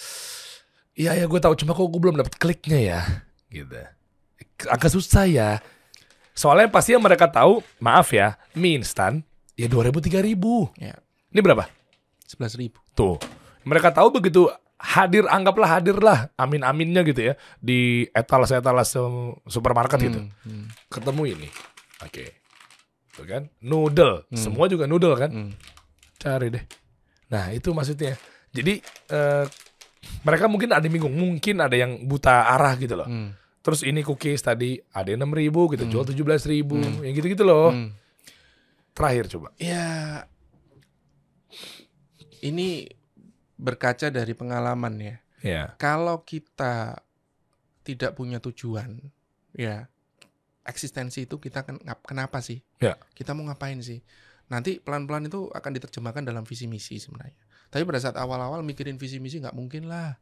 [0.91, 2.99] iya ya gue tahu cuma kok gue belum dapet kliknya ya,
[3.47, 3.78] gitu.
[4.70, 5.60] Agak susah ya.
[6.32, 9.22] Soalnya pasti yang mereka tahu, maaf ya, mie instan
[9.60, 10.34] ya 2000 3000.
[10.80, 10.96] Ya,
[11.32, 11.68] Ini berapa?
[12.26, 12.80] 11 ribu.
[12.96, 13.20] Tuh.
[13.68, 14.48] Mereka tahu begitu
[14.82, 18.98] hadir anggaplah hadir lah amin-aminnya gitu ya di etalase-etalase
[19.46, 20.20] supermarket gitu.
[20.26, 21.50] Hmm, hmm, Ketemu ini.
[22.02, 22.42] Oke.
[23.14, 23.44] Tuh kan?
[23.62, 24.26] Noodle.
[24.32, 24.39] Hmm.
[24.39, 25.30] Semua juga noodle kan?
[25.30, 25.52] hmm.
[26.18, 26.64] Cari deh.
[27.30, 28.18] Nah, itu maksudnya.
[28.52, 28.82] Jadi
[29.12, 29.46] eh,
[30.26, 33.06] mereka mungkin ada yang bingung, mungkin ada yang buta arah gitu loh.
[33.06, 33.38] Hmm.
[33.62, 35.93] Terus ini cookies tadi ada 6 ribu gitu, Hmm.
[35.93, 37.05] jual 17 ribu, Hmm.
[37.05, 37.70] yang gitu-gitu loh.
[37.70, 37.93] Hmm.
[38.91, 39.53] Terakhir coba.
[39.55, 40.26] Ya,
[42.41, 42.89] ini
[43.55, 45.16] berkaca dari pengalaman ya.
[45.41, 45.64] Ya.
[45.78, 47.01] Kalau kita
[47.82, 48.97] tidak punya tujuan,
[49.53, 49.89] ya
[50.62, 52.62] eksistensi itu kita kan ngap- kenapa sih?
[52.78, 52.97] Ya.
[53.14, 54.01] Kita mau ngapain sih?
[54.49, 57.38] Nanti pelan-pelan itu akan diterjemahkan dalam visi misi sebenarnya.
[57.72, 60.18] Tapi pada saat awal-awal mikirin visi misi nggak mungkin lah.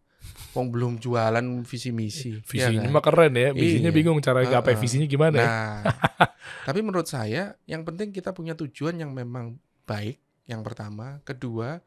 [0.49, 2.41] Wong belum jualan visi misi.
[2.41, 2.93] Visinya kan?
[2.93, 3.97] mah keren ya, visinya Iya.
[3.97, 4.81] bingung cara gapai Heeh.
[4.81, 5.45] visinya gimana ya.
[5.45, 5.79] Nah,
[6.67, 10.17] tapi menurut saya yang penting kita punya tujuan yang memang baik.
[10.49, 11.85] Yang pertama, kedua,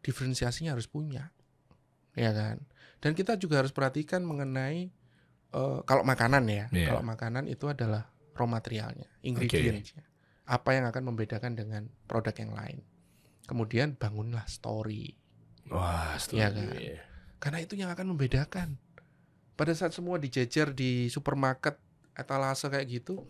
[0.00, 1.34] diferensiasinya harus punya,
[2.14, 2.62] ya kan.
[3.02, 4.90] Dan kita juga harus perhatikan mengenai
[5.50, 6.86] eh, kalau makanan ya, Iya.
[6.90, 10.04] kalau makanan itu adalah raw materialnya, ingredientsnya.
[10.46, 12.78] Apa yang akan membedakan dengan produk yang lain.
[13.46, 15.18] Kemudian bangunlah story,
[15.66, 16.14] Wah.
[16.30, 16.70] Iya kan?
[16.78, 17.02] ya.
[17.46, 18.74] Karena itu yang akan membedakan.
[19.54, 21.78] Pada saat semua dijejer di supermarket
[22.18, 23.22] etalase kayak gitu,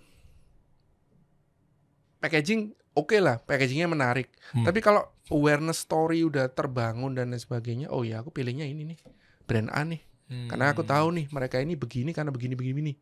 [2.16, 4.32] packaging oke lah, packagingnya menarik.
[4.56, 4.64] Hmm.
[4.64, 8.98] Tapi kalau awareness story udah terbangun dan lain sebagainya, oh ya aku pilihnya ini nih,
[9.44, 10.00] brand A nih.
[10.48, 10.90] Karena aku Hmm.
[10.96, 12.96] tahu nih mereka ini begini karena begini begini nih.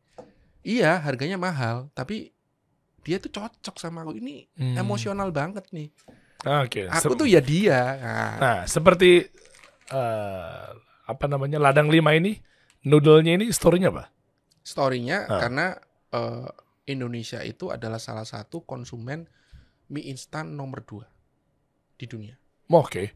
[0.67, 2.35] Iya, harganya mahal, tapi
[3.07, 4.19] dia tuh cocok sama aku.
[4.19, 4.83] Ini Hmm.
[4.83, 5.95] emosional banget nih.
[6.43, 6.91] Oke.
[6.91, 7.81] Aku se- tuh ya dia.
[8.03, 9.31] Nah, Nah, seperti
[9.89, 10.67] eh,
[11.05, 12.41] apa namanya ladang lima ini,
[12.89, 14.09] noodle-nya ini story-nya apa?
[14.65, 15.41] story-nya Ah.
[15.45, 15.67] karena
[16.15, 16.49] eh,
[16.89, 19.29] Indonesia itu adalah salah satu konsumen
[19.93, 21.05] mie instan nomor dua
[22.01, 22.37] di dunia.
[22.73, 23.13] Oh, Oke.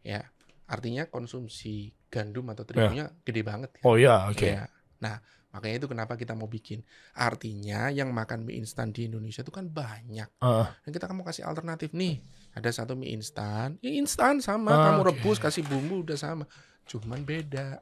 [0.00, 0.32] Ya,
[0.64, 3.70] artinya konsumsi gandum atau terigunya gede banget.
[3.76, 3.82] kan?
[3.84, 4.46] Oh iya, oke.
[4.46, 4.72] Ya.
[4.98, 5.20] Nah,
[5.50, 6.80] makanya itu kenapa kita mau bikin.
[7.12, 10.28] Artinya yang makan mie instan di Indonesia itu kan banyak.
[10.38, 12.20] Ah, Dan kita kan mau kasih alternatif nih.
[12.52, 16.44] Ada satu mie instan, ya instan sama, Ah, kamu rebus kasih bumbu udah sama.
[16.84, 17.80] Cuman beda.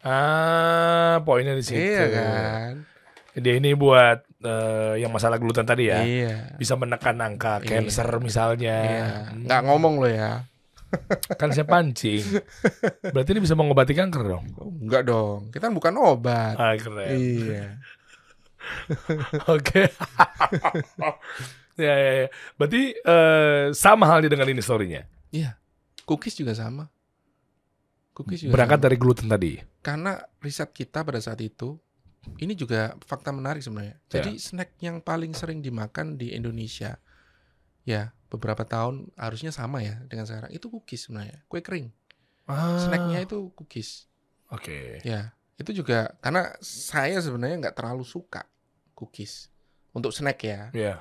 [0.00, 1.76] ah, poinnya di situ.
[1.76, 2.72] Iya kan?
[3.36, 6.00] Dia ini buat eh, yang masalah gluten tadi ya.
[6.02, 6.56] Iya.
[6.56, 7.68] Bisa menekan angka Iya.
[7.68, 8.76] cancer misalnya.
[8.80, 9.06] Iya.
[9.30, 9.44] Hmm.
[9.44, 10.48] Nggak ngomong lo ya.
[11.34, 12.22] Kan saya pancing.
[13.10, 14.44] Berarti ini bisa mengobati kanker dong.
[14.82, 15.48] Enggak dong.
[15.48, 16.54] Kita kan bukan obat.
[16.54, 17.14] Ah, keren.
[17.14, 17.78] Iya.
[19.48, 19.88] Oke.
[21.78, 22.28] ya, ya, ya.
[22.54, 25.06] Berarti eh, sama halnya dengan ini story-nya.
[25.30, 25.56] Iya.
[26.04, 26.90] Cookies juga sama.
[28.12, 28.86] Cookies juga Berangkat sama.
[28.90, 29.52] dari gluten tadi.
[29.80, 30.12] karena
[30.44, 31.80] riset kita pada saat itu
[32.36, 33.96] ini juga fakta menarik sebenarnya.
[34.12, 37.00] Jadi snack yang paling sering dimakan di Indonesia
[37.80, 41.42] ya beberapa tahun harusnya sama ya dengan sekarang itu cookies sebenarnya.
[41.50, 41.90] Kue kering.
[42.46, 44.06] Ah, Snacknya itu cookies.
[44.50, 45.02] Oke.
[45.02, 48.46] Ya, itu juga karena saya sebenarnya nggak terlalu suka
[48.94, 49.50] cookies
[49.90, 50.70] untuk snack ya.
[50.70, 50.94] Ya.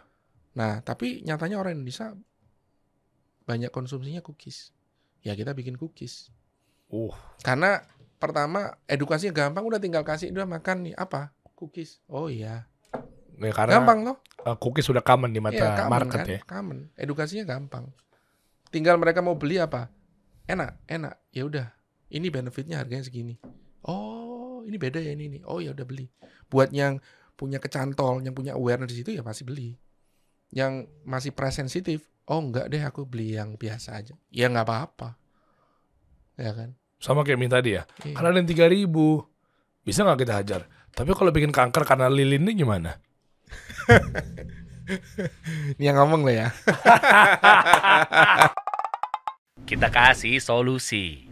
[0.57, 2.17] Nah, tapi nyatanya orang Indonesia
[3.45, 4.73] banyak konsumsinya cookies.
[5.21, 6.33] Ya kita bikin cookies.
[6.89, 7.13] Uh.
[7.45, 7.85] Karena
[8.17, 11.33] pertama edukasinya gampang udah tinggal kasih udah makan nih apa?
[11.53, 12.01] Cookies.
[12.09, 12.65] Oh iya.
[13.39, 14.17] Ya, karena Gampang loh.
[14.45, 16.25] Uh, cookies sudah common di mata Iya, common market kan?
[16.27, 16.39] ya.
[16.45, 16.77] Common.
[16.95, 17.89] Edukasinya gampang.
[18.69, 19.89] Tinggal mereka mau beli apa?
[20.45, 21.15] Enak, enak.
[21.33, 21.67] Ya udah.
[22.09, 23.37] Ini benefitnya harganya segini.
[23.85, 25.41] Oh, ini beda ya ini nih.
[25.45, 26.09] Oh ya udah beli.
[26.49, 26.97] Buat yang
[27.33, 29.77] punya kecantol, yang punya awareness di situ ya pasti beli.
[30.49, 34.17] Yang masih price sensitif, oh enggak deh aku beli yang biasa aja.
[34.33, 35.09] Ya nggak apa-apa.
[36.35, 36.73] Ya kan?
[36.99, 37.85] Sama kayak minta dia.
[38.03, 38.17] Iya.
[38.17, 38.89] Karena ada yang 3000
[39.85, 40.61] bisa nggak kita hajar?
[40.91, 42.97] Tapi kalau bikin kanker karena lilin ini gimana?
[45.77, 46.47] Ini yang ngomong lah ya.
[49.69, 51.28] Kita kasih solusi.